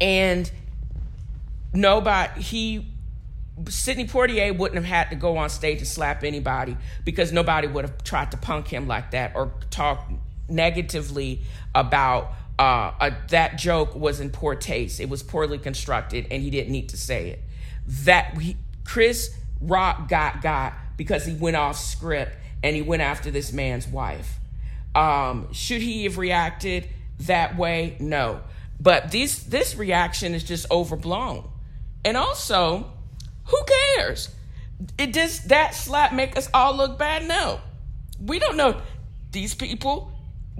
And 0.00 0.50
nobody, 1.74 2.40
he, 2.40 2.86
Sidney 3.68 4.06
Poitier 4.06 4.56
wouldn't 4.56 4.76
have 4.76 4.84
had 4.84 5.10
to 5.10 5.16
go 5.16 5.38
on 5.38 5.48
stage 5.48 5.78
and 5.78 5.86
slap 5.86 6.24
anybody 6.24 6.76
because 7.04 7.32
nobody 7.32 7.66
would 7.66 7.84
have 7.84 8.04
tried 8.04 8.30
to 8.32 8.36
punk 8.36 8.68
him 8.68 8.86
like 8.86 9.12
that 9.12 9.34
or 9.34 9.52
talk 9.70 10.10
negatively 10.48 11.40
about 11.74 12.32
uh, 12.58 12.92
uh, 13.00 13.10
that 13.28 13.56
joke 13.56 13.94
was 13.94 14.20
in 14.20 14.30
poor 14.30 14.54
taste. 14.54 15.00
It 15.00 15.08
was 15.08 15.22
poorly 15.22 15.58
constructed, 15.58 16.26
and 16.30 16.42
he 16.42 16.50
didn't 16.50 16.72
need 16.72 16.90
to 16.90 16.96
say 16.96 17.30
it. 17.30 17.40
That 18.04 18.36
he, 18.38 18.56
Chris 18.84 19.34
Rock 19.60 20.08
got 20.08 20.42
got 20.42 20.74
because 20.96 21.24
he 21.24 21.34
went 21.34 21.56
off 21.56 21.78
script 21.78 22.32
and 22.62 22.74
he 22.74 22.82
went 22.82 23.02
after 23.02 23.30
this 23.30 23.52
man's 23.52 23.86
wife. 23.86 24.38
Um, 24.94 25.52
should 25.52 25.82
he 25.82 26.04
have 26.04 26.18
reacted 26.18 26.88
that 27.20 27.56
way? 27.56 27.96
No. 28.00 28.40
But 28.80 29.10
this 29.10 29.40
this 29.40 29.76
reaction 29.76 30.34
is 30.34 30.42
just 30.42 30.70
overblown. 30.70 31.48
And 32.04 32.16
also, 32.16 32.90
who 33.46 33.58
cares? 33.96 34.30
It 34.98 35.12
does 35.12 35.40
that 35.44 35.74
slap 35.74 36.12
make 36.12 36.36
us 36.36 36.48
all 36.52 36.76
look 36.76 36.98
bad? 36.98 37.26
No. 37.26 37.60
We 38.20 38.38
don't 38.38 38.56
know 38.56 38.80
these 39.32 39.54
people. 39.54 40.12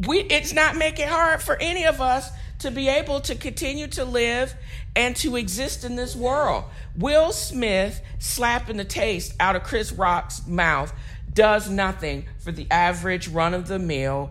We 0.07 0.21
it's 0.21 0.53
not 0.53 0.77
making 0.77 1.09
hard 1.09 1.43
for 1.43 1.57
any 1.61 1.85
of 1.85 2.01
us 2.01 2.31
to 2.61 2.71
be 2.71 2.89
able 2.89 3.21
to 3.21 3.35
continue 3.35 3.87
to 3.89 4.05
live 4.05 4.55
and 4.95 5.15
to 5.17 5.37
exist 5.37 5.85
in 5.85 5.97
this 5.97 6.17
world. 6.17 6.65
Will 6.97 7.33
Smith 7.33 8.01
slapping 8.19 8.79
the 8.79 8.85
taste 8.85 9.35
out 9.39 9.57
of 9.57 9.63
Chris 9.63 9.93
Rock's 9.93 10.47
mouth 10.47 10.93
does 11.33 11.69
nothing 11.69 12.27
for 12.39 12.53
the 12.53 12.67
average 12.71 13.29
run 13.29 13.53
of 13.53 13.69
the 13.69 13.79
mill 13.79 14.31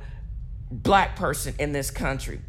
black 0.71 1.15
person 1.15 1.53
in 1.59 1.71
this 1.71 1.91
country 1.91 2.41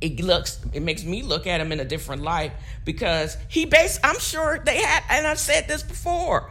it 0.00 0.20
looks 0.20 0.60
it 0.72 0.82
makes 0.82 1.04
me 1.04 1.22
look 1.22 1.46
at 1.46 1.60
him 1.60 1.72
in 1.72 1.80
a 1.80 1.84
different 1.84 2.22
light 2.22 2.52
because 2.84 3.36
he 3.48 3.64
based 3.64 3.98
i'm 4.04 4.18
sure 4.18 4.58
they 4.58 4.76
had 4.76 5.02
and 5.08 5.26
i've 5.26 5.38
said 5.38 5.66
this 5.68 5.82
before 5.82 6.50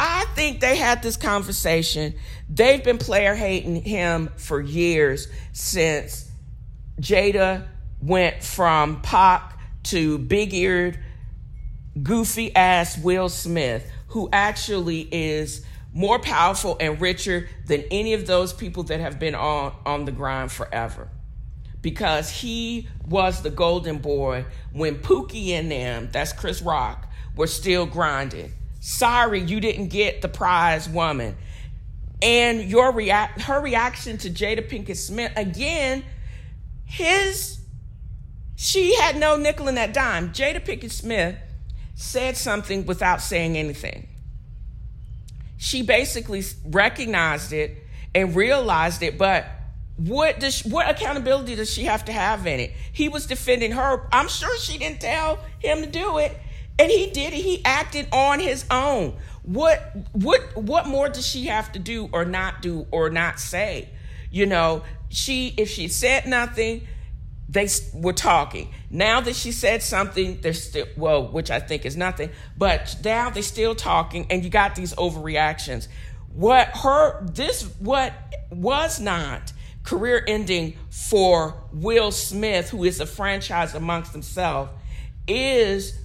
i 0.00 0.24
think 0.34 0.60
they 0.60 0.76
had 0.76 1.02
this 1.02 1.16
conversation. 1.16 2.14
They've 2.48 2.82
been 2.82 2.98
player 2.98 3.34
hating 3.34 3.82
him 3.82 4.30
for 4.36 4.60
years 4.60 5.28
since 5.52 6.30
jada 7.00 7.66
went 8.00 8.42
from 8.42 9.00
Pac 9.02 9.58
to 9.84 10.18
big-eared 10.18 10.98
goofy 12.02 12.54
ass 12.54 12.98
will 12.98 13.28
smith 13.28 13.90
who 14.08 14.28
actually 14.32 15.08
is 15.10 15.64
more 15.92 16.18
powerful 16.18 16.76
and 16.78 17.00
richer 17.00 17.48
than 17.66 17.82
any 17.90 18.12
of 18.12 18.26
those 18.26 18.52
people 18.52 18.82
that 18.84 19.00
have 19.00 19.18
been 19.18 19.34
on 19.34 19.74
on 19.86 20.04
the 20.04 20.12
grind 20.12 20.52
forever 20.52 21.08
because 21.86 22.28
he 22.28 22.88
was 23.06 23.42
the 23.42 23.48
golden 23.48 23.98
boy 23.98 24.44
when 24.72 24.96
Pookie 24.96 25.50
and 25.50 25.70
them, 25.70 26.08
that's 26.10 26.32
Chris 26.32 26.60
Rock, 26.60 27.06
were 27.36 27.46
still 27.46 27.86
grinding. 27.86 28.50
Sorry, 28.80 29.40
you 29.40 29.60
didn't 29.60 29.86
get 29.86 30.20
the 30.20 30.26
prize 30.26 30.88
woman. 30.88 31.36
And 32.20 32.64
your 32.64 32.90
react 32.90 33.42
her 33.42 33.60
reaction 33.60 34.18
to 34.18 34.30
Jada 34.30 34.68
Pinkett 34.68 34.96
Smith, 34.96 35.30
again, 35.36 36.02
his 36.86 37.60
she 38.56 38.96
had 38.96 39.16
no 39.16 39.36
nickel 39.36 39.68
in 39.68 39.76
that 39.76 39.94
dime. 39.94 40.32
Jada 40.32 40.58
Pinkett 40.58 40.90
Smith 40.90 41.36
said 41.94 42.36
something 42.36 42.84
without 42.84 43.20
saying 43.20 43.56
anything. 43.56 44.08
She 45.56 45.82
basically 45.82 46.42
recognized 46.64 47.52
it 47.52 47.78
and 48.12 48.34
realized 48.34 49.04
it, 49.04 49.16
but 49.16 49.46
what 49.96 50.40
does 50.40 50.64
what 50.64 50.88
accountability 50.88 51.54
does 51.54 51.72
she 51.72 51.84
have 51.84 52.04
to 52.04 52.12
have 52.12 52.46
in 52.46 52.60
it? 52.60 52.72
He 52.92 53.08
was 53.08 53.26
defending 53.26 53.72
her. 53.72 54.06
I'm 54.12 54.28
sure 54.28 54.56
she 54.58 54.78
didn't 54.78 55.00
tell 55.00 55.38
him 55.58 55.80
to 55.80 55.86
do 55.86 56.18
it, 56.18 56.38
and 56.78 56.90
he 56.90 57.10
did 57.10 57.32
it. 57.32 57.40
He 57.40 57.64
acted 57.64 58.08
on 58.12 58.40
his 58.40 58.66
own. 58.70 59.16
What 59.42 59.96
what 60.12 60.56
what 60.56 60.86
more 60.86 61.08
does 61.08 61.26
she 61.26 61.46
have 61.46 61.72
to 61.72 61.78
do 61.78 62.10
or 62.12 62.24
not 62.24 62.60
do 62.60 62.86
or 62.90 63.08
not 63.08 63.40
say? 63.40 63.88
You 64.30 64.44
know, 64.44 64.82
she 65.08 65.54
if 65.56 65.70
she 65.70 65.88
said 65.88 66.26
nothing, 66.26 66.86
they 67.48 67.68
were 67.94 68.12
talking. 68.12 68.74
Now 68.90 69.22
that 69.22 69.34
she 69.34 69.50
said 69.50 69.82
something, 69.82 70.40
they're 70.42 70.52
still 70.52 70.86
well, 70.98 71.26
which 71.26 71.50
I 71.50 71.58
think 71.58 71.86
is 71.86 71.96
nothing. 71.96 72.30
But 72.58 72.96
now 73.02 73.30
they're 73.30 73.42
still 73.42 73.74
talking, 73.74 74.26
and 74.28 74.44
you 74.44 74.50
got 74.50 74.74
these 74.74 74.92
overreactions. 74.94 75.88
What 76.34 76.68
her 76.82 77.24
this 77.24 77.62
what 77.78 78.12
was 78.50 79.00
not 79.00 79.54
career 79.86 80.22
ending 80.26 80.76
for 80.90 81.54
Will 81.72 82.10
Smith, 82.10 82.70
who 82.70 82.84
is 82.84 83.00
a 83.00 83.06
franchise 83.06 83.74
amongst 83.74 84.12
himself, 84.12 84.68
is 85.26 85.98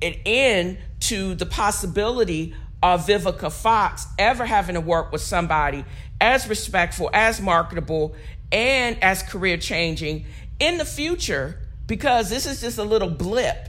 an 0.00 0.14
end 0.24 0.78
to 1.00 1.34
the 1.34 1.46
possibility 1.46 2.54
of 2.82 3.06
Vivica 3.06 3.50
Fox 3.50 4.06
ever 4.18 4.46
having 4.46 4.74
to 4.74 4.80
work 4.80 5.10
with 5.10 5.22
somebody 5.22 5.84
as 6.20 6.48
respectful, 6.48 7.10
as 7.12 7.40
marketable, 7.40 8.14
and 8.52 9.02
as 9.02 9.22
career 9.22 9.56
changing 9.56 10.24
in 10.60 10.78
the 10.78 10.84
future, 10.84 11.58
because 11.86 12.30
this 12.30 12.46
is 12.46 12.60
just 12.60 12.78
a 12.78 12.84
little 12.84 13.10
blip. 13.10 13.68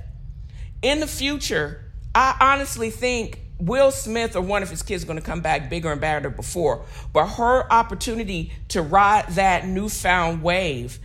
In 0.82 1.00
the 1.00 1.08
future, 1.08 1.86
I 2.14 2.36
honestly 2.40 2.90
think 2.90 3.40
Will 3.60 3.92
Smith 3.92 4.36
or 4.36 4.42
one 4.42 4.64
of 4.64 4.70
his 4.70 4.82
kids 4.82 5.04
are 5.04 5.08
going 5.08 5.20
to 5.20 5.26
come 5.26 5.42
back 5.42 5.70
bigger 5.70 5.92
and 5.92 6.00
badder 6.00 6.30
before. 6.30 6.86
But 7.12 7.28
her 7.28 7.72
opportunity 7.72 8.54
to 8.70 8.82
ride 8.82 9.28
that 9.32 9.68
newfound 9.68 10.42
wave, 10.42 11.00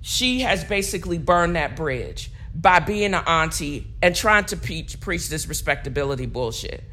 she 0.00 0.40
has 0.40 0.64
basically 0.64 1.18
burned 1.18 1.56
that 1.56 1.76
bridge 1.76 2.30
by 2.54 2.80
being 2.80 3.14
an 3.14 3.24
auntie 3.26 3.86
and 4.02 4.14
trying 4.14 4.44
to 4.46 4.56
preach, 4.56 4.98
preach 5.00 5.28
this 5.28 5.46
respectability 5.46 6.26
bullshit. 6.26 6.84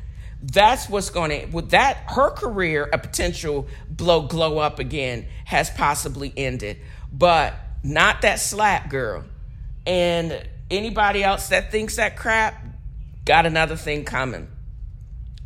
That's 0.42 0.88
what's 0.88 1.10
going 1.10 1.32
to 1.32 1.46
with 1.48 1.72
that 1.72 1.98
her 2.08 2.30
career 2.30 2.90
a 2.94 2.98
potential 2.98 3.68
blow 3.90 4.22
glow 4.22 4.58
up 4.58 4.80
again 4.80 5.26
has 5.44 5.70
possibly 5.70 6.32
ended, 6.38 6.78
but 7.12 7.54
not 7.84 8.22
that 8.22 8.40
slap 8.40 8.90
girl. 8.90 9.26
And 9.86 10.48
anybody 10.72 11.24
else 11.24 11.50
that 11.50 11.72
thinks 11.72 11.98
that 11.98 12.16
crap, 12.16 12.64
got 13.26 13.46
another 13.46 13.76
thing 13.76 14.06
coming. 14.06 14.48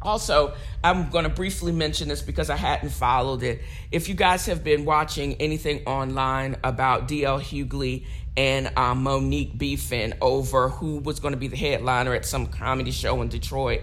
Also, 0.04 0.54
I'm 0.84 1.10
going 1.10 1.24
to 1.24 1.30
briefly 1.30 1.72
mention 1.72 2.10
this 2.10 2.22
because 2.22 2.50
I 2.50 2.58
hadn't 2.58 2.90
followed 2.90 3.42
it. 3.42 3.62
If 3.92 4.10
you 4.10 4.16
guys 4.16 4.46
have 4.48 4.64
been 4.64 4.84
watching 4.84 5.36
anything 5.36 5.86
online 5.86 6.58
about 6.64 7.08
DL 7.08 7.42
Hughley 7.42 8.06
and 8.36 8.78
um, 8.78 9.04
Mo'Nique 9.04 9.58
beefing 9.58 10.14
over 10.22 10.70
who 10.70 10.98
was 10.98 11.20
going 11.20 11.34
to 11.34 11.40
be 11.40 11.48
the 11.48 11.56
headliner 11.56 12.14
at 12.14 12.26
some 12.26 12.48
comedy 12.48 12.92
show 12.92 13.22
in 13.22 13.30
Detroit, 13.30 13.82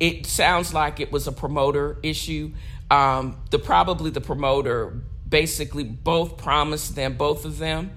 it 0.00 0.26
sounds 0.26 0.74
like 0.74 0.98
it 0.98 1.12
was 1.12 1.28
a 1.28 1.32
promoter 1.32 1.98
issue. 2.02 2.50
Um, 2.90 3.36
the 3.50 3.58
probably 3.58 4.10
the 4.10 4.20
promoter 4.20 5.00
basically 5.28 5.84
both 5.84 6.36
promised 6.36 6.96
them, 6.96 7.16
both 7.16 7.44
of 7.44 7.58
them, 7.58 7.92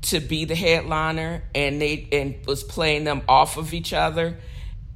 to 0.00 0.20
be 0.20 0.46
the 0.46 0.54
headliner, 0.54 1.42
and 1.54 1.82
they 1.82 2.08
and 2.12 2.46
was 2.46 2.62
playing 2.62 3.04
them 3.04 3.20
off 3.28 3.58
of 3.58 3.74
each 3.74 3.92
other 3.92 4.38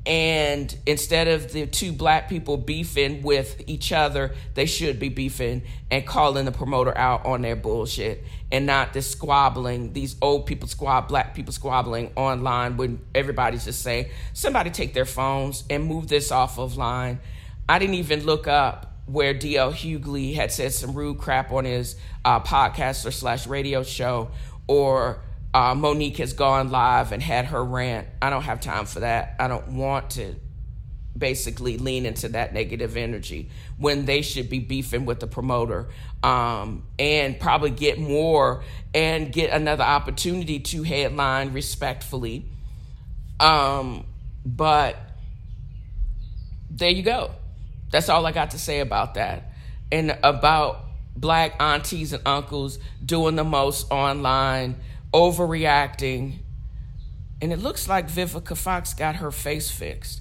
and 0.04 0.76
instead 0.84 1.28
of 1.28 1.52
the 1.52 1.66
two 1.66 1.92
black 1.92 2.28
people 2.28 2.56
beefing 2.56 3.22
with 3.22 3.62
each 3.68 3.92
other, 3.92 4.34
they 4.54 4.66
should 4.66 4.98
be 4.98 5.08
beefing 5.08 5.62
and 5.90 6.04
calling 6.04 6.44
the 6.44 6.50
promoter 6.50 6.96
out 6.98 7.24
on 7.24 7.42
their 7.42 7.54
bullshit 7.54 8.24
and 8.50 8.66
not 8.66 8.92
this 8.92 9.08
squabbling, 9.08 9.92
these 9.92 10.16
old 10.20 10.46
people 10.46 10.68
squab, 10.68 11.06
black 11.06 11.34
people 11.34 11.52
squabbling 11.52 12.10
online 12.16 12.76
when 12.76 13.00
everybody's 13.14 13.64
just 13.64 13.80
saying, 13.82 14.06
somebody 14.32 14.70
take 14.70 14.92
their 14.92 15.04
phones 15.04 15.62
and 15.70 15.84
move 15.84 16.08
this 16.08 16.32
off 16.32 16.58
of 16.58 16.76
line. 16.76 17.20
I 17.68 17.78
didn't 17.78 17.94
even 17.94 18.24
look 18.24 18.48
up 18.48 18.92
where 19.06 19.34
DL 19.34 19.72
Hughley 19.72 20.34
had 20.34 20.50
said 20.50 20.72
some 20.72 20.94
rude 20.94 21.18
crap 21.18 21.52
on 21.52 21.64
his 21.64 21.94
uh, 22.24 22.40
podcast 22.40 23.06
or 23.06 23.12
slash 23.12 23.46
radio 23.46 23.84
show 23.84 24.30
or 24.66 25.20
uh, 25.54 25.74
Mo'Nique 25.74 26.16
has 26.18 26.32
gone 26.32 26.70
live 26.70 27.12
and 27.12 27.22
had 27.22 27.46
her 27.46 27.62
rant. 27.62 28.08
I 28.20 28.30
don't 28.30 28.42
have 28.42 28.60
time 28.60 28.86
for 28.86 29.00
that. 29.00 29.36
I 29.38 29.48
don't 29.48 29.68
want 29.68 30.10
to 30.10 30.34
basically 31.16 31.76
lean 31.76 32.06
into 32.06 32.28
that 32.30 32.54
negative 32.54 32.96
energy 32.96 33.50
when 33.76 34.06
they 34.06 34.22
should 34.22 34.48
be 34.48 34.58
beefing 34.58 35.04
with 35.04 35.20
the 35.20 35.26
promoter 35.26 35.88
um, 36.22 36.84
and 36.98 37.38
probably 37.38 37.70
get 37.70 37.98
more 37.98 38.62
and 38.94 39.30
get 39.30 39.50
another 39.50 39.84
opportunity 39.84 40.58
to 40.58 40.82
headline 40.82 41.52
respectfully. 41.52 42.46
Um, 43.40 44.06
but 44.44 44.96
there 46.70 46.90
you 46.90 47.02
go. 47.02 47.32
That's 47.90 48.08
all 48.08 48.24
I 48.24 48.32
got 48.32 48.52
to 48.52 48.58
say 48.58 48.80
about 48.80 49.14
that. 49.14 49.52
And 49.90 50.16
about 50.22 50.84
black 51.14 51.60
aunties 51.60 52.14
and 52.14 52.26
uncles 52.26 52.78
doing 53.04 53.36
the 53.36 53.44
most 53.44 53.90
online, 53.90 54.76
overreacting. 55.12 56.38
And 57.40 57.52
it 57.52 57.58
looks 57.58 57.88
like 57.88 58.08
Vivica 58.08 58.56
Fox 58.56 58.94
got 58.94 59.16
her 59.16 59.30
face 59.30 59.70
fixed 59.70 60.20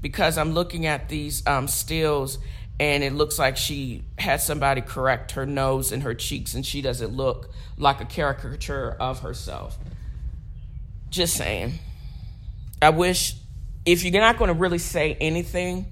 because 0.00 0.38
I'm 0.38 0.52
looking 0.52 0.86
at 0.86 1.08
these 1.08 1.46
um, 1.46 1.68
stills 1.68 2.38
and 2.78 3.02
it 3.02 3.12
looks 3.12 3.38
like 3.38 3.56
she 3.56 4.04
had 4.18 4.40
somebody 4.40 4.80
correct 4.80 5.32
her 5.32 5.46
nose 5.46 5.92
and 5.92 6.02
her 6.02 6.14
cheeks 6.14 6.54
and 6.54 6.64
she 6.64 6.82
doesn't 6.82 7.12
look 7.12 7.50
like 7.78 8.00
a 8.00 8.04
caricature 8.04 8.96
of 9.00 9.20
herself. 9.20 9.78
Just 11.10 11.36
saying. 11.36 11.74
I 12.82 12.90
wish 12.90 13.34
if 13.86 14.04
you're 14.04 14.20
not 14.20 14.36
going 14.36 14.48
to 14.48 14.54
really 14.54 14.78
say 14.78 15.16
anything, 15.20 15.86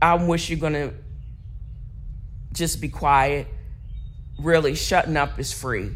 I 0.00 0.14
wish 0.14 0.50
you're 0.50 0.58
going 0.58 0.72
to 0.74 0.92
just 2.52 2.80
be 2.80 2.88
quiet. 2.88 3.46
Really, 4.38 4.74
shutting 4.74 5.16
up 5.16 5.38
is 5.38 5.52
free. 5.52 5.92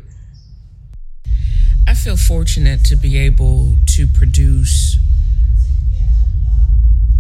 Feel 2.07 2.17
fortunate 2.17 2.85
to 2.85 2.95
be 2.95 3.19
able 3.19 3.75
to 3.87 4.07
produce 4.07 4.97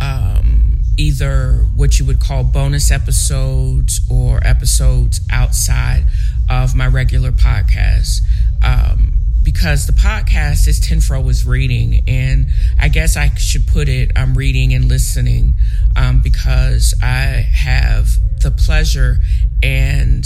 um, 0.00 0.78
either 0.96 1.66
what 1.74 1.98
you 1.98 2.04
would 2.04 2.20
call 2.20 2.44
bonus 2.44 2.92
episodes 2.92 4.00
or 4.08 4.38
episodes 4.46 5.20
outside 5.28 6.06
of 6.48 6.76
my 6.76 6.86
regular 6.86 7.32
podcast. 7.32 8.20
Um, 8.62 9.14
because 9.42 9.88
the 9.88 9.92
podcast 9.92 10.68
is 10.68 10.80
TNFro 10.80 11.28
is 11.30 11.44
reading, 11.44 12.04
and 12.06 12.46
I 12.78 12.86
guess 12.86 13.16
I 13.16 13.34
should 13.34 13.66
put 13.66 13.88
it 13.88 14.12
I'm 14.14 14.38
reading 14.38 14.72
and 14.72 14.84
listening 14.84 15.54
um, 15.96 16.20
because 16.20 16.94
I 17.02 17.44
have 17.54 18.10
the 18.40 18.52
pleasure 18.52 19.18
and 19.64 20.24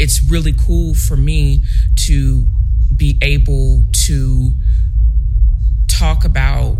it's 0.00 0.24
really 0.28 0.54
cool 0.54 0.94
for 0.94 1.16
me 1.16 1.62
to 2.06 2.48
be 2.96 3.18
able 3.22 3.84
to 3.92 4.52
talk 5.88 6.24
about 6.24 6.78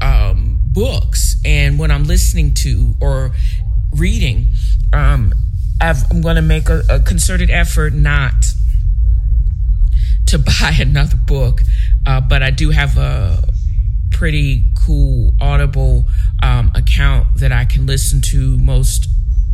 um, 0.00 0.60
books 0.66 1.36
and 1.44 1.78
when 1.78 1.90
I'm 1.90 2.04
listening 2.04 2.54
to 2.54 2.94
or 3.00 3.32
reading. 3.92 4.46
Um, 4.92 5.32
i 5.80 5.94
am 6.10 6.22
going 6.22 6.36
to 6.36 6.42
make 6.42 6.68
a, 6.68 6.82
a, 6.88 7.00
concerted 7.00 7.50
effort 7.50 7.92
not 7.92 8.34
to 10.26 10.38
buy 10.60 10.74
another 10.78 11.16
book, 11.16 11.62
uh, 12.06 12.20
but 12.20 12.42
I 12.42 12.50
do 12.50 12.70
have 12.70 12.96
a 12.96 13.42
pretty 14.10 14.64
cool 14.74 15.34
Audible 15.40 16.04
um, 16.42 16.72
account 16.74 17.26
that 17.36 17.52
I 17.52 17.64
can 17.64 17.86
listen 17.86 18.20
to 18.22 18.58
most 18.58 19.08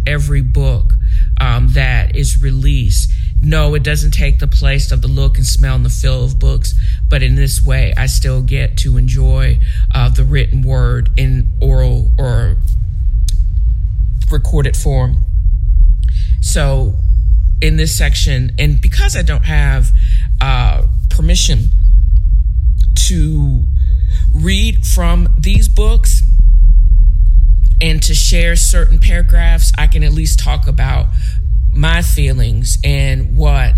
every 0.06 0.42
book 0.42 0.94
um, 1.40 1.68
that 1.72 2.14
is 2.16 2.42
released. 2.42 3.12
No, 3.44 3.74
it 3.74 3.82
doesn't 3.82 4.12
take 4.12 4.38
the 4.38 4.46
place 4.46 4.92
of 4.92 5.02
the 5.02 5.08
look 5.08 5.36
and 5.36 5.44
smell 5.44 5.74
and 5.74 5.84
the 5.84 5.90
feel 5.90 6.24
of 6.24 6.38
books, 6.38 6.74
but 7.08 7.24
in 7.24 7.34
this 7.34 7.64
way, 7.64 7.92
I 7.96 8.06
still 8.06 8.40
get 8.40 8.76
to 8.78 8.96
enjoy 8.96 9.58
uh, 9.92 10.10
the 10.10 10.22
written 10.22 10.62
word 10.62 11.10
in 11.16 11.50
oral 11.60 12.12
or 12.16 12.56
recorded 14.30 14.76
form. 14.76 15.16
So, 16.40 16.94
in 17.60 17.76
this 17.76 17.96
section, 17.96 18.52
and 18.58 18.80
because 18.80 19.16
I 19.16 19.22
don't 19.22 19.44
have 19.44 19.90
uh, 20.40 20.86
permission 21.10 21.70
to 23.08 23.64
read 24.32 24.86
from 24.86 25.28
these 25.36 25.68
books, 25.68 26.22
and 27.80 28.00
to 28.00 28.14
share 28.14 28.54
certain 28.54 29.00
paragraphs, 29.00 29.72
I 29.76 29.88
can 29.88 30.04
at 30.04 30.12
least 30.12 30.38
talk 30.38 30.68
about 30.68 31.08
my 31.74 32.02
feelings 32.02 32.78
and 32.84 33.36
what, 33.36 33.74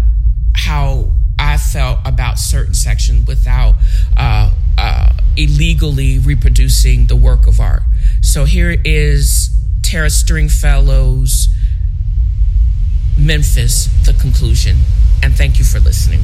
how 0.57 1.14
I 1.38 1.57
felt 1.57 2.01
about 2.05 2.38
certain 2.38 2.74
section 2.74 3.24
without 3.24 3.74
uh, 4.16 4.51
uh, 4.76 5.12
illegally 5.36 6.18
reproducing 6.18 7.07
the 7.07 7.16
work 7.16 7.47
of 7.47 7.61
art. 7.61 7.82
So 8.20 8.45
here 8.45 8.76
is 8.84 9.51
Tara 9.82 10.09
Stringfellow's 10.09 11.49
Memphis, 13.18 13.88
the 14.07 14.12
conclusion. 14.14 14.76
And 15.22 15.34
thank 15.34 15.59
you 15.59 15.64
for 15.64 15.80
listening. 15.80 16.20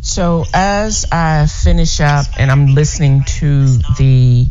So 0.00 0.44
as 0.52 1.06
I 1.12 1.46
finish 1.46 2.00
up 2.00 2.26
and 2.36 2.50
I'm 2.50 2.74
listening 2.74 3.22
to 3.38 3.66
the 3.98 4.46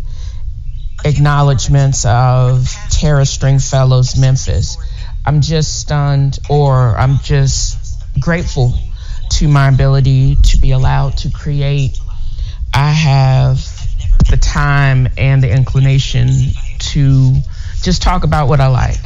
acknowledgments 1.03 2.05
of 2.05 2.69
Tara 2.89 3.23
Stringfellow's 3.23 4.17
Memphis. 4.17 4.77
I'm 5.25 5.41
just 5.41 5.79
stunned 5.79 6.39
or 6.49 6.97
I'm 6.97 7.19
just 7.19 8.01
grateful 8.19 8.73
to 9.31 9.47
my 9.47 9.69
ability 9.69 10.35
to 10.35 10.57
be 10.57 10.71
allowed 10.71 11.17
to 11.17 11.31
create. 11.31 11.99
I 12.73 12.91
have 12.91 13.57
the 14.29 14.37
time 14.37 15.09
and 15.17 15.43
the 15.43 15.51
inclination 15.51 16.29
to 16.79 17.35
just 17.81 18.01
talk 18.01 18.23
about 18.23 18.47
what 18.47 18.59
I 18.59 18.67
like. 18.67 18.99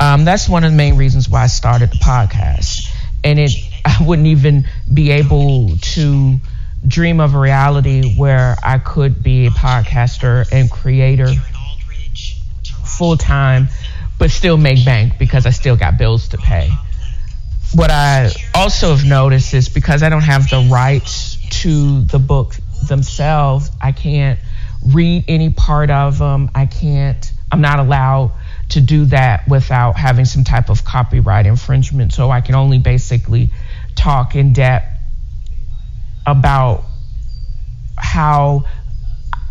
Um, 0.00 0.24
that's 0.24 0.48
one 0.48 0.64
of 0.64 0.70
the 0.70 0.76
main 0.76 0.96
reasons 0.96 1.28
why 1.28 1.44
I 1.44 1.46
started 1.46 1.90
the 1.90 1.98
podcast. 1.98 2.88
And 3.24 3.38
it, 3.38 3.52
I 3.84 4.04
wouldn't 4.04 4.28
even 4.28 4.68
be 4.92 5.10
able 5.10 5.76
to 5.76 6.38
dream 6.86 7.20
of 7.20 7.34
a 7.34 7.38
reality 7.38 8.14
where 8.16 8.56
I 8.62 8.78
could 8.78 9.22
be 9.22 9.46
a 9.46 9.50
podcaster 9.50 10.46
and 10.52 10.70
creator 10.70 11.32
full 12.84 13.16
time, 13.16 13.68
but 14.18 14.30
still 14.30 14.56
make 14.56 14.84
bank 14.84 15.18
because 15.18 15.46
I 15.46 15.50
still 15.50 15.76
got 15.76 15.98
bills 15.98 16.28
to 16.28 16.38
pay. 16.38 16.70
What 17.74 17.90
I 17.90 18.30
also 18.54 18.94
have 18.94 19.04
noticed 19.04 19.52
is 19.52 19.68
because 19.68 20.02
I 20.02 20.08
don't 20.08 20.22
have 20.22 20.48
the 20.48 20.68
rights 20.70 21.36
to 21.62 22.02
the 22.02 22.18
books 22.18 22.60
themselves, 22.88 23.70
I 23.80 23.92
can't 23.92 24.38
read 24.86 25.24
any 25.28 25.50
part 25.50 25.90
of 25.90 26.18
them. 26.18 26.50
I 26.54 26.66
can't, 26.66 27.30
I'm 27.50 27.60
not 27.60 27.78
allowed 27.78 28.32
to 28.70 28.80
do 28.80 29.06
that 29.06 29.48
without 29.48 29.96
having 29.96 30.24
some 30.24 30.44
type 30.44 30.70
of 30.70 30.84
copyright 30.84 31.46
infringement. 31.46 32.12
So 32.12 32.30
I 32.30 32.40
can 32.40 32.54
only 32.54 32.78
basically 32.78 33.50
talk 33.94 34.34
in 34.34 34.52
depth 34.52 34.86
about 36.26 36.84
how 37.96 38.64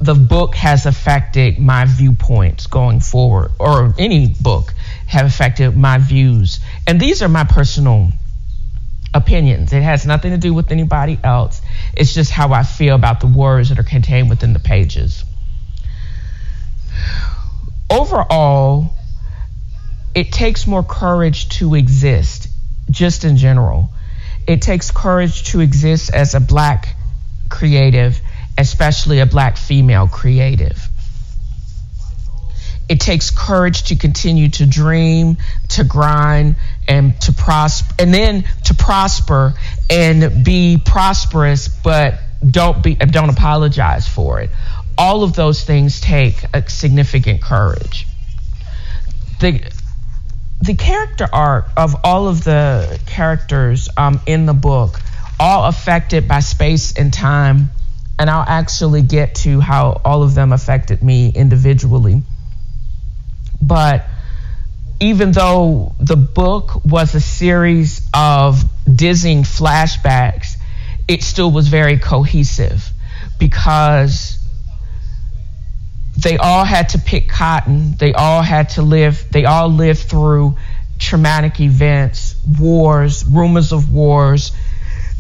the 0.02 0.14
book 0.14 0.56
has 0.56 0.86
affected 0.86 1.58
my 1.58 1.86
viewpoints 1.86 2.68
going 2.68 3.00
forward, 3.00 3.52
or 3.60 3.94
any 3.98 4.28
book 4.28 4.74
have 5.08 5.26
affected 5.26 5.76
my 5.76 5.98
views. 5.98 6.60
And 6.86 7.00
these 7.00 7.22
are 7.22 7.30
my 7.30 7.46
personal 7.46 8.12
opinions. 9.14 9.72
It 9.72 9.82
has 9.82 10.06
nothing 10.06 10.32
to 10.32 10.38
do 10.38 10.54
with 10.54 10.72
anybody 10.72 11.18
else. 11.24 11.62
It's 11.94 12.14
just 12.14 12.32
how 12.32 12.52
I 12.52 12.64
feel 12.64 12.96
about 12.96 13.22
the 13.22 13.28
words 13.28 13.70
that 13.70 13.80
are 13.80 13.84
contained 13.84 14.30
within 14.30 14.54
the 14.54 14.60
pages. 14.60 15.24
Overall, 17.90 18.94
it 20.14 20.32
takes 20.32 20.68
more 20.68 20.84
courage 20.84 21.50
to 21.60 21.76
exist, 21.76 22.48
just 22.90 23.24
in 23.24 23.38
general. 23.38 23.90
It 24.48 24.62
takes 24.62 24.92
courage 24.92 25.44
to 25.52 25.62
exist 25.62 26.14
as 26.14 26.36
a 26.36 26.40
black 26.40 26.96
creative, 27.50 28.20
especially 28.58 29.20
a 29.20 29.26
black 29.26 29.58
female 29.58 30.08
creative. 30.08 30.90
It 32.88 33.00
takes 33.00 33.32
courage 33.32 33.84
to 33.86 33.96
continue 33.96 34.50
to 34.52 34.66
dream, 34.66 35.38
to 35.70 35.84
grind, 35.84 36.56
and 36.88 37.20
to 37.22 37.34
prosper, 37.34 37.96
and 37.98 38.14
then 38.14 38.46
to 38.66 38.76
prosper 38.76 39.56
and 39.90 40.46
be 40.46 40.80
prosperous, 40.84 41.68
but 41.68 42.20
don't 42.46 42.84
be 42.84 42.94
don't 42.96 43.30
apologize 43.30 44.08
for 44.08 44.40
it. 44.42 44.52
All 44.98 45.24
of 45.24 45.36
those 45.36 45.64
things 45.64 46.00
take 46.00 46.44
a 46.54 46.70
significant 46.70 47.42
courage. 47.42 48.06
The 49.40 49.64
the 50.62 50.76
character 50.76 51.28
arc 51.32 51.68
of 51.76 51.96
all 52.04 52.28
of 52.28 52.44
the 52.44 53.00
characters 53.08 53.90
um, 53.98 54.22
in 54.28 54.46
the 54.46 54.54
book, 54.54 55.00
all 55.40 55.66
affected 55.66 56.28
by 56.28 56.40
space 56.40 56.98
and 56.98 57.12
time, 57.12 57.72
and 58.18 58.30
I'll 58.30 58.46
actually 58.48 59.02
get 59.02 59.36
to 59.36 59.60
how 59.60 60.02
all 60.06 60.24
of 60.24 60.36
them 60.36 60.54
affected 60.54 61.04
me 61.04 61.32
individually. 61.34 62.24
But 63.62 64.06
even 65.00 65.32
though 65.32 65.96
the 66.00 66.16
book 66.16 66.86
was 66.86 67.14
a 67.16 67.20
series 67.20 68.08
of 68.14 68.64
dizzying 68.94 69.44
flashbacks, 69.44 70.56
it 71.08 71.24
still 71.24 71.52
was 71.52 71.68
very 71.68 71.98
cohesive 72.00 72.90
because 73.40 74.40
they 76.18 76.38
all 76.38 76.64
had 76.64 76.90
to 76.90 77.00
pick 77.00 77.28
cotton. 77.28 77.96
They 77.98 78.14
all 78.14 78.42
had 78.42 78.70
to 78.70 78.82
live, 78.82 79.26
they 79.32 79.46
all 79.46 79.70
lived 79.70 80.00
through 80.00 80.58
traumatic 80.98 81.60
events, 81.60 82.36
wars, 82.60 83.26
rumors 83.26 83.74
of 83.74 83.92
wars, 83.92 84.54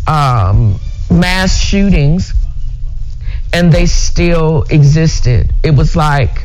um, 0.08 0.80
mass 1.12 1.60
shootings, 1.60 2.34
and 3.56 3.72
they 3.72 3.86
still 3.86 4.64
existed. 4.70 5.54
It 5.64 5.72
was 5.72 5.96
like 5.96 6.44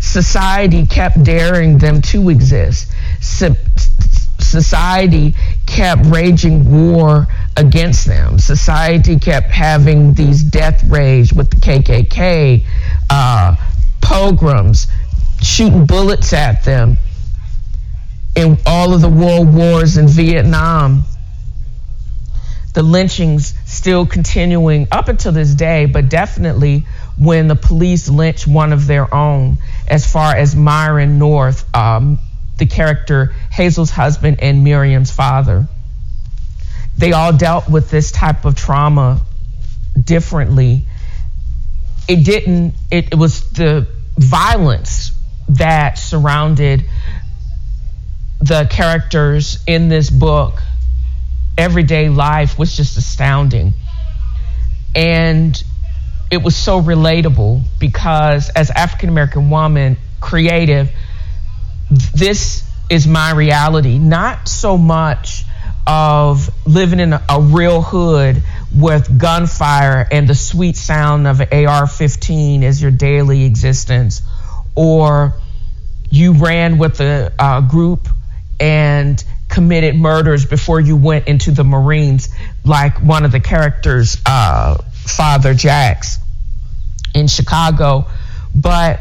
society 0.00 0.86
kept 0.86 1.22
daring 1.22 1.76
them 1.76 2.00
to 2.00 2.30
exist. 2.30 2.90
society 4.38 5.34
kept 5.66 6.06
raging 6.06 6.64
war 6.70 7.26
against 7.58 8.06
them. 8.06 8.38
Society 8.38 9.18
kept 9.18 9.50
having 9.50 10.14
these 10.14 10.42
death 10.42 10.82
rage 10.84 11.34
with 11.34 11.50
the 11.50 11.56
KKK, 11.56 12.64
uh, 13.10 13.56
pogroms, 14.00 14.86
shooting 15.42 15.84
bullets 15.84 16.32
at 16.32 16.64
them 16.64 16.96
in 18.34 18.56
all 18.64 18.94
of 18.94 19.02
the 19.02 19.10
world 19.10 19.52
wars 19.52 19.98
in 19.98 20.08
Vietnam. 20.08 21.04
The 22.72 22.82
lynchings 22.82 23.52
still 23.86 24.04
continuing 24.04 24.88
up 24.90 25.06
until 25.06 25.30
this 25.30 25.54
day, 25.54 25.86
but 25.86 26.08
definitely 26.08 26.84
when 27.16 27.46
the 27.46 27.54
police 27.54 28.08
lynch 28.08 28.44
one 28.44 28.72
of 28.72 28.88
their 28.88 29.14
own, 29.14 29.58
as 29.86 30.04
far 30.10 30.34
as 30.34 30.56
Myron 30.56 31.20
North, 31.20 31.64
um, 31.72 32.18
the 32.58 32.66
character 32.66 33.32
Hazel's 33.52 33.90
husband 33.90 34.40
and 34.42 34.64
Miriam's 34.64 35.12
father. 35.12 35.68
They 36.98 37.12
all 37.12 37.32
dealt 37.32 37.70
with 37.70 37.88
this 37.88 38.10
type 38.10 38.44
of 38.44 38.56
trauma 38.56 39.20
differently. 40.02 40.88
It 42.08 42.24
didn't, 42.24 42.74
it, 42.90 43.12
it 43.12 43.14
was 43.14 43.48
the 43.50 43.86
violence 44.18 45.12
that 45.50 45.96
surrounded 45.96 46.86
the 48.40 48.66
characters 48.68 49.62
in 49.68 49.88
this 49.88 50.10
book, 50.10 50.60
everyday 51.58 52.08
life 52.08 52.58
was 52.58 52.76
just 52.76 52.96
astounding. 52.96 53.72
And 54.94 55.62
it 56.30 56.42
was 56.42 56.56
so 56.56 56.80
relatable 56.80 57.62
because 57.78 58.50
as 58.50 58.70
African 58.70 59.08
American 59.08 59.50
woman, 59.50 59.96
creative, 60.20 60.90
this 62.14 62.64
is 62.90 63.06
my 63.06 63.32
reality, 63.32 63.98
not 63.98 64.48
so 64.48 64.76
much 64.76 65.44
of 65.86 66.50
living 66.66 66.98
in 66.98 67.12
a, 67.12 67.22
a, 67.28 67.40
real 67.40 67.80
hood 67.80 68.42
with 68.74 69.18
gunfire 69.18 70.06
and 70.10 70.28
the 70.28 70.34
sweet 70.34 70.76
sound 70.76 71.28
of 71.28 71.40
an 71.40 71.66
AR 71.66 71.86
15 71.86 72.64
as 72.64 72.82
your 72.82 72.90
daily 72.90 73.44
existence, 73.44 74.22
or 74.74 75.34
you 76.10 76.32
ran 76.32 76.78
with 76.78 77.00
a, 77.00 77.32
a 77.38 77.62
group 77.62 78.08
and 78.58 79.22
committed 79.56 79.96
murders 79.96 80.44
before 80.44 80.78
you 80.78 80.94
went 80.94 81.28
into 81.28 81.50
the 81.50 81.64
Marines, 81.64 82.28
like 82.62 83.00
one 83.02 83.24
of 83.24 83.32
the 83.32 83.40
characters, 83.40 84.18
uh, 84.26 84.76
Father 84.92 85.54
Jax 85.54 86.18
in 87.14 87.26
Chicago. 87.26 88.04
But 88.54 89.00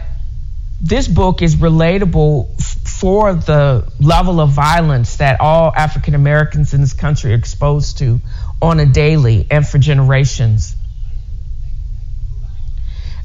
this 0.80 1.10
book 1.10 1.42
is 1.42 1.58
relatable 1.58 2.52
f- 2.58 2.78
for 2.90 3.34
the 3.34 3.92
level 4.00 4.40
of 4.40 4.52
violence 4.52 5.18
that 5.18 5.42
all 5.42 5.74
African 5.76 6.16
Americans 6.16 6.74
in 6.74 6.80
this 6.80 6.94
country 6.94 7.34
are 7.34 7.36
exposed 7.36 7.98
to 7.98 8.22
on 8.62 8.80
a 8.80 8.86
daily 8.86 9.46
and 9.52 9.68
for 9.68 9.78
generations. 9.78 10.74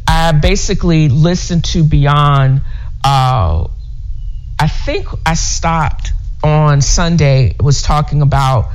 I 0.08 0.32
basically 0.32 1.08
listened 1.08 1.62
to 1.66 1.84
Beyond. 1.84 2.62
Uh, 3.04 3.68
I 4.58 4.66
think 4.66 5.06
I 5.24 5.34
stopped 5.34 6.10
on 6.42 6.80
Sunday, 6.80 7.56
was 7.60 7.82
talking 7.82 8.22
about 8.22 8.70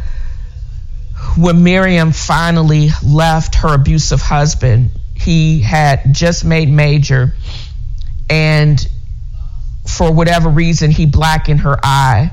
when 1.38 1.64
Miriam 1.64 2.12
finally 2.12 2.90
left 3.04 3.56
her 3.56 3.74
abusive 3.74 4.22
husband. 4.22 4.92
He 5.16 5.62
had 5.62 6.14
just 6.14 6.46
made 6.46 6.70
major 6.70 7.34
and 8.30 8.86
for 9.88 10.12
whatever 10.12 10.50
reason 10.50 10.92
he 10.92 11.06
blackened 11.06 11.62
her 11.62 11.78
eye 11.84 12.32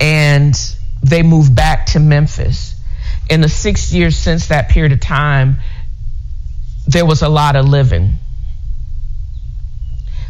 and 0.00 0.54
they 1.02 1.22
moved 1.22 1.54
back 1.54 1.86
to 1.86 2.00
Memphis. 2.00 2.74
In 3.30 3.40
the 3.40 3.48
six 3.48 3.92
years 3.92 4.16
since 4.16 4.48
that 4.48 4.68
period 4.68 4.92
of 4.92 5.00
time, 5.00 5.58
there 6.86 7.06
was 7.06 7.22
a 7.22 7.28
lot 7.28 7.56
of 7.56 7.68
living. 7.68 8.14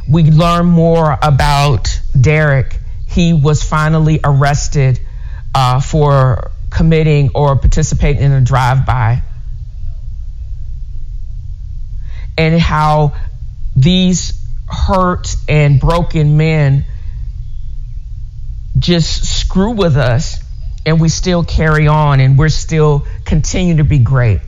We 0.09 0.25
learned 0.25 0.69
more 0.69 1.19
about 1.23 2.01
Derek. 2.19 2.79
He 3.13 3.33
was 3.33 3.63
finally 3.63 4.21
arrested 4.25 5.01
uh, 5.55 5.81
for 5.81 6.51
committing 6.71 7.31
or 7.35 7.57
participating 7.57 8.23
in 8.23 8.33
a 8.33 8.41
drive 8.41 8.87
by. 8.87 9.23
And 12.39 12.59
how 12.59 13.15
these 13.77 14.33
hurt 14.67 15.37
and 15.49 15.79
broken 15.79 16.37
men 16.39 16.87
just 18.79 19.41
screw 19.41 19.73
with 19.73 19.97
us 19.97 20.43
and 20.87 21.01
we 21.01 21.09
still 21.09 21.45
carry 21.45 21.87
on 21.87 22.21
and 22.21 22.39
we're 22.39 22.49
still 22.49 23.07
continue 23.25 23.77
to 23.77 23.85
be 23.85 23.99
great. 23.99 24.41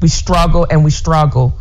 We 0.00 0.08
struggle 0.08 0.66
and 0.70 0.84
we 0.84 0.90
struggle 0.92 1.58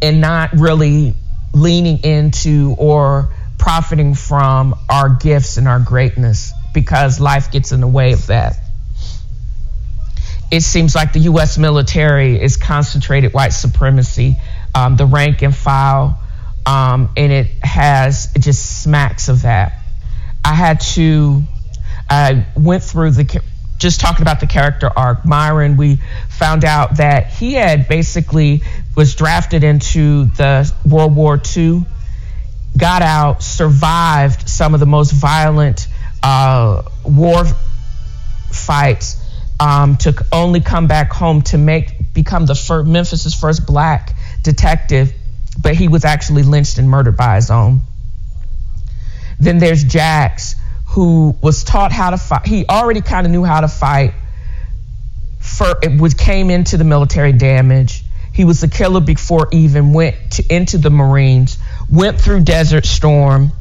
and 0.00 0.20
not 0.20 0.52
really 0.52 1.14
leaning 1.52 2.04
into 2.04 2.74
or 2.78 3.34
profiting 3.62 4.14
from 4.14 4.74
our 4.88 5.08
gifts 5.08 5.56
and 5.56 5.68
our 5.68 5.80
greatness 5.80 6.52
because 6.74 7.20
life 7.20 7.50
gets 7.50 7.72
in 7.72 7.80
the 7.80 7.88
way 7.88 8.12
of 8.12 8.26
that. 8.26 8.56
It 10.50 10.62
seems 10.62 10.94
like 10.94 11.12
the 11.12 11.20
U.S. 11.20 11.56
military 11.56 12.40
is 12.40 12.56
concentrated 12.56 13.32
white 13.32 13.54
supremacy, 13.54 14.36
um, 14.74 14.96
the 14.96 15.06
rank 15.06 15.42
and 15.42 15.54
file 15.54 16.18
um, 16.66 17.10
and 17.16 17.32
it 17.32 17.48
has 17.62 18.30
it 18.34 18.40
just 18.40 18.82
smacks 18.82 19.28
of 19.28 19.42
that. 19.42 19.78
I 20.44 20.54
had 20.54 20.80
to. 20.80 21.42
I 22.08 22.46
went 22.56 22.82
through 22.82 23.12
the 23.12 23.42
just 23.78 24.00
talking 24.00 24.22
about 24.22 24.40
the 24.40 24.46
character 24.46 24.90
arc. 24.94 25.24
Myron, 25.24 25.76
we 25.76 25.98
found 26.28 26.64
out 26.64 26.98
that 26.98 27.28
he 27.28 27.54
had 27.54 27.88
basically 27.88 28.62
was 28.96 29.14
drafted 29.14 29.64
into 29.64 30.26
the 30.26 30.72
World 30.88 31.16
War 31.16 31.40
II, 31.56 31.84
got 32.76 33.02
out, 33.02 33.42
survived 33.42 34.48
some 34.48 34.74
of 34.74 34.80
the 34.80 34.86
most 34.86 35.12
violent 35.12 35.86
uh, 36.22 36.82
war 37.04 37.44
fights, 38.50 39.16
um, 39.60 39.96
to 39.98 40.24
only 40.32 40.60
come 40.60 40.86
back 40.86 41.12
home 41.12 41.42
to 41.42 41.58
make 41.58 42.12
become 42.12 42.46
the 42.46 42.54
first, 42.54 42.88
Memphis's 42.88 43.34
first 43.34 43.66
black 43.66 44.14
detective 44.42 45.12
but 45.60 45.74
he 45.74 45.88
was 45.88 46.04
actually 46.04 46.42
lynched 46.42 46.78
and 46.78 46.88
murdered 46.88 47.16
by 47.16 47.36
his 47.36 47.50
own. 47.50 47.82
Then 49.38 49.58
there's 49.58 49.84
Jax, 49.84 50.54
who 50.88 51.36
was 51.42 51.64
taught 51.64 51.92
how 51.92 52.10
to 52.10 52.16
fight. 52.16 52.46
He 52.46 52.66
already 52.66 53.00
kind 53.00 53.26
of 53.26 53.32
knew 53.32 53.44
how 53.44 53.60
to 53.60 53.68
fight. 53.68 54.14
For 55.40 55.66
it 55.82 56.00
was 56.00 56.14
came 56.14 56.50
into 56.50 56.76
the 56.76 56.84
military 56.84 57.32
damage. 57.32 58.04
He 58.32 58.44
was 58.44 58.62
a 58.62 58.68
killer 58.68 59.00
before 59.00 59.48
even 59.52 59.92
went 59.92 60.16
to, 60.32 60.54
into 60.54 60.78
the 60.78 60.90
Marines. 60.90 61.58
Went 61.92 62.18
through 62.18 62.40
Desert 62.40 62.86
Storm. 62.86 63.52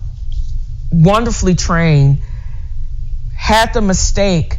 Wonderfully 0.90 1.54
trained. 1.56 2.20
Had 3.36 3.74
the 3.74 3.82
mistake 3.82 4.58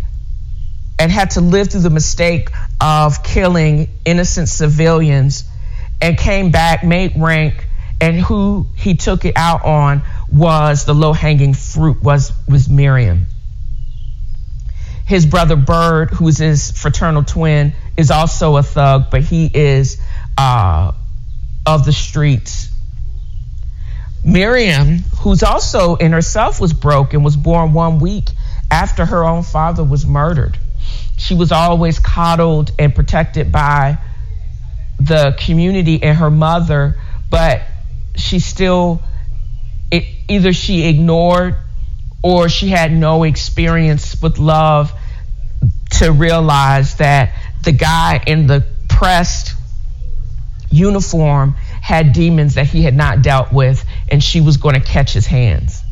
and 0.98 1.10
had 1.10 1.30
to 1.30 1.40
live 1.40 1.70
through 1.70 1.80
the 1.80 1.90
mistake 1.90 2.50
of 2.80 3.22
killing 3.22 3.88
innocent 4.04 4.50
civilians 4.50 5.44
and 6.02 6.18
came 6.18 6.50
back, 6.50 6.84
made 6.84 7.14
rank, 7.16 7.66
and 7.98 8.20
who 8.20 8.66
he 8.76 8.94
took 8.94 9.24
it 9.24 9.36
out 9.36 9.64
on 9.64 10.02
was 10.30 10.84
the 10.84 10.94
low 10.94 11.14
hanging 11.14 11.54
fruit 11.54 12.02
was 12.02 12.30
was 12.46 12.68
Miriam. 12.68 13.26
His 15.06 15.24
brother 15.24 15.56
Bird, 15.56 16.10
who's 16.10 16.38
his 16.38 16.72
fraternal 16.72 17.24
twin, 17.24 17.72
is 17.96 18.10
also 18.10 18.58
a 18.58 18.62
thug, 18.62 19.10
but 19.10 19.22
he 19.22 19.50
is 19.52 19.98
uh, 20.36 20.92
of 21.64 21.84
the 21.84 21.92
streets. 21.92 22.61
Miriam, 24.24 24.98
who's 25.20 25.42
also 25.42 25.96
in 25.96 26.12
herself 26.12 26.60
was 26.60 26.72
broken, 26.72 27.22
was 27.22 27.36
born 27.36 27.72
one 27.72 27.98
week 27.98 28.28
after 28.70 29.04
her 29.04 29.24
own 29.24 29.42
father 29.42 29.82
was 29.82 30.06
murdered. 30.06 30.58
She 31.18 31.34
was 31.34 31.52
always 31.52 31.98
coddled 31.98 32.72
and 32.78 32.94
protected 32.94 33.52
by 33.52 33.98
the 34.98 35.36
community 35.38 36.02
and 36.02 36.16
her 36.18 36.30
mother, 36.30 36.96
but 37.30 37.62
she 38.16 38.38
still, 38.38 39.02
it, 39.90 40.04
either 40.28 40.52
she 40.52 40.88
ignored 40.88 41.56
or 42.22 42.48
she 42.48 42.68
had 42.68 42.92
no 42.92 43.24
experience 43.24 44.20
with 44.22 44.38
love 44.38 44.92
to 45.98 46.12
realize 46.12 46.96
that 46.96 47.34
the 47.64 47.72
guy 47.72 48.22
in 48.26 48.46
the 48.46 48.64
pressed 48.88 49.54
uniform 50.70 51.54
had 51.80 52.12
demons 52.12 52.54
that 52.54 52.66
he 52.66 52.82
had 52.82 52.94
not 52.94 53.22
dealt 53.22 53.52
with, 53.52 53.84
and 54.12 54.22
she 54.22 54.42
was 54.42 54.58
going 54.58 54.74
to 54.74 54.80
catch 54.80 55.14
his 55.14 55.26
hands. 55.26 55.82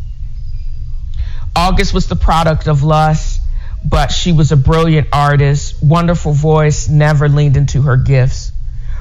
August 1.56 1.94
was 1.94 2.06
the 2.06 2.14
product 2.14 2.68
of 2.68 2.82
lust, 2.82 3.40
but 3.82 4.12
she 4.12 4.30
was 4.30 4.52
a 4.52 4.56
brilliant 4.56 5.08
artist, 5.10 5.82
wonderful 5.82 6.32
voice, 6.32 6.86
never 6.86 7.30
leaned 7.30 7.56
into 7.56 7.80
her 7.82 7.96
gifts. 7.96 8.52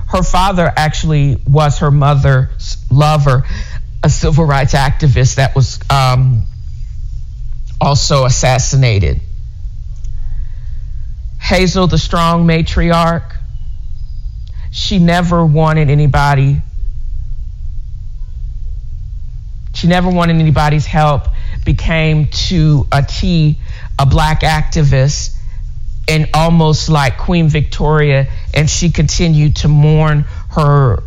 Her 0.08 0.24
father 0.24 0.72
actually 0.76 1.38
was 1.46 1.80
her 1.80 1.92
mother's 1.92 2.78
lover, 2.90 3.44
a 4.02 4.10
civil 4.10 4.46
rights 4.46 4.74
activist 4.74 5.36
that 5.36 5.54
was 5.54 5.80
um, 5.90 6.46
also 7.82 8.24
assassinated. 8.24 9.20
Hazel, 11.42 11.88
the 11.88 11.98
strong 11.98 12.48
matriarch, 12.48 13.36
she 14.72 14.98
never 14.98 15.46
wanted 15.46 15.90
anybody. 15.90 16.62
She 19.80 19.88
never 19.88 20.10
wanted 20.10 20.36
anybody's 20.36 20.86
help, 20.86 21.30
became 21.64 22.28
to 22.50 22.86
a 22.92 23.02
T 23.02 23.58
a 23.98 24.06
black 24.06 24.42
activist 24.42 25.38
and 26.06 26.30
almost 26.34 26.90
like 26.90 27.18
Queen 27.18 27.48
Victoria, 27.48 28.28
and 28.54 28.70
she 28.70 28.90
continued 28.90 29.56
to 29.58 29.70
mourn 29.70 30.26
her 30.52 31.02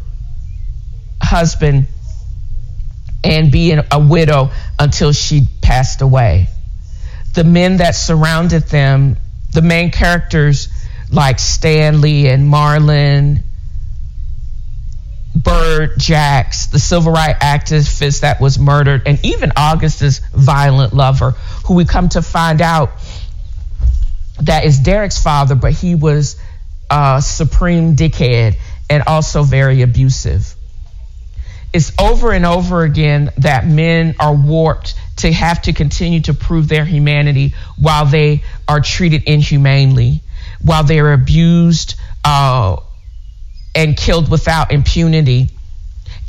husband 1.20 1.86
and 3.22 3.52
being 3.52 3.82
a 3.90 3.98
widow 3.98 4.52
until 4.78 5.12
she 5.12 5.48
passed 5.60 6.00
away. 6.00 6.48
The 7.34 7.44
men 7.44 7.76
that 7.76 7.94
surrounded 7.94 8.68
them, 8.68 9.18
the 9.52 9.60
main 9.60 9.90
characters 9.90 10.70
like 11.10 11.38
Stanley 11.38 12.26
and 12.28 12.50
Marlon, 12.50 13.42
Bird 15.35 15.99
Jax, 15.99 16.66
the 16.66 16.78
civil 16.78 17.12
rights 17.12 17.43
activist 17.43 18.20
that 18.20 18.41
was 18.41 18.59
murdered, 18.59 19.03
and 19.07 19.18
even 19.24 19.53
August's 19.57 20.20
violent 20.35 20.93
lover, 20.93 21.30
who 21.66 21.74
we 21.74 21.85
come 21.85 22.09
to 22.11 22.22
find 22.22 22.61
out 22.61 22.91
that 24.41 24.64
is 24.64 24.78
Derek's 24.78 25.22
father, 25.22 25.55
but 25.55 25.72
he 25.72 25.95
was 25.95 26.37
a 26.91 27.22
supreme 27.22 27.97
dickhead 27.97 28.57
and 28.91 29.05
also 29.07 29.43
very 29.43 29.83
abusive. 29.83 30.55
It's 31.72 31.93
over 31.99 32.33
and 32.33 32.45
over 32.45 32.83
again 32.83 33.30
that 33.39 33.66
men 33.66 34.14
are 34.20 34.35
warped 34.35 34.95
to 35.18 35.33
have 35.33 35.62
to 35.62 35.72
continue 35.72 36.20
to 36.22 36.35
prove 36.35 36.68
their 36.68 36.85
humanity 36.85 37.55
while 37.78 38.05
they 38.05 38.43
are 38.68 38.80
treated 38.80 39.24
inhumanely, 39.24 40.22
while 40.61 40.85
they 40.85 41.01
are 41.01 41.12
abused 41.12 41.95
uh, 42.24 42.76
and 43.74 43.96
killed 43.96 44.30
without 44.30 44.72
impunity. 44.72 45.50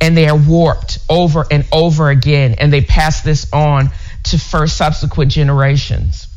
And 0.01 0.17
they 0.17 0.27
are 0.27 0.37
warped 0.37 0.99
over 1.09 1.45
and 1.49 1.65
over 1.71 2.09
again, 2.09 2.55
and 2.57 2.73
they 2.73 2.81
pass 2.81 3.21
this 3.21 3.51
on 3.53 3.89
to 4.23 4.37
first 4.37 4.75
subsequent 4.75 5.31
generations. 5.31 6.27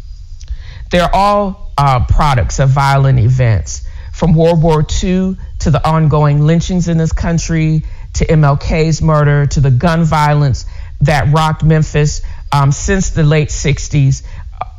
They're 0.90 1.12
all 1.12 1.72
uh, 1.76 2.04
products 2.04 2.61
of 2.61 2.70
violent 2.70 3.18
events, 3.18 3.86
from 4.12 4.34
World 4.34 4.62
War 4.62 4.80
II 4.80 5.36
to 5.61 5.70
the 5.70 5.86
ongoing 5.86 6.46
lynchings 6.46 6.88
in 6.88 6.96
this 6.96 7.12
country, 7.12 7.82
to 8.14 8.26
MLK's 8.26 9.02
murder, 9.02 9.46
to 9.46 9.61
the 9.61 9.70
gun 9.70 10.04
violence 10.04 10.64
that 11.02 11.32
rocked 11.32 11.62
Memphis 11.62 12.22
um, 12.52 12.72
since 12.72 13.11
the 13.11 13.22
late 13.22 13.48
60s, 13.48 14.22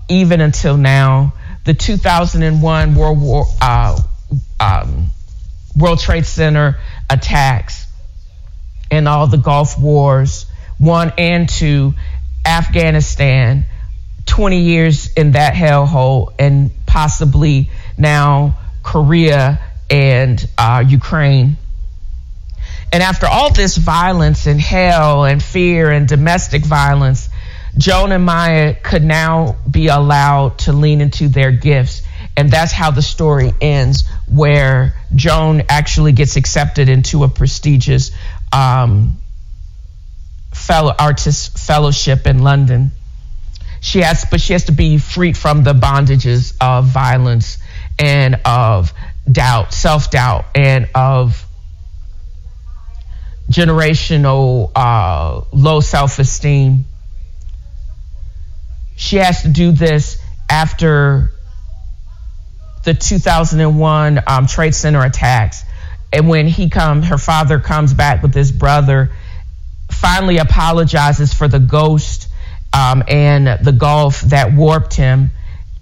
even 0.09 0.41
until 0.41 0.77
now. 0.77 1.33
The 1.65 1.73
2001 1.73 2.95
World 2.95 3.21
War 3.21 3.45
uh, 3.61 3.99
um, 4.59 5.09
World 5.77 5.99
Trade 5.99 6.25
Center 6.25 6.79
attacks 7.09 7.85
and 8.89 9.07
all 9.07 9.27
the 9.27 9.37
Gulf 9.37 9.79
Wars, 9.79 10.45
one 10.77 11.13
and 11.17 11.47
two, 11.47 11.93
Afghanistan, 12.45 13.65
20 14.25 14.59
years 14.61 15.13
in 15.13 15.33
that 15.33 15.53
hellhole, 15.53 16.33
and 16.39 16.71
possibly 16.85 17.69
now 17.97 18.57
Korea 18.83 19.59
and 19.89 20.47
uh, 20.57 20.83
Ukraine. 20.87 21.57
And 22.91 23.03
after 23.03 23.27
all 23.27 23.51
this 23.51 23.77
violence 23.77 24.47
and 24.47 24.59
hell 24.59 25.25
and 25.25 25.43
fear 25.43 25.91
and 25.91 26.07
domestic 26.07 26.65
violence, 26.65 27.29
Joan 27.77 28.11
and 28.11 28.23
Maya 28.23 28.75
could 28.81 29.03
now 29.03 29.57
be 29.69 29.87
allowed 29.87 30.59
to 30.59 30.73
lean 30.73 31.01
into 31.01 31.27
their 31.27 31.51
gifts. 31.51 32.01
And 32.35 32.49
that's 32.49 32.71
how 32.71 32.91
the 32.91 33.01
story 33.01 33.53
ends, 33.61 34.07
where 34.27 34.96
Joan 35.17 35.63
actually 35.67 36.11
gets 36.11 36.35
accepted 36.35 36.89
into 36.89 37.23
a 37.23 37.27
prestigious 37.27 38.11
um, 38.53 39.17
fellow 40.53 40.93
artist 40.97 41.57
fellowship 41.57 42.27
in 42.27 42.43
London. 42.43 42.91
She 43.81 43.99
has, 43.99 44.25
but 44.29 44.39
she 44.39 44.53
has 44.53 44.65
to 44.65 44.71
be 44.71 44.99
freed 44.99 45.35
from 45.35 45.63
the 45.63 45.73
bondages 45.73 46.55
of 46.61 46.85
violence 46.85 47.57
and 47.99 48.39
of 48.45 48.93
doubt, 49.29 49.73
self 49.73 50.11
doubt, 50.11 50.45
and 50.53 50.87
of 50.93 51.43
generational 53.49 54.71
uh, 54.75 55.41
low 55.51 55.79
self 55.79 56.19
esteem. 56.19 56.85
She 58.95 59.17
has 59.17 59.41
to 59.43 59.49
do 59.49 59.71
this 59.71 60.19
after 60.49 61.31
the 62.83 62.93
2001 62.93 64.21
um, 64.27 64.47
Trade 64.47 64.75
Center 64.75 65.03
attacks. 65.03 65.63
And 66.11 66.29
when 66.29 66.47
he 66.47 66.69
comes, 66.69 67.07
her 67.07 67.17
father 67.17 67.59
comes 67.59 67.93
back 67.93 68.23
with 68.23 68.33
his 68.33 68.51
brother, 68.51 69.11
finally 69.91 70.37
apologizes 70.37 71.33
for 71.33 71.47
the 71.47 71.59
ghost 71.59 72.27
um, 72.73 73.03
and 73.07 73.65
the 73.65 73.71
gulf 73.71 74.21
that 74.21 74.53
warped 74.53 74.93
him. 74.93 75.31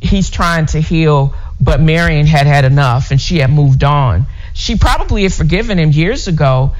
He's 0.01 0.29
trying 0.29 0.67
to 0.67 0.79
heal, 0.79 1.33
but 1.59 1.81
Marion 1.81 2.25
had 2.25 2.47
had 2.47 2.65
enough 2.65 3.11
and 3.11 3.19
she 3.19 3.37
had 3.37 3.51
moved 3.51 3.83
on. 3.83 4.27
She 4.53 4.77
probably 4.77 5.23
had 5.23 5.33
forgiven 5.33 5.77
him 5.77 5.91
years 5.91 6.27
ago, 6.27 6.73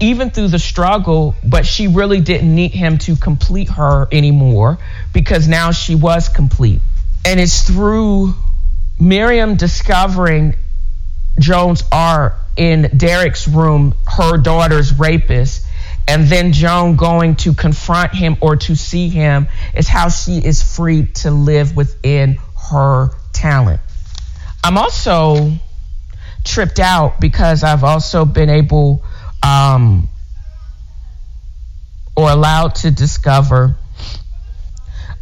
even 0.00 0.30
through 0.30 0.48
the 0.48 0.58
struggle, 0.58 1.34
but 1.44 1.66
she 1.66 1.86
really 1.86 2.20
didn't 2.20 2.54
need 2.54 2.72
him 2.72 2.98
to 2.98 3.16
complete 3.16 3.68
her 3.68 4.08
anymore 4.10 4.78
because 5.12 5.46
now 5.46 5.72
she 5.72 5.94
was 5.94 6.28
complete. 6.28 6.80
And 7.24 7.38
it's 7.38 7.62
through 7.62 8.34
Miriam 9.00 9.56
discovering 9.56 10.54
Joan's 11.38 11.82
art 11.90 12.34
in 12.56 12.90
Derek's 12.94 13.48
room, 13.48 13.94
her 14.06 14.36
daughter's 14.36 14.98
rapist, 14.98 15.66
and 16.06 16.26
then 16.26 16.52
Joan 16.52 16.96
going 16.96 17.36
to 17.36 17.54
confront 17.54 18.14
him 18.14 18.36
or 18.40 18.56
to 18.56 18.76
see 18.76 19.08
him 19.08 19.48
is 19.74 19.88
how 19.88 20.08
she 20.08 20.38
is 20.38 20.62
free 20.62 21.06
to 21.06 21.30
live 21.30 21.74
within 21.74 22.38
her 22.70 23.10
talent. 23.32 23.80
I'm 24.62 24.76
also 24.76 25.52
tripped 26.44 26.78
out 26.78 27.20
because 27.20 27.62
I've 27.62 27.84
also 27.84 28.24
been 28.24 28.50
able 28.50 29.02
um, 29.42 30.08
or 32.16 32.28
allowed 32.30 32.74
to 32.76 32.90
discover 32.90 33.76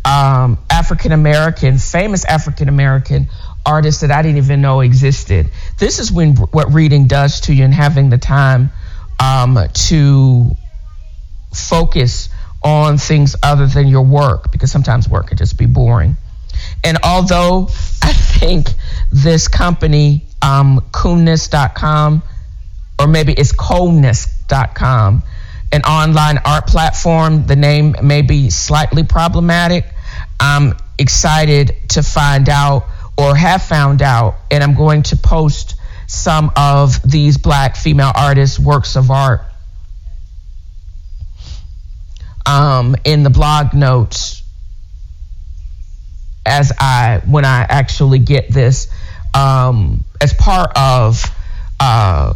um, 0.04 0.58
African 0.70 1.12
American, 1.12 1.78
famous 1.78 2.24
African 2.24 2.68
American 2.68 3.28
artists 3.68 4.00
that 4.00 4.10
I 4.10 4.22
didn't 4.22 4.38
even 4.38 4.62
know 4.62 4.80
existed. 4.80 5.50
This 5.78 5.98
is 5.98 6.10
when 6.10 6.36
what 6.36 6.72
reading 6.72 7.06
does 7.06 7.40
to 7.42 7.54
you 7.54 7.64
and 7.64 7.74
having 7.74 8.08
the 8.08 8.18
time 8.18 8.70
um, 9.20 9.58
to 9.88 10.56
focus 11.54 12.30
on 12.62 12.98
things 12.98 13.36
other 13.42 13.66
than 13.66 13.86
your 13.86 14.02
work 14.02 14.50
because 14.50 14.72
sometimes 14.72 15.08
work 15.08 15.28
can 15.28 15.36
just 15.36 15.58
be 15.58 15.66
boring. 15.66 16.16
And 16.82 16.98
although 17.04 17.68
I 18.02 18.12
think 18.12 18.68
this 19.12 19.48
company, 19.48 20.24
um, 20.42 20.80
Kooness.com, 20.90 22.22
or 22.98 23.06
maybe 23.06 23.32
it's 23.32 23.52
Kooness.com, 23.52 25.22
an 25.70 25.82
online 25.82 26.38
art 26.44 26.66
platform, 26.66 27.46
the 27.46 27.56
name 27.56 27.94
may 28.02 28.22
be 28.22 28.50
slightly 28.50 29.04
problematic. 29.04 29.84
I'm 30.40 30.74
excited 30.98 31.76
to 31.90 32.02
find 32.02 32.48
out 32.48 32.86
or 33.18 33.34
have 33.34 33.62
found 33.62 34.00
out, 34.00 34.36
and 34.50 34.62
I'm 34.62 34.74
going 34.74 35.02
to 35.04 35.16
post 35.16 35.74
some 36.06 36.52
of 36.56 37.02
these 37.02 37.36
black 37.36 37.76
female 37.76 38.12
artists' 38.14 38.58
works 38.58 38.96
of 38.96 39.10
art 39.10 39.42
um, 42.46 42.96
in 43.04 43.24
the 43.24 43.30
blog 43.30 43.74
notes 43.74 44.42
as 46.46 46.72
I 46.78 47.20
when 47.26 47.44
I 47.44 47.60
actually 47.60 48.20
get 48.20 48.50
this 48.50 48.88
um, 49.34 50.04
as 50.20 50.32
part 50.32 50.70
of 50.76 51.22
uh, 51.78 52.32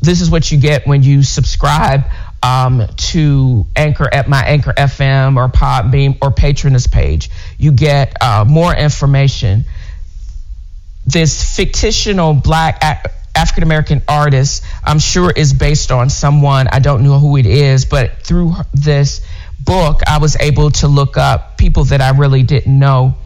this 0.00 0.20
is 0.20 0.30
what 0.30 0.50
you 0.50 0.58
get 0.58 0.86
when 0.86 1.02
you 1.02 1.22
subscribe 1.22 2.04
um, 2.44 2.86
to 2.96 3.66
Anchor 3.74 4.06
at 4.12 4.28
my 4.28 4.44
Anchor 4.44 4.74
FM 4.74 5.38
or 5.38 5.48
Podbean 5.48 6.18
or 6.20 6.30
Patreon 6.30 6.92
page. 6.92 7.30
You 7.58 7.72
get 7.72 8.22
uh, 8.22 8.44
more 8.46 8.74
information. 8.74 9.64
This 11.06 11.56
fictional 11.56 12.34
black 12.34 12.82
African 13.34 13.62
American 13.62 14.02
artist, 14.06 14.62
I'm 14.84 14.98
sure 14.98 15.30
is 15.30 15.54
based 15.54 15.90
on 15.90 16.10
someone, 16.10 16.68
I 16.68 16.80
don't 16.80 17.02
know 17.02 17.18
who 17.18 17.38
it 17.38 17.46
is, 17.46 17.86
but 17.86 18.22
through 18.22 18.52
this 18.74 19.22
book, 19.58 20.02
I 20.06 20.18
was 20.18 20.36
able 20.38 20.70
to 20.72 20.88
look 20.88 21.16
up 21.16 21.56
people 21.56 21.84
that 21.84 22.02
I 22.02 22.10
really 22.10 22.42
didn't 22.42 22.78
know, 22.78 23.16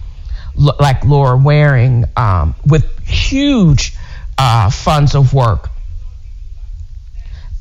like 0.54 1.04
Laura 1.04 1.36
Waring, 1.36 2.04
um, 2.16 2.54
with 2.64 3.06
huge 3.06 3.94
uh, 4.38 4.70
funds 4.70 5.16
of 5.16 5.34
work. 5.34 5.70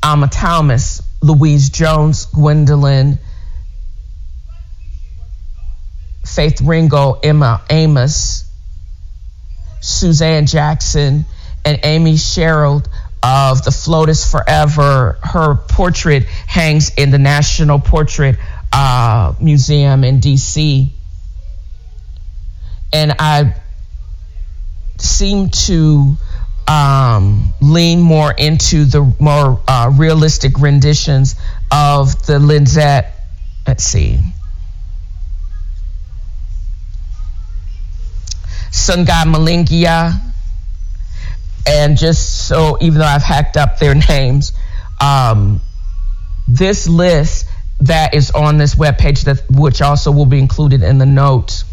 Alma 0.02 0.28
Thomas, 0.28 1.02
Louise 1.22 1.70
Jones, 1.70 2.26
Gwendolyn, 2.26 3.18
Faith 6.24 6.60
Ringgold, 6.60 7.24
Emma 7.24 7.62
Amos, 7.70 8.44
Suzanne 9.80 10.46
Jackson, 10.46 11.24
and 11.64 11.80
Amy 11.82 12.16
Sherald 12.16 12.88
of 13.22 13.64
The 13.64 13.70
Float 13.70 14.08
is 14.08 14.30
Forever. 14.30 15.18
Her 15.22 15.54
portrait 15.56 16.24
hangs 16.24 16.92
in 16.96 17.10
the 17.10 17.18
National 17.18 17.80
Portrait 17.80 18.36
uh, 18.72 19.34
Museum 19.40 20.04
in 20.04 20.20
DC. 20.20 20.88
And 22.92 23.14
I 23.18 23.54
seem 24.98 25.50
to 25.50 26.16
um, 26.68 27.54
lean 27.60 28.00
more 28.00 28.30
into 28.30 28.84
the 28.84 29.14
more 29.18 29.60
uh, 29.66 29.90
realistic 29.94 30.58
renditions 30.60 31.34
of 31.72 32.26
the 32.26 32.38
Lizette. 32.38 33.14
Let's 33.66 33.84
see. 33.84 34.20
Sungi 38.70 39.06
Mlengeya. 39.06 40.20
And 41.66 41.98
just 41.98 42.46
so, 42.46 42.78
even 42.80 42.98
though 42.98 43.04
I've 43.06 43.22
hacked 43.22 43.56
up 43.56 43.78
their 43.78 43.94
names, 44.08 44.52
um, 45.00 45.60
this 46.46 46.88
list 46.88 47.46
that 47.80 48.14
is 48.14 48.30
on 48.30 48.56
this 48.56 48.74
webpage, 48.74 49.24
that 49.24 49.42
which 49.50 49.82
also 49.82 50.10
will 50.10 50.26
be 50.26 50.38
included 50.38 50.82
in 50.82 50.98
the 50.98 51.06
notes, 51.06 51.64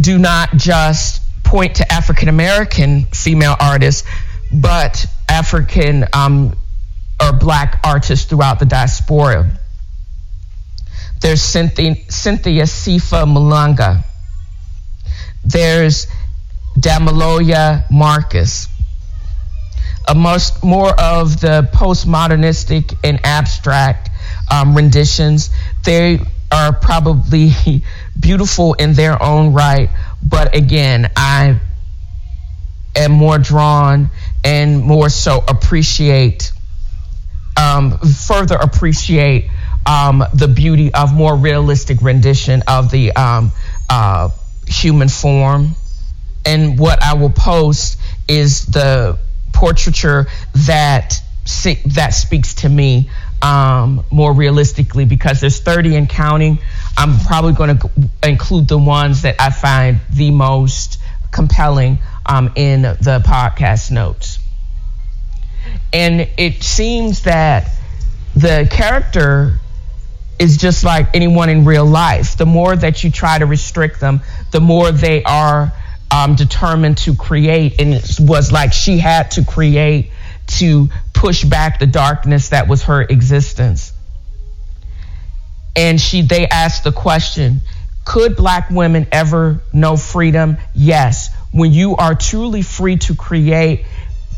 do 0.00 0.18
not 0.18 0.56
just 0.56 1.20
point 1.42 1.76
to 1.76 1.92
African 1.92 2.28
American 2.28 3.04
female 3.06 3.56
artists, 3.60 4.08
but 4.52 5.06
African 5.28 6.04
um, 6.12 6.56
or 7.20 7.32
Black 7.32 7.80
artists 7.84 8.26
throughout 8.26 8.58
the 8.58 8.66
diaspora. 8.66 9.50
There's 11.20 11.42
Cynthia, 11.42 11.96
Cynthia 12.08 12.64
Sifa 12.64 13.24
Mulanga. 13.24 14.04
There's 15.44 16.06
Damilola 16.78 17.90
Marcus. 17.90 18.68
A 20.06 20.14
most, 20.14 20.62
more 20.62 20.90
of 21.00 21.40
the 21.40 21.68
postmodernistic 21.72 22.94
and 23.02 23.20
abstract 23.24 24.10
um, 24.50 24.74
renditions. 24.76 25.50
They 25.84 26.20
are 26.52 26.72
probably 26.72 27.52
beautiful 28.20 28.74
in 28.74 28.92
their 28.92 29.20
own 29.22 29.52
right, 29.54 29.88
but 30.22 30.54
again, 30.54 31.10
I 31.16 31.58
am 32.94 33.12
more 33.12 33.38
drawn 33.38 34.10
and 34.44 34.82
more 34.82 35.08
so 35.08 35.42
appreciate, 35.48 36.52
um, 37.56 37.98
further 37.98 38.56
appreciate 38.56 39.50
um, 39.86 40.24
the 40.34 40.48
beauty 40.48 40.92
of 40.92 41.14
more 41.14 41.34
realistic 41.36 42.02
rendition 42.02 42.62
of 42.68 42.90
the 42.90 43.12
um, 43.12 43.52
uh, 43.90 44.28
human 44.66 45.08
form. 45.08 45.70
And 46.46 46.78
what 46.78 47.02
I 47.02 47.14
will 47.14 47.30
post 47.30 47.98
is 48.28 48.66
the 48.66 49.18
portraiture 49.52 50.26
that 50.66 51.20
that 51.86 52.14
speaks 52.14 52.54
to 52.54 52.68
me 52.68 53.10
um, 53.42 54.02
more 54.10 54.32
realistically 54.32 55.04
because 55.04 55.40
there's 55.40 55.60
30 55.60 55.96
and 55.96 56.08
counting. 56.08 56.58
I'm 56.96 57.18
probably 57.20 57.52
going 57.52 57.78
to 57.78 57.90
include 58.22 58.68
the 58.68 58.78
ones 58.78 59.22
that 59.22 59.36
I 59.38 59.50
find 59.50 60.00
the 60.10 60.30
most 60.30 60.98
compelling 61.30 61.98
um, 62.24 62.52
in 62.56 62.82
the 62.82 63.22
podcast 63.26 63.90
notes. 63.90 64.33
And 65.92 66.28
it 66.36 66.62
seems 66.62 67.22
that 67.22 67.70
the 68.34 68.68
character 68.70 69.60
is 70.38 70.56
just 70.56 70.84
like 70.84 71.08
anyone 71.14 71.48
in 71.48 71.64
real 71.64 71.86
life. 71.86 72.36
The 72.36 72.46
more 72.46 72.74
that 72.74 73.04
you 73.04 73.10
try 73.10 73.38
to 73.38 73.46
restrict 73.46 74.00
them, 74.00 74.20
the 74.50 74.60
more 74.60 74.90
they 74.90 75.22
are 75.22 75.72
um, 76.10 76.34
determined 76.34 76.98
to 76.98 77.14
create. 77.14 77.80
And 77.80 77.94
it 77.94 78.16
was 78.18 78.50
like 78.50 78.72
she 78.72 78.98
had 78.98 79.30
to 79.32 79.44
create 79.44 80.10
to 80.46 80.88
push 81.12 81.44
back 81.44 81.78
the 81.78 81.86
darkness 81.86 82.50
that 82.50 82.68
was 82.68 82.84
her 82.84 83.02
existence. 83.02 83.92
And 85.76 86.00
she 86.00 86.22
they 86.22 86.46
asked 86.46 86.84
the 86.84 86.92
question, 86.92 87.60
could 88.04 88.36
black 88.36 88.70
women 88.70 89.06
ever 89.10 89.62
know 89.72 89.96
freedom? 89.96 90.58
Yes. 90.74 91.34
When 91.52 91.72
you 91.72 91.96
are 91.96 92.14
truly 92.14 92.62
free 92.62 92.96
to 92.98 93.14
create 93.14 93.86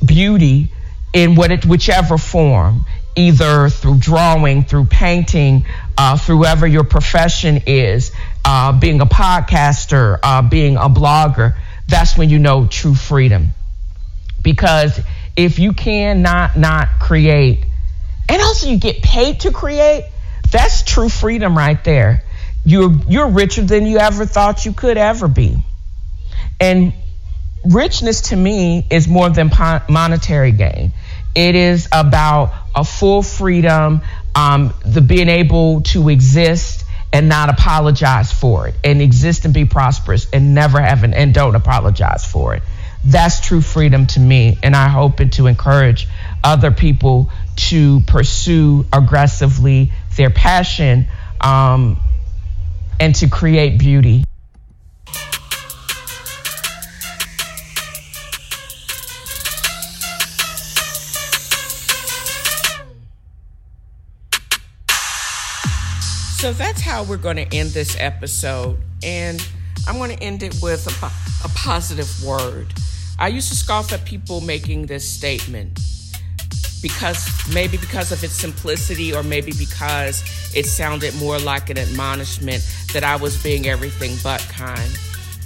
beauty 0.04 0.70
in 1.16 1.34
what 1.34 1.50
it, 1.50 1.64
whichever 1.64 2.18
form, 2.18 2.84
either 3.16 3.70
through 3.70 3.96
drawing, 3.96 4.64
through 4.64 4.84
painting, 4.84 5.64
uh, 5.96 6.18
through 6.18 6.36
whatever 6.36 6.66
your 6.66 6.84
profession 6.84 7.62
is, 7.66 8.12
uh, 8.44 8.78
being 8.78 9.00
a 9.00 9.06
podcaster, 9.06 10.18
uh, 10.22 10.42
being 10.42 10.76
a 10.76 10.90
blogger, 10.90 11.56
that's 11.88 12.18
when 12.18 12.28
you 12.28 12.38
know 12.38 12.66
true 12.66 12.94
freedom. 12.94 13.54
Because 14.42 15.00
if 15.36 15.58
you 15.58 15.72
cannot 15.72 16.58
not 16.58 17.00
create, 17.00 17.64
and 18.28 18.42
also 18.42 18.68
you 18.68 18.76
get 18.76 19.00
paid 19.02 19.40
to 19.40 19.52
create, 19.52 20.04
that's 20.50 20.82
true 20.82 21.08
freedom 21.08 21.56
right 21.56 21.82
there. 21.82 22.24
You're 22.62 22.92
you're 23.08 23.30
richer 23.30 23.62
than 23.62 23.86
you 23.86 23.96
ever 23.96 24.26
thought 24.26 24.66
you 24.66 24.74
could 24.74 24.98
ever 24.98 25.28
be. 25.28 25.56
And 26.60 26.92
richness 27.64 28.20
to 28.28 28.36
me 28.36 28.86
is 28.90 29.08
more 29.08 29.30
than 29.30 29.50
monetary 29.88 30.52
gain. 30.52 30.92
It 31.36 31.54
is 31.54 31.86
about 31.92 32.54
a 32.74 32.82
full 32.82 33.22
freedom, 33.22 34.00
um, 34.34 34.72
the 34.86 35.02
being 35.02 35.28
able 35.28 35.82
to 35.82 36.08
exist 36.08 36.84
and 37.12 37.28
not 37.28 37.50
apologize 37.50 38.32
for 38.32 38.68
it, 38.68 38.74
and 38.82 39.02
exist 39.02 39.44
and 39.44 39.52
be 39.52 39.66
prosperous 39.66 40.28
and 40.32 40.54
never 40.54 40.80
have 40.80 41.04
an, 41.04 41.12
and 41.12 41.34
don't 41.34 41.54
apologize 41.54 42.24
for 42.24 42.54
it. 42.54 42.62
That's 43.04 43.40
true 43.40 43.60
freedom 43.60 44.06
to 44.08 44.20
me, 44.20 44.58
and 44.62 44.74
I 44.74 44.88
hope 44.88 45.20
it 45.20 45.32
to 45.32 45.46
encourage 45.46 46.08
other 46.42 46.70
people 46.70 47.30
to 47.68 48.00
pursue 48.06 48.86
aggressively 48.90 49.92
their 50.16 50.30
passion 50.30 51.06
um, 51.42 52.00
and 52.98 53.14
to 53.16 53.28
create 53.28 53.78
beauty. 53.78 54.24
So 66.36 66.52
that's 66.52 66.82
how 66.82 67.02
we're 67.02 67.16
going 67.16 67.36
to 67.36 67.56
end 67.56 67.70
this 67.70 67.96
episode. 67.98 68.76
And 69.02 69.42
I'm 69.88 69.96
going 69.96 70.14
to 70.14 70.22
end 70.22 70.42
it 70.42 70.54
with 70.62 70.86
a, 71.02 71.06
a 71.46 71.48
positive 71.54 72.22
word. 72.22 72.74
I 73.18 73.28
used 73.28 73.48
to 73.48 73.54
scoff 73.54 73.90
at 73.94 74.04
people 74.04 74.42
making 74.42 74.84
this 74.84 75.08
statement 75.08 75.80
because 76.82 77.26
maybe 77.54 77.78
because 77.78 78.12
of 78.12 78.22
its 78.22 78.34
simplicity 78.34 79.14
or 79.14 79.22
maybe 79.22 79.52
because 79.58 80.22
it 80.54 80.66
sounded 80.66 81.14
more 81.16 81.38
like 81.38 81.70
an 81.70 81.78
admonishment 81.78 82.62
that 82.92 83.02
I 83.02 83.16
was 83.16 83.42
being 83.42 83.66
everything 83.66 84.18
but 84.22 84.40
kind. 84.52 84.90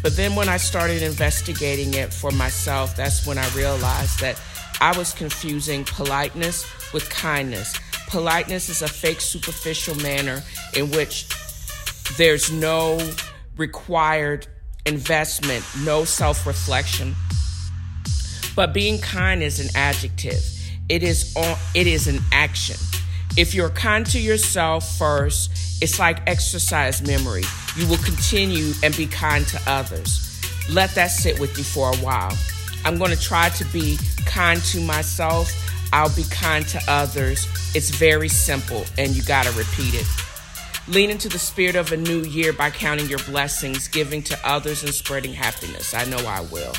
But 0.02 0.16
then 0.16 0.34
when 0.34 0.48
I 0.48 0.56
started 0.56 1.02
investigating 1.02 1.94
it 1.94 2.12
for 2.12 2.32
myself, 2.32 2.96
that's 2.96 3.24
when 3.24 3.38
I 3.38 3.48
realized 3.50 4.18
that 4.22 4.42
I 4.80 4.98
was 4.98 5.14
confusing 5.14 5.84
politeness 5.84 6.66
with 6.92 7.08
kindness. 7.10 7.78
Politeness 8.10 8.68
is 8.68 8.82
a 8.82 8.88
fake, 8.88 9.20
superficial 9.20 9.94
manner 9.96 10.42
in 10.76 10.90
which 10.90 11.28
there's 12.16 12.50
no 12.50 12.98
required 13.56 14.48
investment, 14.84 15.64
no 15.84 16.04
self 16.04 16.44
reflection. 16.44 17.14
But 18.56 18.74
being 18.74 18.98
kind 19.00 19.42
is 19.44 19.60
an 19.60 19.68
adjective. 19.76 20.42
It 20.88 21.04
is 21.04 21.34
on, 21.36 21.56
it 21.74 21.86
is 21.86 22.08
an 22.08 22.18
action. 22.32 22.76
If 23.36 23.54
you're 23.54 23.70
kind 23.70 24.04
to 24.06 24.18
yourself 24.18 24.98
first, 24.98 25.52
it's 25.80 26.00
like 26.00 26.28
exercise 26.28 27.06
memory. 27.06 27.44
You 27.76 27.86
will 27.86 27.98
continue 27.98 28.72
and 28.82 28.96
be 28.96 29.06
kind 29.06 29.46
to 29.46 29.60
others. 29.68 30.40
Let 30.68 30.90
that 30.96 31.12
sit 31.12 31.38
with 31.38 31.56
you 31.56 31.62
for 31.62 31.92
a 31.92 31.96
while. 31.98 32.36
I'm 32.84 32.98
going 32.98 33.12
to 33.12 33.20
try 33.20 33.50
to 33.50 33.64
be 33.66 33.98
kind 34.26 34.60
to 34.62 34.80
myself 34.80 35.52
I'll 35.92 36.14
be 36.14 36.24
kind 36.30 36.66
to 36.68 36.80
others. 36.88 37.46
It's 37.74 37.90
very 37.90 38.28
simple, 38.28 38.84
and 38.98 39.14
you 39.14 39.22
got 39.22 39.46
to 39.46 39.52
repeat 39.52 39.94
it. 39.94 40.06
Lean 40.88 41.10
into 41.10 41.28
the 41.28 41.38
spirit 41.38 41.76
of 41.76 41.92
a 41.92 41.96
new 41.96 42.22
year 42.22 42.52
by 42.52 42.70
counting 42.70 43.06
your 43.06 43.18
blessings, 43.20 43.86
giving 43.88 44.22
to 44.24 44.38
others, 44.44 44.82
and 44.82 44.92
spreading 44.92 45.32
happiness. 45.32 45.94
I 45.94 46.04
know 46.04 46.18
I 46.18 46.40
will. 46.40 46.72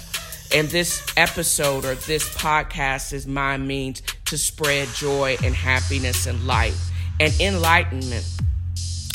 And 0.53 0.67
this 0.67 1.05
episode 1.15 1.85
or 1.85 1.95
this 1.95 2.27
podcast 2.35 3.13
is 3.13 3.25
my 3.25 3.55
means 3.55 4.01
to 4.25 4.38
spread 4.38 4.89
joy 4.89 5.38
and 5.43 5.55
happiness 5.55 6.25
and 6.25 6.45
light 6.45 6.75
and 7.21 7.33
enlightenment. 7.39 8.25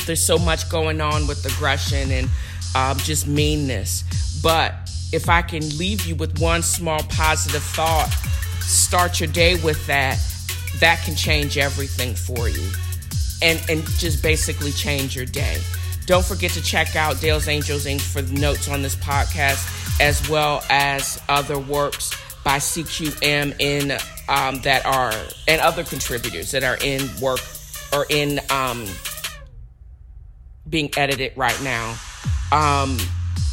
There's 0.07 0.25
so 0.25 0.39
much 0.39 0.71
going 0.71 1.01
on 1.01 1.27
with 1.27 1.45
aggression 1.45 2.11
and 2.11 2.31
um, 2.75 2.97
just 2.99 3.27
meanness. 3.27 4.03
But 4.43 4.75
if 5.13 5.29
I 5.29 5.43
can 5.43 5.77
leave 5.77 6.07
you 6.07 6.15
with 6.15 6.39
one 6.39 6.63
small 6.63 7.03
positive 7.03 7.63
thought, 7.63 8.15
start 8.67 9.21
your 9.21 9.29
day 9.29 9.55
with 9.63 9.87
that, 9.87 10.19
that 10.81 11.01
can 11.05 11.15
change 11.15 11.57
everything 11.57 12.15
for 12.15 12.49
you 12.49 12.69
and, 13.43 13.63
and 13.69 13.85
just 13.99 14.23
basically 14.23 14.73
change 14.73 15.15
your 15.15 15.25
day. 15.25 15.59
Don't 16.07 16.25
forget 16.25 16.53
to 16.53 16.63
check 16.63 16.95
out 16.95 17.21
Dale's 17.21 17.49
Angels 17.49 17.87
Inc. 17.87 18.01
for 18.01 18.23
the 18.23 18.39
notes 18.39 18.69
on 18.69 18.83
this 18.83 18.95
podcast, 18.97 20.01
as 20.01 20.29
well 20.29 20.63
as 20.71 21.21
other 21.29 21.59
works 21.59 22.11
by 22.45 22.59
CQM 22.59 23.61
in 23.61 23.93
um, 24.29 24.61
that 24.63 24.87
are 24.87 25.13
and 25.49 25.61
other 25.61 25.83
contributors 25.83 26.53
that 26.53 26.63
are 26.63 26.77
in 26.83 27.09
work 27.21 27.41
or 27.93 28.07
in 28.09 28.41
um, 28.51 28.87
being 30.69 30.91
edited 30.97 31.33
right 31.37 31.61
now. 31.63 31.97
Um, 32.53 32.99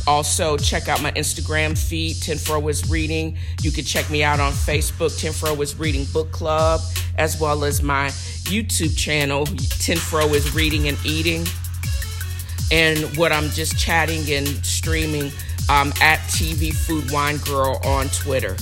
also, 0.06 0.58
check 0.58 0.88
out 0.90 1.02
my 1.02 1.12
Instagram 1.12 1.78
feed, 1.78 2.18
TNFro 2.18 2.70
is 2.70 2.90
Reading. 2.90 3.38
You 3.62 3.72
can 3.72 3.84
check 3.86 4.10
me 4.10 4.24
out 4.24 4.40
on 4.40 4.52
Facebook, 4.52 5.12
TNFro 5.20 5.62
is 5.62 5.78
Reading 5.78 6.06
Book 6.06 6.32
Club, 6.32 6.82
as 7.18 7.40
well 7.40 7.64
as 7.64 7.82
my 7.82 8.08
YouTube 8.44 8.98
channel, 8.98 9.46
TNFro 9.46 10.34
is 10.34 10.54
Reading 10.54 10.88
and 10.88 10.98
Eating 11.06 11.46
and 12.74 13.00
what 13.18 13.32
I'm 13.32 13.50
just 13.50 13.78
chatting 13.78 14.30
and 14.32 14.48
streaming 14.66 15.32
um, 15.70 15.94
at 16.02 16.20
TV 16.30 16.74
Food 16.74 17.12
Wine 17.12 17.38
Girl 17.38 17.80
on 17.86 18.08
Twitter. 18.10 18.58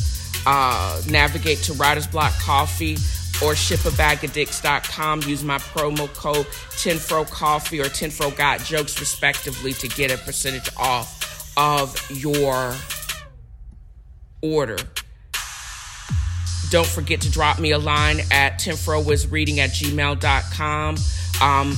Uh, 0.46 1.02
navigate 1.10 1.60
to 1.60 1.74
Writer's 1.74 2.08
Block 2.08 2.34
Coffee 2.34 2.96
or 3.42 3.54
shipabagadicks.com. 3.54 5.22
Use 5.24 5.44
my 5.44 5.58
promo 5.60 6.14
code 6.14 6.46
TNFro 6.46 7.30
Coffee 7.30 7.80
or 7.80 7.86
TNFro 7.86 8.36
Got 8.36 8.60
Jokes, 8.60 9.00
respectively, 9.00 9.74
to 9.74 9.88
get 9.88 10.12
a 10.12 10.18
percentage 10.18 10.70
off 10.78 11.21
of 11.62 11.96
your 12.10 12.76
order. 14.42 14.78
Don't 16.72 16.88
forget 16.88 17.22
to 17.22 17.32
drop 17.32 17.60
me 17.60 17.72
a 17.72 17.78
line 17.78 18.22
at 18.32 18.60
tinfrowasreading 18.60 19.58
at 19.58 19.70
gmail.com. 19.70 20.96
Um, 21.40 21.78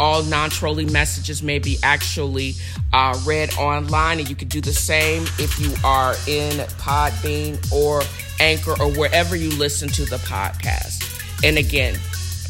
all 0.00 0.22
non-trolling 0.22 0.90
messages 0.92 1.42
may 1.42 1.58
be 1.58 1.76
actually 1.82 2.54
uh, 2.94 3.20
read 3.26 3.52
online 3.58 4.18
and 4.18 4.30
you 4.30 4.36
can 4.36 4.48
do 4.48 4.62
the 4.62 4.72
same 4.72 5.24
if 5.38 5.58
you 5.60 5.74
are 5.84 6.14
in 6.26 6.52
podbean 6.78 7.60
or 7.70 8.00
anchor 8.40 8.80
or 8.80 8.90
wherever 8.92 9.36
you 9.36 9.50
listen 9.58 9.88
to 9.88 10.04
the 10.06 10.16
podcast 10.18 11.04
and 11.44 11.58
again 11.58 11.94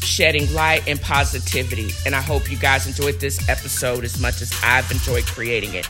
shedding 0.01 0.51
light 0.53 0.87
and 0.87 1.01
positivity 1.01 1.89
and 2.05 2.15
i 2.15 2.21
hope 2.21 2.49
you 2.51 2.57
guys 2.57 2.85
enjoyed 2.85 3.19
this 3.19 3.49
episode 3.49 4.03
as 4.03 4.21
much 4.21 4.41
as 4.41 4.53
i've 4.63 4.89
enjoyed 4.91 5.25
creating 5.25 5.73
it 5.73 5.89